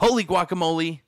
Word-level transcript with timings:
Holy 0.00 0.24
Guacamole 0.24 1.00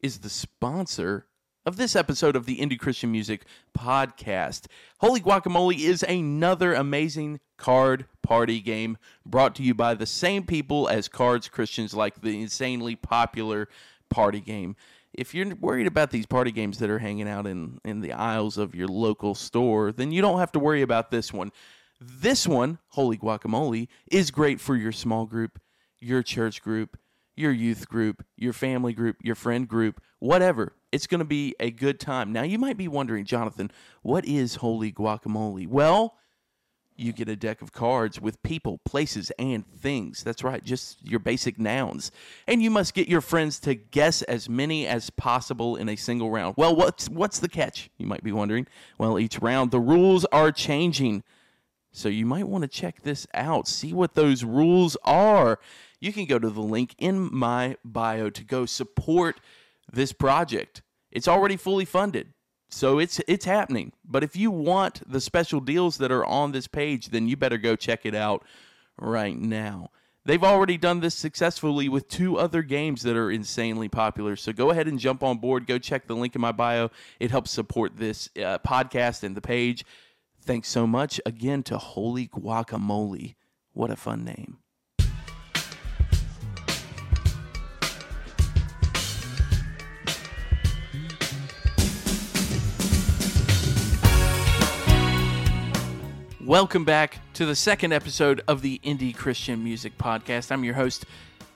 is 0.00 0.18
the 0.18 0.28
sponsor 0.28 1.28
of 1.64 1.76
this 1.76 1.94
episode 1.94 2.34
of 2.34 2.46
the 2.46 2.56
Indie 2.56 2.80
Christian 2.80 3.12
Music 3.12 3.44
Podcast. 3.78 4.66
Holy 4.98 5.20
Guacamole 5.20 5.78
is 5.78 6.02
another 6.02 6.74
amazing 6.74 7.38
card 7.56 8.06
party 8.24 8.60
game 8.60 8.98
brought 9.24 9.54
to 9.54 9.62
you 9.62 9.72
by 9.72 9.94
the 9.94 10.04
same 10.04 10.42
people 10.42 10.88
as 10.88 11.06
Cards 11.06 11.48
Christians 11.48 11.94
like 11.94 12.22
the 12.22 12.42
insanely 12.42 12.96
popular 12.96 13.68
party 14.08 14.40
game. 14.40 14.74
If 15.14 15.32
you're 15.32 15.54
worried 15.54 15.86
about 15.86 16.10
these 16.10 16.26
party 16.26 16.50
games 16.50 16.80
that 16.80 16.90
are 16.90 16.98
hanging 16.98 17.28
out 17.28 17.46
in, 17.46 17.78
in 17.84 18.00
the 18.00 18.12
aisles 18.12 18.58
of 18.58 18.74
your 18.74 18.88
local 18.88 19.36
store, 19.36 19.92
then 19.92 20.10
you 20.10 20.22
don't 20.22 20.40
have 20.40 20.50
to 20.52 20.58
worry 20.58 20.82
about 20.82 21.12
this 21.12 21.32
one. 21.32 21.52
This 22.00 22.48
one, 22.48 22.80
Holy 22.88 23.16
Guacamole, 23.16 23.86
is 24.10 24.32
great 24.32 24.60
for 24.60 24.74
your 24.74 24.90
small 24.90 25.24
group, 25.24 25.60
your 26.00 26.24
church 26.24 26.62
group, 26.62 26.98
your 27.40 27.52
youth 27.52 27.88
group, 27.88 28.24
your 28.36 28.52
family 28.52 28.92
group, 28.92 29.16
your 29.22 29.34
friend 29.34 29.66
group, 29.66 30.00
whatever. 30.18 30.74
It's 30.92 31.06
going 31.06 31.20
to 31.20 31.24
be 31.24 31.54
a 31.58 31.70
good 31.70 31.98
time. 31.98 32.32
Now, 32.32 32.42
you 32.42 32.58
might 32.58 32.76
be 32.76 32.88
wondering, 32.88 33.24
Jonathan, 33.24 33.70
what 34.02 34.24
is 34.24 34.56
Holy 34.56 34.92
Guacamole? 34.92 35.66
Well, 35.66 36.16
you 37.00 37.12
get 37.12 37.28
a 37.28 37.36
deck 37.36 37.62
of 37.62 37.72
cards 37.72 38.20
with 38.20 38.42
people, 38.42 38.78
places, 38.84 39.32
and 39.38 39.66
things. 39.66 40.22
That's 40.22 40.44
right, 40.44 40.62
just 40.62 41.02
your 41.02 41.18
basic 41.18 41.58
nouns. 41.58 42.12
And 42.46 42.62
you 42.62 42.70
must 42.70 42.92
get 42.92 43.08
your 43.08 43.22
friends 43.22 43.58
to 43.60 43.74
guess 43.74 44.22
as 44.22 44.48
many 44.48 44.86
as 44.86 45.08
possible 45.08 45.76
in 45.76 45.88
a 45.88 45.96
single 45.96 46.30
round. 46.30 46.54
Well, 46.58 46.76
what's 46.76 47.08
what's 47.08 47.38
the 47.38 47.48
catch? 47.48 47.90
You 47.96 48.06
might 48.06 48.22
be 48.22 48.32
wondering. 48.32 48.66
Well, 48.98 49.18
each 49.18 49.38
round 49.38 49.70
the 49.70 49.80
rules 49.80 50.26
are 50.26 50.52
changing. 50.52 51.24
So 51.92 52.08
you 52.08 52.26
might 52.26 52.46
want 52.46 52.62
to 52.62 52.68
check 52.68 53.02
this 53.02 53.26
out, 53.34 53.66
see 53.66 53.92
what 53.92 54.14
those 54.14 54.44
rules 54.44 54.96
are. 55.02 55.58
You 56.00 56.12
can 56.12 56.24
go 56.24 56.38
to 56.38 56.50
the 56.50 56.62
link 56.62 56.94
in 56.98 57.28
my 57.32 57.76
bio 57.84 58.30
to 58.30 58.44
go 58.44 58.66
support 58.66 59.40
this 59.92 60.12
project. 60.12 60.82
It's 61.10 61.28
already 61.28 61.56
fully 61.56 61.84
funded. 61.84 62.32
So 62.70 62.98
it's 62.98 63.20
it's 63.26 63.44
happening. 63.44 63.92
But 64.04 64.22
if 64.22 64.36
you 64.36 64.50
want 64.50 65.02
the 65.10 65.20
special 65.20 65.60
deals 65.60 65.98
that 65.98 66.12
are 66.12 66.24
on 66.24 66.52
this 66.52 66.68
page, 66.68 67.08
then 67.08 67.28
you 67.28 67.36
better 67.36 67.58
go 67.58 67.76
check 67.76 68.06
it 68.06 68.14
out 68.14 68.44
right 68.96 69.36
now. 69.36 69.90
They've 70.24 70.44
already 70.44 70.76
done 70.76 71.00
this 71.00 71.14
successfully 71.14 71.88
with 71.88 72.06
two 72.08 72.38
other 72.38 72.62
games 72.62 73.02
that 73.02 73.16
are 73.16 73.30
insanely 73.30 73.88
popular. 73.88 74.36
So 74.36 74.52
go 74.52 74.70
ahead 74.70 74.86
and 74.86 74.98
jump 74.98 75.22
on 75.22 75.38
board. 75.38 75.66
Go 75.66 75.78
check 75.78 76.06
the 76.06 76.14
link 76.14 76.34
in 76.34 76.40
my 76.40 76.52
bio. 76.52 76.90
It 77.18 77.30
helps 77.30 77.50
support 77.50 77.96
this 77.96 78.28
uh, 78.36 78.58
podcast 78.58 79.22
and 79.22 79.34
the 79.34 79.40
page. 79.40 79.84
Thanks 80.42 80.68
so 80.68 80.86
much 80.86 81.20
again 81.26 81.62
to 81.64 81.78
Holy 81.78 82.28
Guacamole. 82.28 83.34
What 83.72 83.90
a 83.90 83.96
fun 83.96 84.24
name. 84.24 84.58
Welcome 96.46 96.86
back 96.86 97.18
to 97.34 97.44
the 97.44 97.54
second 97.54 97.92
episode 97.92 98.40
of 98.48 98.62
the 98.62 98.80
Indie 98.82 99.14
Christian 99.14 99.62
Music 99.62 99.98
Podcast. 99.98 100.50
I'm 100.50 100.64
your 100.64 100.72
host, 100.72 101.04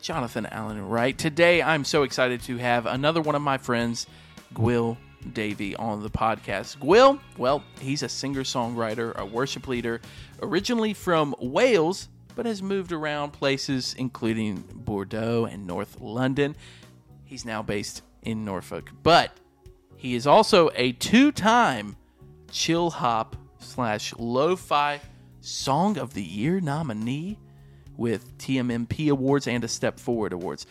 Jonathan 0.02 0.44
Allen 0.44 0.86
Wright. 0.86 1.16
Today, 1.16 1.62
I'm 1.62 1.84
so 1.84 2.02
excited 2.02 2.42
to 2.42 2.58
have 2.58 2.84
another 2.84 3.22
one 3.22 3.34
of 3.34 3.40
my 3.40 3.56
friends, 3.56 4.06
Gwil 4.52 4.98
Davey, 5.32 5.74
on 5.77 6.02
the 6.02 6.10
podcast. 6.10 6.77
Gwil, 6.77 7.18
well, 7.38 7.64
he's 7.80 8.02
a 8.02 8.10
singer 8.10 8.42
songwriter, 8.42 9.16
a 9.16 9.24
worship 9.24 9.68
leader, 9.68 10.02
originally 10.42 10.92
from 10.92 11.34
Wales, 11.40 12.10
but 12.36 12.44
has 12.44 12.62
moved 12.62 12.92
around 12.92 13.30
places 13.30 13.94
including 13.96 14.64
Bordeaux 14.70 15.46
and 15.46 15.66
North 15.66 15.98
London. 15.98 16.55
He's 17.24 17.46
now 17.46 17.62
based 17.62 18.02
in 18.20 18.44
Norfolk, 18.44 18.90
but 19.02 19.32
he 19.96 20.14
is 20.14 20.27
also 20.27 20.68
a 20.74 20.92
two 20.92 21.32
time 21.32 21.96
chill 22.50 22.90
hop 22.90 23.36
slash 23.64 24.14
lo-fi 24.18 25.00
song 25.40 25.98
of 25.98 26.14
the 26.14 26.22
year 26.22 26.61
nominee 26.61 27.39
with 27.96 28.36
TMMP 28.39 29.11
awards 29.11 29.46
and 29.46 29.64
a 29.64 29.68
Step 29.68 29.98
Forward 29.98 30.33
awards. 30.33 30.66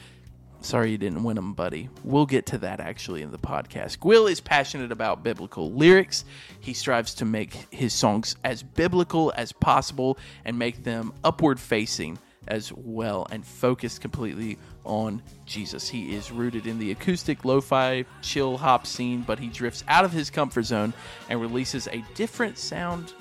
Sorry 0.61 0.91
you 0.91 0.97
didn't 0.97 1.23
win 1.23 1.35
them, 1.35 1.53
buddy. 1.53 1.89
We'll 2.05 2.25
get 2.25 2.45
to 2.47 2.57
that 2.59 2.79
actually 2.79 3.21
in 3.21 3.31
the 3.31 3.37
podcast. 3.37 3.99
Gwil 3.99 4.31
is 4.31 4.39
passionate 4.39 4.93
about 4.93 5.21
biblical 5.21 5.71
lyrics. 5.73 6.23
He 6.61 6.73
strives 6.73 7.13
to 7.15 7.25
make 7.25 7.53
his 7.69 7.93
songs 7.93 8.37
as 8.45 8.63
biblical 8.63 9.33
as 9.35 9.51
possible 9.51 10.17
and 10.45 10.57
make 10.57 10.85
them 10.85 11.11
upward 11.21 11.59
facing 11.59 12.17
as 12.47 12.71
well 12.73 13.27
and 13.31 13.45
focused 13.45 14.01
completely 14.01 14.57
on 14.83 15.21
Jesus. 15.45 15.89
He 15.89 16.15
is 16.15 16.31
rooted 16.31 16.67
in 16.67 16.79
the 16.79 16.91
acoustic 16.91 17.45
lo 17.45 17.61
fi 17.61 18.05
chill 18.21 18.57
hop 18.57 18.85
scene, 18.85 19.21
but 19.21 19.39
he 19.39 19.47
drifts 19.47 19.83
out 19.87 20.05
of 20.05 20.11
his 20.11 20.29
comfort 20.29 20.63
zone 20.63 20.93
and 21.29 21.39
releases 21.39 21.87
a 21.87 22.03
different 22.15 22.57
sound 22.57 23.13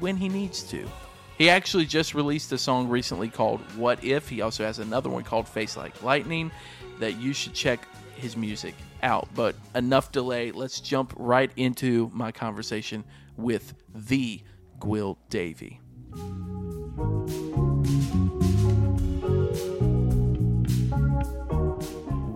when 0.00 0.16
he 0.16 0.28
needs 0.28 0.62
to. 0.64 0.86
He 1.38 1.48
actually 1.48 1.86
just 1.86 2.14
released 2.14 2.52
a 2.52 2.58
song 2.58 2.88
recently 2.88 3.28
called 3.28 3.60
What 3.76 4.04
If. 4.04 4.28
He 4.28 4.42
also 4.42 4.64
has 4.64 4.78
another 4.78 5.08
one 5.08 5.24
called 5.24 5.48
Face 5.48 5.76
Like 5.76 6.02
Lightning 6.02 6.50
that 6.98 7.18
you 7.18 7.32
should 7.32 7.54
check 7.54 7.86
his 8.14 8.36
music 8.36 8.74
out. 9.02 9.28
But 9.34 9.56
enough 9.74 10.12
delay. 10.12 10.52
Let's 10.52 10.80
jump 10.80 11.12
right 11.16 11.50
into 11.56 12.10
my 12.14 12.32
conversation 12.32 13.04
with 13.36 13.74
the 13.94 14.42
Gwil 14.78 15.16
Davey. 15.30 15.80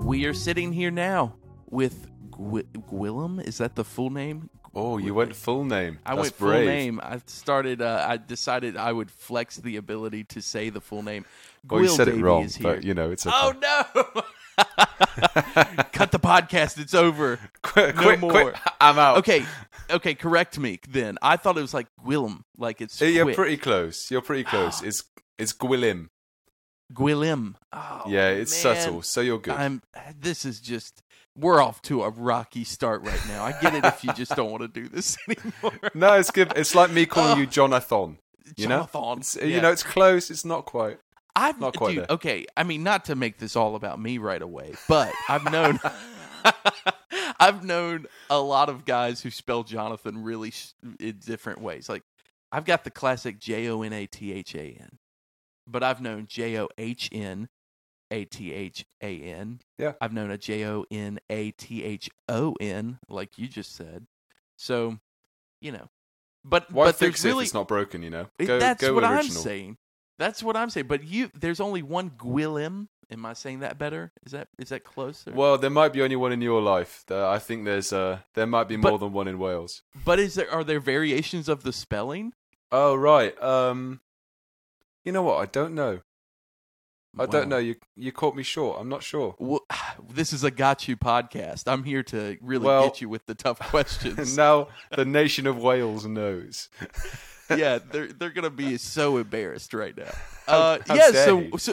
We 0.06 0.24
are 0.26 0.34
sitting 0.34 0.72
here 0.72 0.90
now 0.92 1.34
with 1.68 2.06
Gwi- 2.30 2.66
Gwillem. 2.88 3.44
Is 3.44 3.58
that 3.58 3.74
the 3.74 3.82
full 3.84 4.10
name? 4.10 4.50
Oh, 4.72 4.98
you 4.98 5.14
went 5.14 5.34
full 5.34 5.64
name. 5.64 5.98
I 6.06 6.10
That's 6.14 6.22
went 6.22 6.34
full 6.36 6.48
brave. 6.48 6.66
name. 6.66 7.00
I 7.02 7.20
started. 7.26 7.82
Uh, 7.82 8.04
I 8.08 8.16
decided 8.18 8.76
I 8.76 8.92
would 8.92 9.10
flex 9.10 9.56
the 9.56 9.76
ability 9.76 10.22
to 10.24 10.40
say 10.42 10.70
the 10.70 10.80
full 10.80 11.02
name. 11.02 11.24
Well, 11.68 11.82
you 11.82 11.88
said 11.88 12.04
Davey 12.04 12.20
it 12.20 12.22
wrong, 12.22 12.44
is 12.44 12.54
here. 12.56 12.74
but 12.74 12.84
you 12.84 12.94
know 12.94 13.10
it's 13.10 13.26
okay. 13.26 13.34
Oh 13.36 13.52
no! 13.60 14.22
Cut 15.92 16.12
the 16.12 16.20
podcast. 16.20 16.78
It's 16.78 16.94
over. 16.94 17.40
quit, 17.62 17.96
no 17.96 18.16
more. 18.18 18.54
I'm 18.80 18.98
out. 18.98 19.18
Okay, 19.18 19.44
okay. 19.90 20.14
Correct 20.14 20.56
me 20.58 20.78
then. 20.88 21.18
I 21.20 21.36
thought 21.36 21.58
it 21.58 21.62
was 21.62 21.74
like 21.74 21.88
Gwillem, 22.04 22.42
like 22.58 22.80
it's 22.80 23.00
Uh, 23.02 23.06
You're 23.06 23.24
quick. 23.24 23.36
pretty 23.36 23.56
close. 23.56 24.08
You're 24.10 24.22
pretty 24.22 24.44
close. 24.44 24.82
It's 24.82 25.02
it's 25.38 25.52
Gwilym. 25.52 26.10
Gwillem. 26.92 27.54
Oh, 27.72 28.02
yeah, 28.08 28.28
it's 28.30 28.52
man. 28.64 28.76
subtle, 28.76 29.02
so 29.02 29.20
you're 29.20 29.38
good. 29.38 29.54
I'm. 29.54 29.82
This 30.18 30.44
is 30.44 30.60
just. 30.60 31.02
We're 31.38 31.60
off 31.60 31.82
to 31.82 32.02
a 32.02 32.08
rocky 32.10 32.64
start 32.64 33.02
right 33.02 33.20
now. 33.28 33.44
I 33.44 33.52
get 33.60 33.74
it 33.74 33.84
if 33.84 34.02
you 34.02 34.10
just 34.14 34.34
don't 34.34 34.50
want 34.50 34.62
to 34.62 34.68
do 34.68 34.88
this 34.88 35.18
anymore. 35.28 35.90
no, 35.94 36.14
it's 36.14 36.30
good. 36.30 36.50
It's 36.56 36.74
like 36.74 36.90
me 36.90 37.04
calling 37.04 37.32
Oh. 37.36 37.40
you 37.40 37.46
Jonathan. 37.46 38.18
You 38.56 38.68
know, 38.68 38.88
Jonathan. 38.90 39.18
It's- 39.18 39.36
Yeah. 39.36 39.56
you 39.56 39.60
know, 39.60 39.70
it's 39.70 39.82
close. 39.82 40.30
It's 40.30 40.46
not 40.46 40.64
quite. 40.64 40.98
I've 41.38 41.60
Not 41.60 41.76
quite 41.76 41.94
dude, 41.96 42.08
okay. 42.08 42.46
I 42.56 42.62
mean, 42.62 42.82
not 42.82 43.04
to 43.06 43.14
make 43.16 43.36
this 43.36 43.54
all 43.56 43.74
about 43.76 44.00
me 44.00 44.16
right 44.16 44.40
away, 44.40 44.72
but 44.88 45.12
I've 45.28 45.44
known, 45.52 45.78
I've 47.38 47.64
known 47.64 48.06
a 48.30 48.38
lot 48.40 48.68
of 48.70 48.84
guys 48.86 49.20
who 49.20 49.30
spell 49.30 49.62
Jonathan 49.62 50.22
really 50.22 50.50
sh- 50.52 50.72
in 50.98 51.18
different 51.18 51.60
ways. 51.60 51.88
Like, 51.90 52.02
I've 52.52 52.64
got 52.64 52.84
the 52.84 52.90
classic 52.90 53.38
J 53.38 53.68
O 53.68 53.82
N 53.82 53.92
A 53.92 54.06
T 54.06 54.32
H 54.32 54.54
A 54.54 54.78
N, 54.80 54.98
but 55.66 55.82
I've 55.82 56.00
known 56.00 56.26
J 56.26 56.58
O 56.58 56.68
H 56.78 57.08
N 57.12 57.48
A 58.10 58.24
T 58.24 58.52
H 58.52 58.84
A 59.02 59.20
N. 59.22 59.60
Yeah. 59.78 59.92
I've 60.00 60.12
known 60.12 60.30
a 60.30 60.38
J 60.38 60.64
O 60.66 60.84
N 60.90 61.18
A 61.30 61.50
T 61.52 61.84
H 61.84 62.10
O 62.28 62.54
N, 62.60 62.98
like 63.08 63.38
you 63.38 63.48
just 63.48 63.74
said. 63.74 64.06
So, 64.56 64.98
you 65.60 65.72
know, 65.72 65.88
but 66.44 66.70
Why 66.72 66.86
but 66.86 66.96
fix 66.96 67.22
there's 67.22 67.24
it 67.24 67.28
really 67.28 67.42
if 67.42 67.46
it's 67.48 67.54
not 67.54 67.68
broken? 67.68 68.02
You 68.02 68.10
know, 68.10 68.26
go, 68.38 68.58
that's 68.58 68.80
go 68.80 68.94
what 68.94 69.04
I'm 69.04 69.24
saying. 69.24 69.76
That's 70.18 70.42
what 70.42 70.56
I'm 70.56 70.70
saying. 70.70 70.86
But 70.86 71.04
you, 71.04 71.30
there's 71.38 71.60
only 71.60 71.82
one 71.82 72.10
Gwilym. 72.10 72.88
Am 73.10 73.24
I 73.24 73.34
saying 73.34 73.60
that 73.60 73.78
better? 73.78 74.10
Is 74.24 74.32
that 74.32 74.48
is 74.58 74.70
that 74.70 74.82
closer? 74.82 75.30
Well, 75.32 75.58
there 75.58 75.70
might 75.70 75.92
be 75.92 76.02
only 76.02 76.16
one 76.16 76.32
in 76.32 76.40
your 76.40 76.60
life. 76.60 77.04
I 77.10 77.38
think 77.38 77.64
there's 77.64 77.92
uh, 77.92 78.18
there 78.34 78.46
might 78.46 78.66
be 78.66 78.76
But- 78.76 78.88
more 78.88 78.98
than 78.98 79.12
one 79.12 79.28
in 79.28 79.38
Wales. 79.38 79.82
but 80.04 80.18
is 80.18 80.34
there 80.34 80.50
are 80.50 80.64
there 80.64 80.80
variations 80.80 81.48
of 81.48 81.62
the 81.62 81.72
spelling? 81.72 82.32
Oh 82.72 82.94
right. 82.96 83.40
Um, 83.40 84.00
you 85.06 85.12
know 85.12 85.22
what? 85.22 85.36
I 85.38 85.46
don't 85.46 85.74
know. 85.74 86.00
I 87.18 87.22
Wow. 87.22 87.26
don't 87.26 87.48
know. 87.48 87.56
You 87.56 87.76
you 87.94 88.12
caught 88.12 88.36
me 88.36 88.42
short. 88.42 88.78
I'm 88.78 88.90
not 88.90 89.02
sure. 89.02 89.34
Well, 89.38 89.60
this 90.10 90.34
is 90.34 90.44
a 90.44 90.50
got 90.50 90.86
you 90.86 90.96
podcast. 90.98 91.62
I'm 91.66 91.84
here 91.84 92.02
to 92.04 92.36
really 92.42 92.66
Well- 92.66 92.82
get 92.88 93.00
you 93.00 93.08
with 93.08 93.24
the 93.24 93.34
tough 93.34 93.58
questions. 93.70 94.36
now 94.36 94.68
the 94.90 95.06
nation 95.06 95.46
of 95.46 95.56
Wales 95.56 96.04
knows. 96.04 96.68
yeah, 97.50 97.78
they're 97.78 98.08
they're 98.08 98.30
gonna 98.30 98.50
be 98.50 98.76
so 98.76 99.16
embarrassed 99.16 99.72
right 99.72 99.96
now. 99.96 100.12
How- 100.46 100.58
Uh, 100.58 100.78
how 100.86 100.94
yeah, 100.94 101.10
so, 101.12 101.48
so 101.56 101.72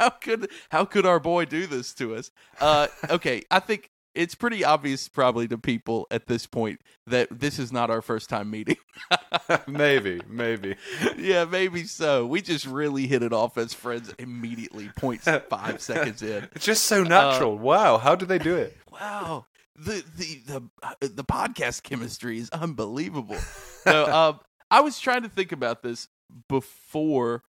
how 0.00 0.10
could 0.10 0.50
how 0.70 0.84
could 0.84 1.06
our 1.06 1.20
boy 1.20 1.44
do 1.44 1.66
this 1.68 1.94
to 1.94 2.16
us? 2.16 2.30
Uh, 2.60 2.88
okay, 3.10 3.42
I 3.52 3.60
think 3.60 3.88
it's 4.14 4.34
pretty 4.34 4.64
obvious 4.64 5.08
probably 5.08 5.48
to 5.48 5.58
people 5.58 6.06
at 6.10 6.26
this 6.26 6.46
point 6.46 6.80
that 7.06 7.28
this 7.30 7.58
is 7.58 7.72
not 7.72 7.90
our 7.90 8.00
first 8.00 8.28
time 8.28 8.50
meeting. 8.50 8.76
maybe, 9.66 10.20
maybe. 10.28 10.76
yeah, 11.18 11.44
maybe 11.44 11.84
so. 11.84 12.26
We 12.26 12.40
just 12.40 12.66
really 12.66 13.06
hit 13.06 13.22
it 13.22 13.32
off 13.32 13.58
as 13.58 13.74
friends 13.74 14.14
immediately, 14.18 14.90
points 14.96 15.28
five 15.48 15.80
seconds 15.80 16.22
in. 16.22 16.48
It's 16.54 16.64
just 16.64 16.84
so 16.84 17.02
natural. 17.02 17.58
wow, 17.58 17.98
how 17.98 18.14
did 18.14 18.28
they 18.28 18.38
do 18.38 18.56
it? 18.56 18.76
Wow. 18.94 19.46
The 19.74 20.04
the 20.16 20.40
the 20.46 20.62
uh, 20.84 20.94
the 21.00 21.24
podcast 21.24 21.82
chemistry 21.82 22.38
is 22.38 22.48
unbelievable. 22.50 23.34
So 23.82 24.06
um 24.06 24.38
I 24.70 24.82
was 24.82 25.00
trying 25.00 25.22
to 25.22 25.28
think 25.28 25.50
about 25.50 25.82
this 25.82 26.06
before 26.48 27.42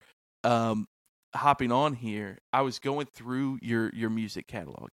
um 0.43 0.87
hopping 1.35 1.71
on 1.71 1.93
here. 1.93 2.39
I 2.51 2.61
was 2.61 2.79
going 2.79 3.05
through 3.13 3.59
your 3.61 3.91
your 3.93 4.09
music 4.09 4.47
catalog 4.47 4.89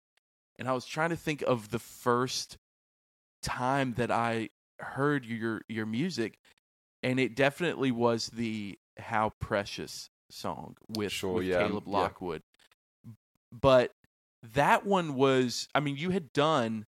and 0.63 0.69
I 0.69 0.75
was 0.75 0.87
trying 0.87 1.11
to 1.11 1.17
think 1.17 1.43
of 1.43 1.73
the 1.73 1.81
first 1.81 2.57
time 3.43 3.95
that 3.95 4.13
I 4.13 4.51
heard 4.79 5.27
your 5.27 5.63
your 5.69 5.87
music 5.87 6.39
and 7.03 7.19
it 7.19 7.35
definitely 7.35 7.91
was 7.91 8.29
the 8.29 8.79
How 8.97 9.33
Precious 9.41 10.09
song 10.31 10.77
with, 10.89 11.11
Sure, 11.11 11.33
with 11.33 11.47
yeah, 11.47 11.67
Caleb 11.67 11.83
yeah. 11.89 11.93
Lockwood. 11.93 12.43
But 13.51 13.91
that 14.55 14.87
one 14.87 15.17
was 15.17 15.67
I 15.75 15.81
mean 15.81 15.97
you 15.97 16.11
had 16.11 16.33
done 16.33 16.87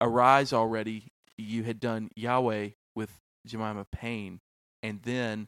Arise 0.00 0.52
already. 0.52 1.12
You 1.36 1.62
had 1.62 1.78
done 1.78 2.10
Yahweh 2.16 2.70
with 2.96 3.20
Jemima 3.46 3.86
Payne 3.92 4.40
and 4.82 5.02
then 5.04 5.46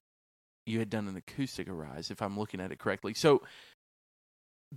you 0.67 0.79
had 0.79 0.89
done 0.89 1.09
an 1.09 1.17
acoustic 1.17 1.69
Arise 1.69 2.13
if 2.13 2.23
I'm 2.23 2.39
looking 2.39 2.61
at 2.61 2.71
it 2.71 2.79
correctly. 2.79 3.13
So 3.13 3.43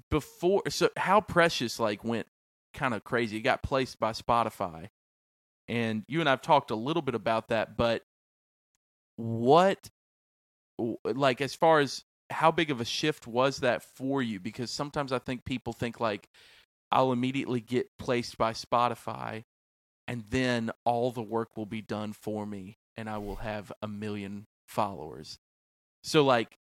before 0.10 0.64
so 0.70 0.90
how 0.98 1.22
precious 1.22 1.80
like 1.80 2.04
went 2.04 2.26
kind 2.74 2.94
of 2.94 3.04
crazy. 3.04 3.38
It 3.38 3.42
got 3.42 3.64
placed 3.64 4.00
by 4.00 4.12
Spotify. 4.12 4.90
And 5.68 6.04
you 6.08 6.20
and 6.20 6.30
I've 6.30 6.42
talked 6.42 6.72
a 6.72 6.76
little 6.76 7.02
bit 7.02 7.16
about 7.16 7.50
that, 7.50 7.78
but 7.78 8.04
what 9.16 9.90
like 11.06 11.40
as 11.40 11.54
far 11.54 11.80
as 11.80 12.04
how 12.30 12.52
big 12.52 12.72
of 12.72 12.82
a 12.82 12.86
shift 12.86 13.28
was 13.28 13.60
that 13.60 13.84
for 13.84 14.22
you 14.22 14.40
because 14.40 14.72
sometimes 14.72 15.12
I 15.12 15.20
think 15.20 15.46
people 15.46 15.72
think 15.72 16.00
like 16.00 16.28
I'll 16.92 17.12
immediately 17.12 17.62
get 17.62 17.90
placed 17.98 18.38
by 18.38 18.54
Spotify 18.54 19.44
and 20.08 20.24
then 20.30 20.72
all 20.84 21.12
the 21.12 21.22
work 21.22 21.56
will 21.56 21.66
be 21.66 21.82
done 21.82 22.14
for 22.14 22.46
me 22.46 22.78
and 22.98 23.10
I 23.10 23.20
will 23.20 23.38
have 23.38 23.72
a 23.82 23.88
million 23.88 24.48
followers. 24.68 25.38
So 26.02 26.24
like 26.24 26.58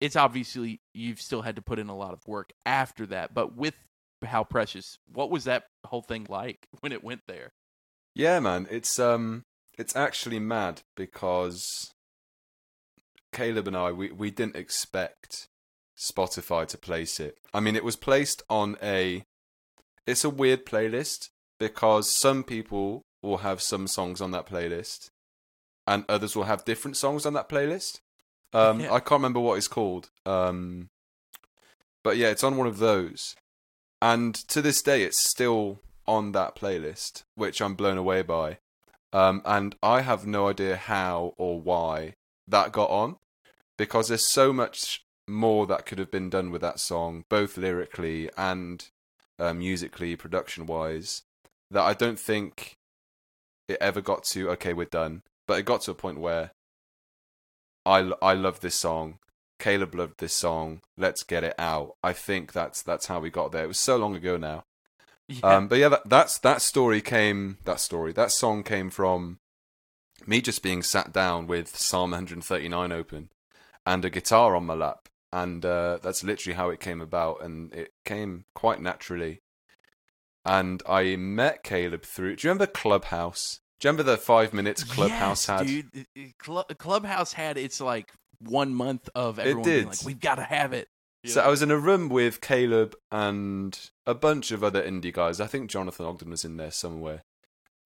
it's 0.00 0.16
obviously 0.16 0.80
you've 0.92 1.20
still 1.20 1.42
had 1.42 1.56
to 1.56 1.62
put 1.62 1.78
in 1.78 1.88
a 1.88 1.96
lot 1.96 2.12
of 2.12 2.26
work 2.28 2.52
after 2.66 3.06
that, 3.06 3.34
but 3.34 3.56
with 3.56 3.74
how 4.24 4.44
precious, 4.44 4.98
what 5.12 5.30
was 5.30 5.44
that 5.44 5.64
whole 5.84 6.02
thing 6.02 6.26
like 6.28 6.66
when 6.80 6.92
it 6.92 7.04
went 7.04 7.22
there? 7.26 7.52
Yeah, 8.14 8.40
man, 8.40 8.66
it's 8.70 8.98
um, 8.98 9.42
it's 9.76 9.94
actually 9.94 10.38
mad 10.38 10.82
because 10.96 11.92
Caleb 13.32 13.68
and 13.68 13.76
I 13.76 13.92
we 13.92 14.10
we 14.10 14.30
didn't 14.30 14.56
expect 14.56 15.48
Spotify 15.98 16.66
to 16.68 16.78
place 16.78 17.20
it. 17.20 17.38
I 17.52 17.60
mean, 17.60 17.76
it 17.76 17.84
was 17.84 17.96
placed 17.96 18.42
on 18.48 18.76
a. 18.82 19.24
It's 20.06 20.24
a 20.24 20.30
weird 20.30 20.64
playlist 20.64 21.30
because 21.58 22.16
some 22.16 22.44
people 22.44 23.02
will 23.22 23.38
have 23.38 23.60
some 23.60 23.86
songs 23.86 24.20
on 24.20 24.30
that 24.30 24.46
playlist, 24.46 25.10
and 25.86 26.04
others 26.08 26.36
will 26.36 26.44
have 26.44 26.64
different 26.64 26.96
songs 26.96 27.26
on 27.26 27.32
that 27.34 27.48
playlist. 27.48 28.00
Um, 28.52 28.80
Yeah. 28.80 28.92
I 28.92 29.00
can't 29.00 29.20
remember 29.20 29.40
what 29.40 29.58
it's 29.58 29.68
called. 29.68 30.10
Um, 30.24 30.88
but 32.02 32.16
yeah, 32.16 32.28
it's 32.28 32.44
on 32.44 32.56
one 32.56 32.68
of 32.68 32.78
those, 32.78 33.34
and 34.00 34.34
to 34.48 34.62
this 34.62 34.82
day, 34.82 35.02
it's 35.02 35.28
still 35.28 35.80
on 36.06 36.32
that 36.32 36.54
playlist, 36.54 37.24
which 37.34 37.60
I'm 37.60 37.74
blown 37.74 37.98
away 37.98 38.22
by. 38.22 38.58
Um, 39.12 39.42
and 39.44 39.76
I 39.82 40.02
have 40.02 40.26
no 40.26 40.48
idea 40.48 40.76
how 40.76 41.34
or 41.36 41.60
why 41.60 42.14
that 42.46 42.72
got 42.72 42.90
on, 42.90 43.16
because 43.78 44.08
there's 44.08 44.30
so 44.30 44.52
much 44.52 45.04
more 45.28 45.66
that 45.66 45.86
could 45.86 45.98
have 45.98 46.10
been 46.10 46.30
done 46.30 46.50
with 46.50 46.60
that 46.60 46.78
song, 46.78 47.24
both 47.28 47.56
lyrically 47.56 48.30
and 48.36 48.88
uh, 49.38 49.54
musically, 49.54 50.16
production 50.16 50.66
wise, 50.66 51.22
that 51.70 51.82
I 51.82 51.94
don't 51.94 52.18
think 52.18 52.76
it 53.68 53.78
ever 53.80 54.00
got 54.00 54.24
to. 54.24 54.50
Okay, 54.50 54.72
we're 54.72 54.86
done. 54.86 55.22
But 55.46 55.58
it 55.58 55.64
got 55.66 55.82
to 55.82 55.92
a 55.92 55.94
point 55.94 56.20
where 56.20 56.52
I 57.84 58.12
I 58.20 58.34
love 58.34 58.60
this 58.60 58.74
song. 58.74 59.18
Caleb 59.58 59.94
loved 59.94 60.18
this 60.18 60.32
song. 60.32 60.80
Let's 60.96 61.22
get 61.22 61.44
it 61.44 61.54
out. 61.58 61.96
I 62.02 62.12
think 62.12 62.52
that's 62.52 62.82
that's 62.82 63.06
how 63.06 63.20
we 63.20 63.30
got 63.30 63.52
there. 63.52 63.64
It 63.64 63.68
was 63.68 63.78
so 63.78 63.96
long 63.96 64.14
ago 64.14 64.36
now. 64.36 64.64
Yeah. 65.28 65.40
Um, 65.42 65.68
but 65.68 65.78
yeah, 65.78 65.88
that, 65.88 66.08
that's 66.08 66.38
that 66.38 66.62
story 66.62 67.00
came. 67.00 67.58
That 67.64 67.80
story, 67.80 68.12
that 68.12 68.30
song 68.30 68.62
came 68.62 68.90
from 68.90 69.38
me 70.26 70.40
just 70.40 70.62
being 70.62 70.82
sat 70.82 71.12
down 71.12 71.46
with 71.46 71.76
Psalm 71.76 72.12
139 72.12 72.92
open 72.92 73.30
and 73.84 74.04
a 74.04 74.10
guitar 74.10 74.54
on 74.54 74.66
my 74.66 74.74
lap, 74.74 75.08
and 75.32 75.64
uh, 75.64 75.98
that's 76.02 76.22
literally 76.22 76.56
how 76.56 76.70
it 76.70 76.80
came 76.80 77.00
about. 77.00 77.42
And 77.42 77.72
it 77.72 77.92
came 78.04 78.44
quite 78.54 78.80
naturally. 78.80 79.40
And 80.44 80.80
I 80.88 81.16
met 81.16 81.64
Caleb 81.64 82.04
through. 82.04 82.36
Do 82.36 82.46
you 82.46 82.50
remember 82.50 82.70
Clubhouse? 82.70 83.60
Do 83.80 83.88
you 83.88 83.90
remember 83.90 84.10
the 84.10 84.16
five 84.16 84.54
minutes 84.54 84.84
Clubhouse 84.84 85.48
yes, 85.48 85.58
had? 85.58 85.66
dude. 85.66 86.78
Clubhouse 86.78 87.32
had 87.32 87.58
its 87.58 87.80
like 87.80 88.12
one 88.40 88.74
month 88.74 89.08
of 89.14 89.38
everyone 89.38 89.62
being 89.64 89.76
did. 89.80 89.86
like, 89.88 90.04
"We've 90.04 90.20
got 90.20 90.36
to 90.36 90.44
have 90.44 90.72
it." 90.72 90.88
You 91.22 91.30
So 91.30 91.40
know? 91.40 91.46
I 91.46 91.50
was 91.50 91.62
in 91.62 91.70
a 91.70 91.78
room 91.78 92.08
with 92.08 92.40
Caleb 92.40 92.94
and 93.10 93.78
a 94.06 94.14
bunch 94.14 94.50
of 94.52 94.62
other 94.62 94.82
indie 94.82 95.12
guys. 95.12 95.40
I 95.40 95.46
think 95.46 95.70
Jonathan 95.70 96.06
Ogden 96.06 96.30
was 96.30 96.44
in 96.44 96.56
there 96.56 96.70
somewhere, 96.70 97.24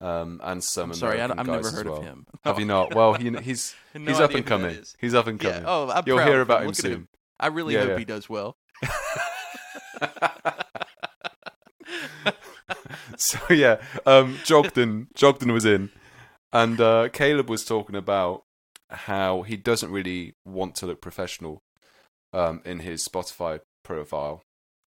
um, 0.01 0.41
and 0.45 0.63
some. 0.63 0.91
I'm 0.91 0.97
sorry, 0.97 1.21
I, 1.21 1.25
I've 1.25 1.37
guys 1.37 1.47
never 1.47 1.71
heard 1.71 1.87
well. 1.89 1.99
of 1.99 2.05
him. 2.05 2.27
Have 2.45 2.59
you 2.59 2.65
not? 2.77 2.95
Well, 2.95 3.15
he, 3.15 3.31
he's 3.43 3.75
No 3.95 4.11
he's 4.11 4.21
up 4.21 4.35
and 4.35 4.45
coming. 4.47 4.77
He's 5.01 5.15
up 5.15 5.27
and 5.27 5.39
coming. 5.41 5.63
Yeah. 5.63 5.69
Oh, 5.69 5.89
I'm 5.91 6.05
You'll 6.07 6.19
hear 6.19 6.41
about 6.43 6.63
him 6.65 6.69
at 6.71 6.77
soon. 6.77 7.09
I 7.39 7.47
really 7.49 7.75
Yeah, 7.75 7.81
hope 7.81 7.89
yeah. 7.91 7.99
he 7.99 8.05
does 8.05 8.29
well. 8.29 8.57
so 13.17 13.39
yeah, 13.51 13.77
um, 14.07 14.37
Jogden 14.45 15.09
Jogden 15.15 15.53
was 15.53 15.65
in, 15.65 15.91
and 16.53 16.81
uh, 16.81 17.09
Caleb 17.13 17.49
was 17.51 17.65
talking 17.65 17.97
about 17.97 18.45
how 18.91 19.43
he 19.43 19.57
doesn't 19.57 19.91
really 19.91 20.35
want 20.47 20.75
to 20.77 20.87
look 20.87 21.01
professional 21.01 21.61
um, 22.33 22.61
in 22.65 22.81
his 22.81 23.07
Spotify 23.07 23.61
profile, 23.85 24.43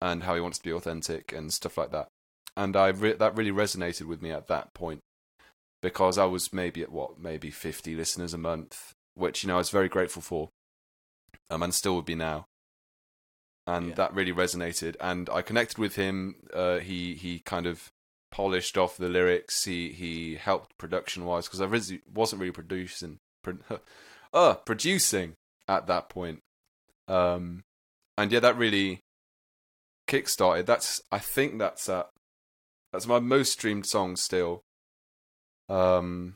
and 0.00 0.25
how 0.25 0.35
he 0.35 0.41
wants 0.41 0.59
to 0.59 0.65
be 0.65 0.73
authentic 0.73 1.33
and 1.33 1.53
stuff 1.53 1.77
like 1.79 1.91
that. 1.93 2.09
And 2.56 2.77
I 2.77 2.89
re- 2.89 3.12
that 3.15 3.37
really 3.37 3.53
resonated 3.53 4.06
with 4.06 4.21
me 4.23 4.31
at 4.33 4.49
that 4.49 4.75
point 4.75 5.00
because 5.83 6.19
I 6.19 6.25
was 6.25 6.53
maybe 6.53 6.83
at 6.83 6.91
what 6.93 7.19
maybe 7.21 7.50
fifty 7.50 7.95
listeners 7.95 8.35
a 8.35 8.39
month, 8.39 8.93
which 9.15 9.43
you 9.43 9.49
know 9.49 9.55
I 9.55 9.59
was 9.59 9.71
very 9.71 9.89
grateful 9.89 10.23
for, 10.23 10.49
um, 11.50 11.62
and 11.62 11.73
still 11.75 11.95
would 11.97 12.05
be 12.05 12.15
now 12.15 12.47
and 13.67 13.89
Yeah. 13.91 13.95
that 13.97 14.15
really 14.15 14.33
resonated. 14.33 14.97
And 14.99 15.29
I 15.31 15.43
connected 15.43 15.79
with 15.79 15.95
him. 15.97 16.37
Uh, 16.53 16.79
he 16.79 17.15
he 17.15 17.41
kind 17.41 17.67
of 17.67 17.91
polished 18.31 18.76
off 18.78 18.97
the 18.97 19.09
lyrics. 19.09 19.64
He 19.64 19.93
he 19.93 20.37
helped 20.37 20.76
production 20.78 21.25
wise 21.26 21.47
because 21.47 21.61
I 21.61 21.67
really 21.67 22.00
wasn't 22.12 22.40
really 22.40 22.52
producing, 22.52 23.19
pro- 23.42 23.80
uh, 24.33 24.54
producing 24.54 25.35
at 25.68 25.87
that 25.87 26.09
point. 26.09 26.40
Um, 27.09 27.62
and 28.16 28.30
yeah, 28.33 28.40
that 28.40 28.57
really 28.57 29.00
kickstarted. 30.09 30.66
That's 30.66 31.00
I 31.12 31.18
think 31.18 31.59
that's 31.59 31.88
uh, 31.88 32.04
that's 32.92 33.07
my 33.07 33.18
most 33.21 33.52
streamed 33.52 33.87
song 33.87 34.16
still. 34.16 34.61
Um, 35.68 36.35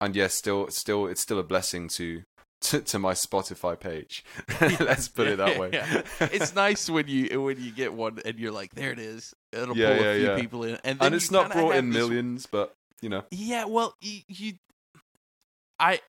and 0.00 0.14
yeah, 0.14 0.28
still 0.28 0.68
still 0.68 1.06
it's 1.06 1.20
still 1.20 1.38
a 1.38 1.44
blessing 1.44 1.88
to. 1.90 2.22
To, 2.62 2.80
to 2.80 2.98
my 2.98 3.12
Spotify 3.12 3.78
page, 3.78 4.24
let's 4.80 5.06
put 5.06 5.28
it 5.28 5.36
that 5.38 5.60
way. 5.60 5.70
Yeah. 5.72 6.02
It's 6.18 6.56
nice 6.56 6.90
when 6.90 7.06
you 7.06 7.40
when 7.40 7.56
you 7.62 7.70
get 7.70 7.92
one 7.94 8.18
and 8.24 8.36
you're 8.36 8.50
like, 8.50 8.74
there 8.74 8.90
it 8.90 8.98
is. 8.98 9.32
It'll 9.52 9.76
Yeah, 9.76 9.94
pull 9.96 10.04
yeah, 10.04 10.10
a 10.10 10.18
few 10.34 10.42
people 10.42 10.64
in, 10.64 10.70
and 10.82 10.98
then 10.98 11.06
and 11.06 11.14
it's 11.14 11.30
not 11.30 11.52
brought 11.52 11.76
in 11.76 11.90
this- 11.90 11.96
millions, 11.96 12.46
but 12.46 12.74
you 13.00 13.10
know, 13.10 13.22
Yeah, 13.30 13.66
well, 13.66 13.94
you, 14.00 14.22
you, 14.26 14.52
I, 15.78 16.00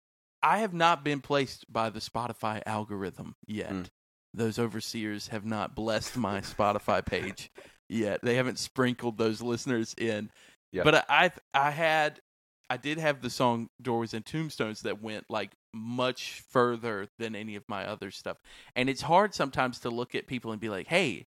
I 0.42 0.60
have 0.60 0.74
not 0.74 1.04
been 1.04 1.22
placed 1.22 1.72
by 1.72 1.90
the 1.90 2.00
Spotify 2.00 2.62
algorithm 2.66 3.36
yet. 3.48 3.72
Mm. 3.72 3.86
Those 4.34 4.60
overseers 4.60 5.30
have 5.30 5.46
not 5.46 5.76
blessed 5.76 6.18
my 6.18 6.42
Spotify 6.42 7.06
page 7.06 7.52
yet. 7.90 8.22
They 8.24 8.36
haven't 8.36 8.60
sprinkled 8.60 9.18
those 9.18 9.42
listeners 9.42 9.96
in. 9.98 10.30
Yeah. 10.72 10.84
But 10.84 11.06
I, 11.10 11.32
I 11.54 11.72
had, 11.72 12.22
I 12.70 12.78
did 12.78 13.00
have 13.00 13.22
the 13.22 13.30
song 13.30 13.70
"Doors 13.82 14.14
and 14.14 14.26
Tombstones" 14.26 14.82
that 14.82 15.02
went 15.02 15.26
like 15.30 15.52
much 15.74 16.44
further 16.52 17.08
than 17.18 17.36
any 17.36 17.56
of 17.56 17.64
my 17.68 17.86
other 17.86 18.12
stuff, 18.12 18.38
and 18.76 18.88
it's 18.88 19.02
hard 19.02 19.34
sometimes 19.34 19.80
to 19.80 19.90
look 19.90 20.14
at 20.14 20.28
people 20.28 20.52
and 20.52 20.62
be 20.62 20.70
like, 20.70 20.88
"Hey, 20.88 21.26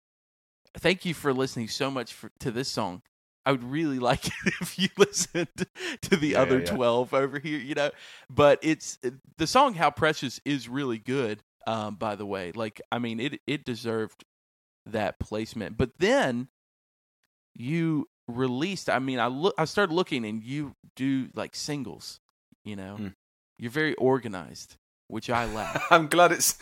thank 0.78 1.04
you 1.04 1.14
for 1.14 1.32
listening 1.32 1.66
so 1.66 1.90
much 1.90 2.12
for, 2.12 2.30
to 2.38 2.52
this 2.52 2.68
song." 2.68 3.02
I 3.46 3.52
would 3.52 3.64
really 3.64 3.98
like 4.10 4.26
it 4.26 4.32
if 4.60 4.78
you 4.78 4.88
listened 4.96 5.48
to 6.02 6.16
the 6.16 6.28
Yeah, 6.28 6.42
other 6.42 6.58
yeah, 6.60 6.64
yeah. 6.66 6.76
12 6.76 7.14
over 7.14 7.38
here, 7.38 7.58
you 7.58 7.74
know. 7.74 7.90
But 8.30 8.58
it's 8.62 8.98
the 9.38 9.46
song 9.46 9.74
How 9.74 9.90
Precious 9.90 10.40
is 10.44 10.68
really 10.68 10.98
good, 10.98 11.42
um, 11.66 11.96
by 11.96 12.14
the 12.16 12.26
way. 12.26 12.52
Like, 12.52 12.80
I 12.90 12.98
mean, 12.98 13.20
it 13.20 13.40
it 13.46 13.64
deserved 13.64 14.24
that 14.86 15.18
placement. 15.18 15.76
But 15.76 15.90
then 15.98 16.48
you 17.54 18.08
released, 18.28 18.88
I 18.90 18.98
mean, 18.98 19.18
I 19.18 19.26
look, 19.26 19.54
I 19.58 19.64
started 19.64 19.92
looking, 19.94 20.24
and 20.24 20.42
you 20.42 20.74
do 20.96 21.28
like 21.34 21.54
singles. 21.54 22.20
You 22.64 22.76
know, 22.76 22.96
Hmm. 22.96 23.08
you're 23.58 23.70
very 23.70 23.94
organized, 23.96 24.76
which 25.08 25.28
I 25.28 25.44
lack. 25.44 25.82
I'm 25.90 26.06
glad 26.08 26.32
it's. 26.32 26.58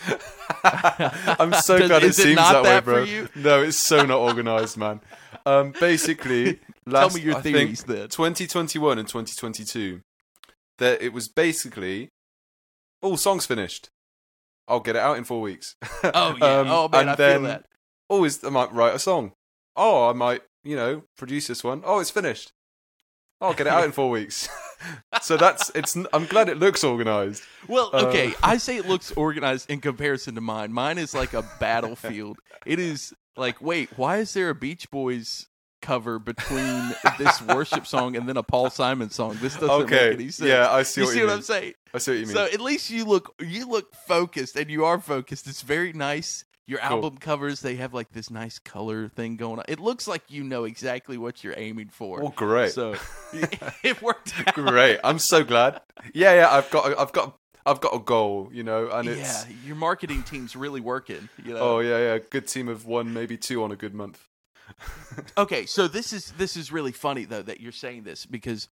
I'm 0.64 1.52
so 1.54 1.78
Does- 1.78 1.88
glad 1.88 2.02
it 2.02 2.14
seems 2.14 2.36
not 2.36 2.52
that, 2.52 2.84
that 2.84 2.86
way, 2.86 2.92
bro. 2.94 3.02
you? 3.04 3.28
No, 3.36 3.62
it's 3.62 3.76
so 3.76 4.04
not 4.04 4.18
organized, 4.18 4.76
man. 4.76 5.00
Um, 5.46 5.72
basically, 5.80 6.60
Tell 6.88 7.10
me 7.10 7.20
your 7.20 7.36
I 7.36 7.40
theories 7.40 7.84
then. 7.84 8.08
2021 8.08 8.98
and 8.98 9.06
2022, 9.08 10.00
that 10.78 11.00
it 11.02 11.12
was 11.12 11.28
basically 11.28 12.08
all 13.00 13.16
songs 13.16 13.46
finished. 13.46 13.88
I'll 14.68 14.80
get 14.80 14.96
it 14.96 15.00
out 15.02 15.18
in 15.18 15.24
four 15.24 15.40
weeks. 15.40 15.76
Oh 16.04 16.36
yeah. 16.40 16.58
Um, 16.60 16.66
oh 16.68 16.88
man, 16.88 17.00
and 17.02 17.10
I 17.10 17.14
then, 17.14 17.40
feel 17.40 17.48
that. 17.48 17.64
Always, 18.08 18.42
I 18.44 18.48
might 18.50 18.72
write 18.72 18.94
a 18.94 18.98
song. 18.98 19.32
Oh, 19.76 20.10
I 20.10 20.12
might, 20.12 20.42
you 20.64 20.76
know, 20.76 21.04
produce 21.16 21.46
this 21.46 21.62
one. 21.64 21.82
Oh, 21.84 22.00
it's 22.00 22.10
finished. 22.10 22.52
I'll 23.40 23.54
get 23.54 23.66
it 23.66 23.72
out 23.72 23.84
in 23.84 23.92
four 23.92 24.10
weeks. 24.10 24.48
so 25.22 25.36
that's 25.36 25.70
it's. 25.74 25.96
I'm 26.12 26.26
glad 26.26 26.48
it 26.48 26.58
looks 26.58 26.84
organized. 26.84 27.42
Well, 27.68 27.90
Uh, 27.92 28.06
okay, 28.06 28.34
I 28.42 28.56
say 28.58 28.76
it 28.76 28.86
looks 28.88 29.12
organized 29.12 29.70
in 29.70 29.80
comparison 29.80 30.34
to 30.36 30.40
mine. 30.40 30.72
Mine 30.72 30.98
is 30.98 31.14
like 31.14 31.34
a 31.34 31.42
battlefield. 31.58 32.38
It 32.66 32.78
is 32.78 33.12
like, 33.36 33.60
wait, 33.60 33.90
why 33.96 34.18
is 34.18 34.34
there 34.34 34.48
a 34.50 34.54
Beach 34.54 34.90
Boys 34.90 35.48
cover 35.82 36.18
between 36.18 36.94
this 37.18 37.42
worship 37.42 37.86
song 37.86 38.16
and 38.16 38.26
then 38.28 38.36
a 38.38 38.42
Paul 38.42 38.70
Simon 38.70 39.10
song? 39.10 39.36
This 39.42 39.54
doesn't 39.54 39.70
Okay, 39.82 40.10
make 40.10 40.14
any 40.20 40.30
sense. 40.30 40.48
yeah, 40.48 40.70
I 40.70 40.82
see 40.84 41.02
you 41.02 41.06
what 41.06 41.12
see 41.12 41.18
you 41.18 41.24
what 41.26 41.30
mean. 41.30 41.36
I'm 41.38 41.42
saying? 41.42 41.74
I 41.92 41.98
see 41.98 42.10
what 42.12 42.18
you 42.20 42.26
mean. 42.26 42.34
So 42.34 42.44
at 42.44 42.60
least 42.60 42.88
you 42.90 43.04
look 43.04 43.34
you 43.40 43.68
look 43.68 43.94
focused 43.94 44.56
and 44.56 44.70
you 44.70 44.84
are 44.86 44.98
focused. 45.00 45.46
It's 45.46 45.62
very 45.62 45.92
nice. 45.92 46.44
Your 46.64 46.78
Cool. 46.78 46.88
album 47.04 47.18
covers 47.18 47.60
they 47.60 47.74
have 47.76 47.92
like 47.92 48.12
this 48.12 48.30
nice 48.30 48.58
color 48.60 49.08
thing 49.08 49.36
going 49.36 49.58
on. 49.58 49.64
It 49.68 49.80
looks 49.80 50.06
like 50.06 50.22
you 50.28 50.44
know 50.44 50.62
exactly 50.64 51.18
what 51.18 51.42
you're 51.42 51.58
aiming 51.58 51.88
for. 51.88 52.22
oh, 52.22 52.28
great. 52.34 52.70
So 52.70 52.94
it 53.82 54.00
worked 54.00 54.32
out. 54.46 54.54
Great. 54.54 55.00
I'm 55.02 55.18
so 55.18 55.42
glad. 55.44 55.80
Yeah, 56.14 56.34
yeah. 56.34 56.50
I've 56.50 56.70
got, 56.70 56.96
I've 56.98 57.12
got, 57.12 57.36
I've 57.66 57.80
got 57.80 57.94
a 57.94 57.98
goal, 57.98 58.48
you 58.52 58.62
know, 58.62 58.88
and 58.90 59.08
it's. 59.08 59.46
Yeah, 59.48 59.54
your 59.66 59.76
marketing 59.76 60.22
team's 60.22 60.54
really 60.56 60.80
working. 60.80 61.28
You 61.44 61.54
know. 61.54 61.60
Oh 61.60 61.78
yeah, 61.80 61.98
yeah. 61.98 62.18
Good 62.30 62.46
team 62.46 62.68
of 62.68 62.86
one, 62.86 63.12
maybe 63.12 63.36
two 63.36 63.62
on 63.64 63.72
a 63.72 63.76
good 63.76 63.92
month. 63.92 64.20
Okay, 65.37 65.66
so 65.66 65.88
this 65.88 66.12
is 66.12 66.33
this 66.33 66.57
is 66.57 66.73
really 66.73 66.92
funny 66.92 67.25
though 67.25 67.42
that 67.42 67.61
you're 67.61 67.73
saying 67.73 68.04
this 68.04 68.26
because 68.26 68.69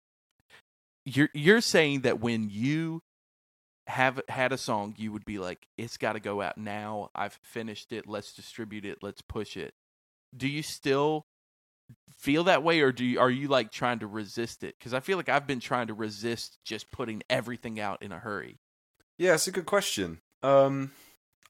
you're 1.05 1.31
you're 1.35 1.61
saying 1.61 2.03
that 2.03 2.21
when 2.21 2.49
you 2.51 3.03
have 3.87 4.21
had 4.29 4.53
a 4.53 4.59
song, 4.59 4.95
you 4.97 5.13
would 5.13 5.25
be 5.25 5.39
like, 5.39 5.67
"It's 5.77 5.97
got 5.97 6.15
to 6.15 6.21
go 6.21 6.41
out 6.41 6.59
now. 6.59 7.11
I've 7.15 7.39
finished 7.43 7.93
it. 7.93 8.09
Let's 8.09 8.33
distribute 8.33 8.85
it. 8.85 8.99
Let's 9.03 9.23
push 9.23 9.57
it." 9.57 9.75
Do 10.37 10.49
you 10.49 10.63
still 10.63 11.27
feel 12.11 12.45
that 12.45 12.63
way, 12.63 12.81
or 12.81 12.93
do 12.93 13.05
you, 13.05 13.21
are 13.21 13.31
you 13.31 13.49
like 13.49 13.71
trying 13.71 13.99
to 14.01 14.07
resist 14.07 14.65
it? 14.65 14.75
Because 14.79 14.95
I 14.95 15.01
feel 15.01 15.17
like 15.17 15.29
I've 15.29 15.47
been 15.47 15.61
trying 15.61 15.89
to 15.89 15.95
resist 15.95 16.59
just 16.65 16.91
putting 16.91 17.23
everything 17.29 17.79
out 17.79 18.03
in 18.03 18.13
a 18.13 18.19
hurry. 18.19 18.57
Yeah, 19.19 19.35
it's 19.35 19.47
a 19.47 19.53
good 19.53 19.67
question. 19.67 20.21
Um, 20.43 20.93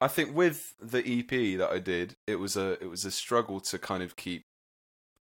I 0.00 0.08
think 0.08 0.34
with 0.34 0.74
the 0.80 0.98
EP 0.98 1.58
that 1.58 1.70
I 1.70 1.78
did, 1.78 2.16
it 2.26 2.36
was 2.36 2.56
a, 2.56 2.72
it 2.82 2.90
was 2.90 3.04
a 3.04 3.10
struggle 3.10 3.60
to 3.60 3.78
kind 3.78 4.02
of 4.02 4.16
keep. 4.16 4.42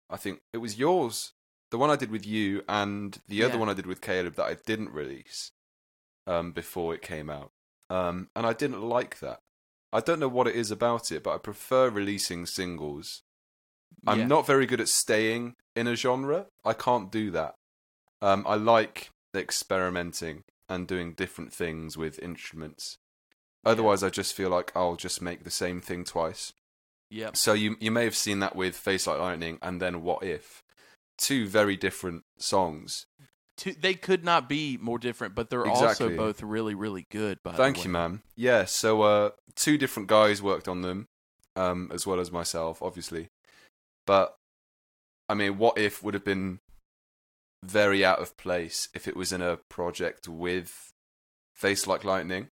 I 0.09 0.17
think 0.17 0.39
it 0.53 0.57
was 0.57 0.79
yours, 0.79 1.33
the 1.71 1.77
one 1.77 1.89
I 1.89 1.95
did 1.95 2.11
with 2.11 2.25
you, 2.25 2.63
and 2.67 3.17
the 3.27 3.43
other 3.43 3.57
one 3.57 3.69
I 3.69 3.73
did 3.73 3.85
with 3.85 4.01
Caleb 4.01 4.35
that 4.35 4.45
I 4.45 4.55
didn't 4.65 4.91
release, 4.91 5.51
um, 6.25 6.51
before 6.53 6.93
it 6.95 7.01
came 7.01 7.29
out. 7.29 7.51
Um, 7.89 8.29
and 8.35 8.45
I 8.45 8.53
didn't 8.53 8.81
like 8.81 9.19
that. 9.19 9.39
I 9.93 9.99
don't 10.01 10.19
know 10.19 10.27
what 10.27 10.47
it 10.47 10.55
is 10.55 10.71
about 10.71 11.11
it, 11.11 11.23
but 11.23 11.33
I 11.35 11.37
prefer 11.37 11.89
releasing 11.89 12.45
singles. 12.45 13.21
I'm 14.05 14.19
Yeah. 14.19 14.27
not 14.27 14.45
very 14.47 14.65
good 14.65 14.81
at 14.81 14.89
staying 14.89 15.55
in 15.75 15.87
a 15.87 15.95
genre. 15.95 16.47
I 16.65 16.73
can't 16.73 17.11
do 17.11 17.31
that. 17.31 17.55
Um, 18.21 18.45
I 18.47 18.55
like 18.55 19.11
experimenting 19.35 20.43
and 20.69 20.87
doing 20.87 21.13
different 21.13 21.53
things 21.53 21.95
with 21.97 22.19
instruments. 22.19 22.97
Otherwise, 23.67 24.01
I 24.01 24.09
just 24.09 24.33
feel 24.33 24.49
like 24.49 24.71
I'll 24.75 24.95
just 24.95 25.21
make 25.21 25.43
the 25.43 25.51
same 25.51 25.81
thing 25.81 26.05
twice. 26.05 26.53
Yep. 27.09 27.35
So 27.35 27.53
you 27.53 27.75
you 27.79 27.91
may 27.91 28.05
have 28.05 28.15
seen 28.15 28.39
that 28.39 28.55
with 28.55 28.75
Face 28.75 29.05
Like 29.07 29.19
Lightning 29.19 29.59
and 29.61 29.81
then 29.81 30.01
What 30.03 30.23
If, 30.23 30.63
two 31.17 31.47
very 31.47 31.75
different 31.75 32.23
songs. 32.37 33.05
Two, 33.57 33.73
they 33.73 33.93
could 33.95 34.23
not 34.23 34.47
be 34.47 34.77
more 34.77 34.99
different, 34.99 35.33
but 35.35 35.49
they're 35.49 35.65
Exactly. 35.65 36.05
also 36.05 36.15
both 36.15 36.43
really, 36.43 36.75
really 36.75 37.07
good. 37.11 37.39
By 37.43 37.53
Thank 37.53 37.77
the 37.77 37.79
way. 37.81 37.83
you, 37.85 37.91
man. 37.91 38.21
Yeah, 38.35 38.65
so 38.65 39.01
uh, 39.01 39.29
two 39.55 39.77
different 39.77 40.07
guys 40.07 40.41
worked 40.43 40.67
on 40.67 40.81
them, 40.81 41.07
um, 41.55 41.89
as 41.93 42.05
well 42.05 42.19
as 42.19 42.31
myself, 42.31 42.81
obviously. 42.81 43.29
But 44.05 44.35
I 45.27 45.33
mean, 45.33 45.57
what 45.57 45.77
if 45.77 46.03
would 46.03 46.13
have 46.13 46.23
been 46.23 46.59
very 47.65 48.05
out 48.05 48.19
of 48.19 48.37
place 48.37 48.87
if 48.93 49.07
it 49.07 49.15
was 49.17 49.33
in 49.33 49.41
a 49.41 49.57
project 49.69 50.27
with 50.27 50.91
Face 51.55 51.87
Like 51.87 52.03
Lightning, 52.03 52.49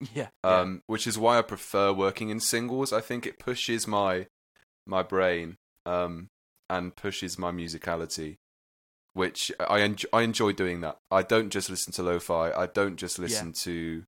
Yeah. 0.00 0.28
yeah. 0.44 0.60
um, 0.60 0.82
which 0.86 1.06
is 1.06 1.18
why 1.18 1.38
I 1.38 1.42
prefer 1.42 1.92
working 1.92 2.28
in 2.28 2.40
singles. 2.40 2.92
I 2.92 3.00
think 3.00 3.26
it 3.26 3.38
pushes 3.38 3.86
my 3.86 4.26
my 4.86 5.02
brain 5.02 5.56
um, 5.86 6.28
and 6.68 6.94
pushes 6.94 7.38
my 7.38 7.50
musicality. 7.52 8.36
Which 9.14 9.52
I 9.60 9.78
enjoy, 9.80 10.08
I 10.12 10.22
enjoy 10.22 10.52
doing 10.52 10.80
that. 10.80 10.96
I 11.10 11.22
don't 11.22 11.50
just 11.50 11.70
listen 11.70 11.92
to 11.94 12.02
lo-fi. 12.02 12.50
I 12.50 12.66
don't 12.66 12.96
just 12.96 13.18
listen 13.20 13.52
to 13.62 14.02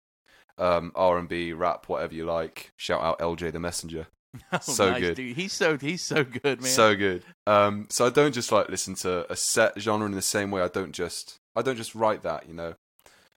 um, 0.59 0.91
R 0.97 1.17
and 1.19 1.29
B, 1.29 1.53
rap, 1.53 1.89
whatever 1.89 2.13
you 2.13 2.25
like. 2.25 2.73
Shout 2.77 3.01
out 3.03 3.21
LJ 3.21 3.53
the 3.53 3.61
Messenger, 3.61 4.09
Oh, 4.53 4.59
so 4.59 4.91
nice, 4.91 5.01
good. 5.01 5.15
dude. 5.17 5.37
He's 5.37 5.53
so 5.53 5.79
he's 5.79 6.03
so 6.03 6.25
good, 6.25 6.61
man. 6.61 6.71
so 6.71 6.97
good. 6.97 7.23
Um, 7.47 7.87
so 7.89 8.05
I 8.07 8.11
don't 8.11 8.35
just 8.35 8.51
like 8.51 8.69
listen 8.69 8.95
to 8.97 9.31
a 9.31 9.37
set 9.37 9.81
genre 9.81 10.07
in 10.07 10.13
the 10.13 10.23
same 10.23 10.51
way. 10.51 10.61
I 10.63 10.69
don't 10.69 10.93
just 10.93 11.37
I 11.55 11.63
don't 11.63 11.77
just 11.77 11.95
write 11.95 12.23
that. 12.25 12.49
You 12.49 12.55
know. 12.55 12.75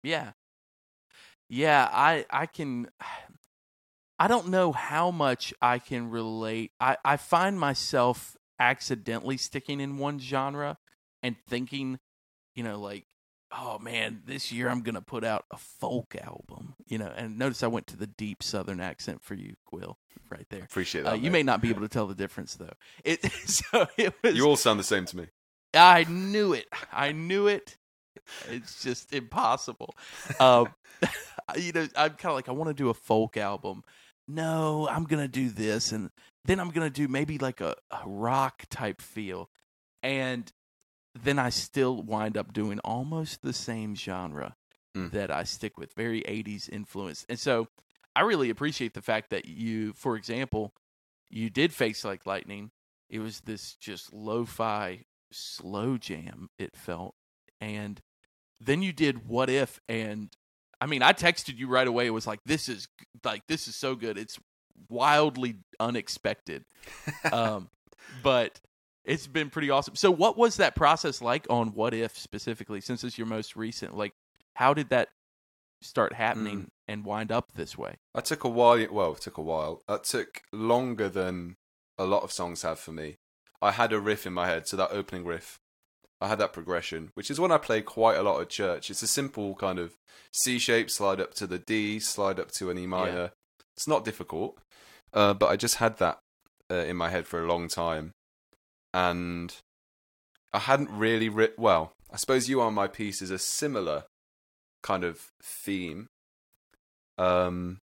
yeah, 0.01 0.31
yeah. 1.49 1.89
I 1.91 2.25
I 2.29 2.45
can. 2.45 2.89
I 4.21 4.27
don't 4.27 4.49
know 4.49 4.71
how 4.73 5.11
much 5.11 5.53
I 5.61 5.79
can 5.79 6.09
relate. 6.09 6.71
I 6.79 6.97
I 7.05 7.17
find 7.17 7.59
myself 7.59 8.35
accidentally 8.59 9.37
sticking 9.37 9.79
in 9.79 9.97
one 9.97 10.19
genre 10.19 10.77
and 11.23 11.35
thinking, 11.47 11.99
you 12.55 12.63
know, 12.63 12.79
like, 12.79 13.05
oh 13.57 13.79
man, 13.79 14.21
this 14.25 14.51
year 14.51 14.67
I'm 14.69 14.81
gonna 14.81 15.01
put 15.01 15.23
out 15.23 15.45
a 15.51 15.57
folk 15.57 16.15
album. 16.21 16.75
You 16.85 16.97
know, 16.97 17.11
and 17.15 17.37
notice 17.39 17.63
I 17.63 17.67
went 17.67 17.87
to 17.87 17.97
the 17.97 18.07
deep 18.07 18.43
Southern 18.43 18.81
accent 18.81 19.23
for 19.23 19.35
you, 19.35 19.55
Gwil, 19.71 19.95
right 20.29 20.45
there. 20.49 20.63
Appreciate 20.63 21.05
Uh, 21.05 21.11
that. 21.11 21.21
you 21.21 21.31
may 21.31 21.43
not 21.43 21.61
be 21.61 21.69
able 21.69 21.81
to 21.81 21.87
tell 21.87 22.07
the 22.07 22.15
difference 22.15 22.55
though. 22.55 22.73
It 23.05 23.23
so 23.45 23.87
it 23.97 24.13
was. 24.21 24.35
You 24.35 24.45
all 24.45 24.57
sound 24.57 24.79
the 24.79 24.83
same 24.83 25.05
to 25.05 25.17
me. 25.17 25.27
I 25.73 26.03
knew 26.09 26.51
it. 26.53 26.65
I 26.91 27.11
knew 27.13 27.47
it. 27.47 27.77
It's 28.49 28.83
just 28.83 29.13
impossible. 29.13 29.95
Um, 30.39 30.73
you 31.57 31.71
know, 31.71 31.87
I'm 31.95 32.11
kind 32.11 32.31
of 32.31 32.35
like 32.35 32.49
I 32.49 32.51
want 32.51 32.69
to 32.69 32.73
do 32.73 32.89
a 32.89 32.93
folk 32.93 33.37
album. 33.37 33.83
No, 34.27 34.87
I'm 34.89 35.05
gonna 35.05 35.27
do 35.27 35.49
this, 35.49 35.91
and 35.91 36.11
then 36.45 36.59
I'm 36.59 36.69
gonna 36.69 36.89
do 36.89 37.07
maybe 37.07 37.37
like 37.37 37.61
a, 37.61 37.75
a 37.91 38.01
rock 38.05 38.63
type 38.69 39.01
feel, 39.01 39.49
and 40.03 40.51
then 41.15 41.39
I 41.39 41.49
still 41.49 42.01
wind 42.03 42.37
up 42.37 42.53
doing 42.53 42.79
almost 42.79 43.41
the 43.41 43.53
same 43.53 43.95
genre 43.95 44.55
Mm. 44.95 45.11
that 45.11 45.29
I 45.29 45.43
stick 45.43 45.77
with, 45.77 45.93
very 45.93 46.21
80s 46.23 46.67
influenced. 46.67 47.27
And 47.29 47.39
so 47.39 47.67
I 48.15 48.21
really 48.21 48.49
appreciate 48.49 48.95
the 48.95 49.03
fact 49.03 49.29
that 49.29 49.45
you, 49.45 49.93
for 49.93 50.15
example, 50.15 50.73
you 51.29 51.51
did 51.51 51.73
Face 51.73 52.03
Like 52.03 52.25
Lightning. 52.25 52.71
It 53.07 53.19
was 53.19 53.41
this 53.41 53.75
just 53.75 54.11
lo 54.11 54.45
fi 54.45 55.05
slow 55.31 55.97
jam, 55.97 56.49
it 56.57 56.75
felt. 56.75 57.13
And 57.61 58.01
then 58.59 58.81
you 58.81 58.93
did 58.93 59.27
What 59.27 59.49
If, 59.49 59.79
and 59.87 60.29
I 60.81 60.85
mean, 60.85 61.01
I 61.01 61.13
texted 61.13 61.57
you 61.57 61.67
right 61.67 61.87
away. 61.87 62.07
It 62.07 62.11
was 62.11 62.27
like, 62.27 62.39
this 62.45 62.69
is 62.69 62.87
like, 63.23 63.45
this 63.47 63.67
is 63.67 63.75
so 63.75 63.95
good. 63.95 64.17
It's 64.17 64.39
wildly 64.89 65.57
unexpected. 65.79 66.63
um, 67.31 67.69
but 68.23 68.59
it's 69.05 69.27
been 69.27 69.49
pretty 69.49 69.69
awesome. 69.69 69.95
So, 69.95 70.11
what 70.11 70.37
was 70.37 70.57
that 70.57 70.75
process 70.75 71.21
like 71.21 71.47
on 71.49 71.69
What 71.69 71.93
If 71.93 72.17
specifically, 72.17 72.81
since 72.81 73.03
it's 73.03 73.17
your 73.17 73.27
most 73.27 73.55
recent? 73.55 73.95
Like, 73.95 74.13
how 74.55 74.73
did 74.73 74.89
that 74.89 75.09
start 75.81 76.13
happening 76.13 76.69
and 76.87 77.05
wind 77.05 77.31
up 77.31 77.53
this 77.53 77.77
way? 77.77 77.95
I 78.13 78.21
took 78.21 78.43
a 78.43 78.49
while. 78.49 78.85
Well, 78.91 79.13
it 79.13 79.21
took 79.21 79.37
a 79.37 79.41
while. 79.41 79.81
That 79.87 80.03
took 80.03 80.41
longer 80.51 81.09
than 81.09 81.55
a 81.97 82.05
lot 82.05 82.23
of 82.23 82.31
songs 82.31 82.61
have 82.61 82.79
for 82.79 82.91
me. 82.91 83.17
I 83.61 83.71
had 83.71 83.91
a 83.91 83.99
riff 83.99 84.25
in 84.25 84.33
my 84.33 84.47
head, 84.47 84.67
so 84.67 84.77
that 84.77 84.91
opening 84.91 85.25
riff, 85.25 85.59
I 86.21 86.27
had 86.27 86.39
that 86.39 86.53
progression, 86.53 87.11
which 87.13 87.31
is 87.31 87.39
one 87.39 87.51
I 87.51 87.57
play 87.57 87.81
quite 87.81 88.17
a 88.17 88.23
lot 88.23 88.41
at 88.41 88.49
church. 88.49 88.89
It's 88.89 89.01
a 89.03 89.07
simple 89.07 89.55
kind 89.55 89.79
of 89.79 89.93
C 90.33 90.59
shape, 90.59 90.89
slide 90.89 91.19
up 91.21 91.33
to 91.35 91.47
the 91.47 91.59
D, 91.59 91.99
slide 91.99 92.39
up 92.39 92.51
to 92.53 92.69
an 92.69 92.77
E 92.77 92.85
minor. 92.85 93.31
It's 93.75 93.87
not 93.87 94.03
difficult, 94.03 94.57
uh, 95.13 95.33
but 95.33 95.47
I 95.49 95.55
just 95.55 95.75
had 95.75 95.97
that 95.99 96.19
uh, 96.69 96.75
in 96.75 96.97
my 96.97 97.09
head 97.09 97.25
for 97.25 97.41
a 97.41 97.47
long 97.47 97.67
time, 97.69 98.11
and 98.93 99.55
I 100.53 100.59
hadn't 100.59 100.89
really 100.91 101.29
writ. 101.29 101.57
Well, 101.57 101.93
I 102.11 102.17
suppose 102.17 102.49
"You 102.49 102.59
Are 102.59 102.71
My 102.71 102.87
Peace" 102.87 103.21
is 103.21 103.31
a 103.31 103.39
similar 103.39 104.03
kind 104.83 105.03
of 105.05 105.29
theme, 105.41 106.07
um, 107.17 107.79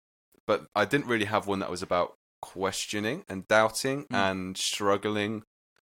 but 0.47 0.67
I 0.75 0.85
didn't 0.85 1.07
really 1.07 1.25
have 1.27 1.47
one 1.47 1.61
that 1.61 1.71
was 1.71 1.83
about 1.83 2.15
questioning 2.43 3.25
and 3.29 3.47
doubting 3.49 4.05
Mm. 4.07 4.15
and 4.17 4.57
struggling 4.59 5.45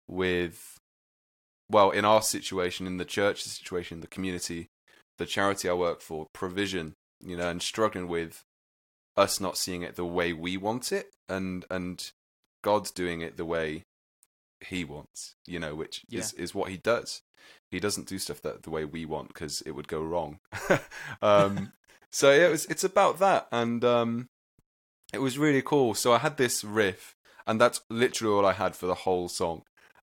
with 0.07 0.74
well, 1.71 1.91
in 1.91 2.05
our 2.05 2.23
situation, 2.23 2.87
in 2.87 2.99
the 2.99 3.05
church 3.05 3.43
situation, 3.43 4.01
the 4.01 4.07
community, 4.07 4.69
the 5.19 5.27
charity 5.27 5.69
I 5.69 5.75
work 5.75 6.01
for, 6.01 6.27
provision, 6.33 6.95
you 7.21 7.37
know, 7.37 7.49
and 7.49 7.63
struggling 7.63 8.09
with 8.09 8.43
us 9.17 9.41
not 9.41 9.57
seeing 9.57 9.83
it 9.83 9.97
the 9.97 10.05
way 10.05 10.33
we 10.33 10.57
want 10.57 10.93
it, 10.93 11.11
and 11.29 11.65
and 11.71 12.11
God's 12.63 12.91
doing 12.91 13.21
it 13.21 13.37
the 13.37 13.45
way 13.45 13.85
He 14.61 14.85
wants, 14.85 15.35
you 15.47 15.59
know, 15.59 15.75
which 15.75 16.03
Yeah. 16.09 16.21
is 16.21 16.33
is 16.35 16.55
what 16.55 16.71
He 16.71 16.77
does. 16.77 17.23
He 17.71 17.81
doesn't 17.81 18.09
do 18.09 18.19
stuff 18.19 18.41
that 18.43 18.63
the 18.63 18.71
way 18.71 18.85
we 18.85 19.05
want 19.05 19.29
because 19.29 19.61
it 19.63 19.73
would 19.73 19.89
go 19.89 20.03
wrong. 20.03 20.39
um, 21.23 21.73
so 22.13 22.31
it 22.31 22.51
was 22.51 22.67
it's 22.67 22.85
about 22.85 23.19
that, 23.21 23.47
and 23.53 23.85
um, 23.85 24.27
it 25.13 25.19
was 25.19 25.39
really 25.39 25.63
cool. 25.63 25.95
So 25.95 26.13
I 26.13 26.19
had 26.19 26.37
this 26.37 26.65
riff, 26.65 27.15
and 27.47 27.61
that's 27.61 27.81
literally 27.89 28.35
all 28.35 28.47
I 28.47 28.53
had 28.53 28.77
for 28.77 28.87
the 28.87 28.95
whole 28.95 29.29
song. 29.29 29.63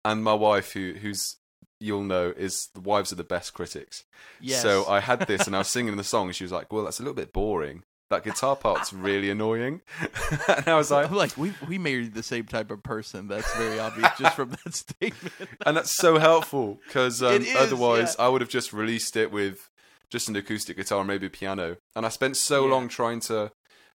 And 0.05 0.23
my 0.23 0.33
wife, 0.33 0.73
who 0.73 0.93
who's 0.93 1.37
you'll 1.79 2.03
know, 2.03 2.33
is 2.35 2.69
the 2.73 2.81
wives 2.81 3.11
are 3.11 3.15
the 3.15 3.23
best 3.23 3.53
critics. 3.53 4.03
Yes. 4.41 4.61
So 4.61 4.85
I 4.87 4.99
had 4.99 5.21
this, 5.27 5.47
and 5.47 5.55
I 5.55 5.59
was 5.59 5.67
singing 5.75 5.95
the 5.97 6.03
song, 6.03 6.27
and 6.27 6.35
she 6.35 6.43
was 6.43 6.51
like, 6.51 6.71
"Well, 6.71 6.83
that's 6.83 6.99
a 6.99 7.03
little 7.03 7.15
bit 7.15 7.33
boring. 7.33 7.83
That 8.09 8.23
guitar 8.23 8.55
part's 8.55 8.93
really 8.93 9.29
annoying." 9.29 9.81
and 10.47 10.67
I 10.67 10.75
was 10.75 10.91
like, 10.91 11.09
I'm 11.09 11.15
like 11.15 11.37
we 11.37 11.53
we 11.67 11.77
married 11.77 12.13
the 12.13 12.23
same 12.23 12.45
type 12.45 12.71
of 12.71 12.81
person. 12.83 13.27
That's 13.27 13.53
very 13.55 13.79
obvious 13.79 14.09
just 14.17 14.35
from 14.35 14.51
that 14.63 14.73
statement. 14.73 15.49
and 15.65 15.75
that's 15.77 15.95
so 15.95 16.17
helpful 16.17 16.79
because 16.87 17.21
um, 17.21 17.45
otherwise 17.57 18.15
yeah. 18.17 18.25
I 18.25 18.29
would 18.29 18.41
have 18.41 18.49
just 18.49 18.71
released 18.73 19.15
it 19.17 19.31
with 19.31 19.69
just 20.09 20.29
an 20.29 20.35
acoustic 20.37 20.77
guitar, 20.77 20.99
and 20.99 21.07
maybe 21.07 21.27
piano. 21.27 21.77
And 21.95 22.05
I 22.05 22.09
spent 22.09 22.37
so 22.37 22.65
Yeah. 22.65 22.71
long 22.71 22.87
trying 22.87 23.19
to 23.21 23.51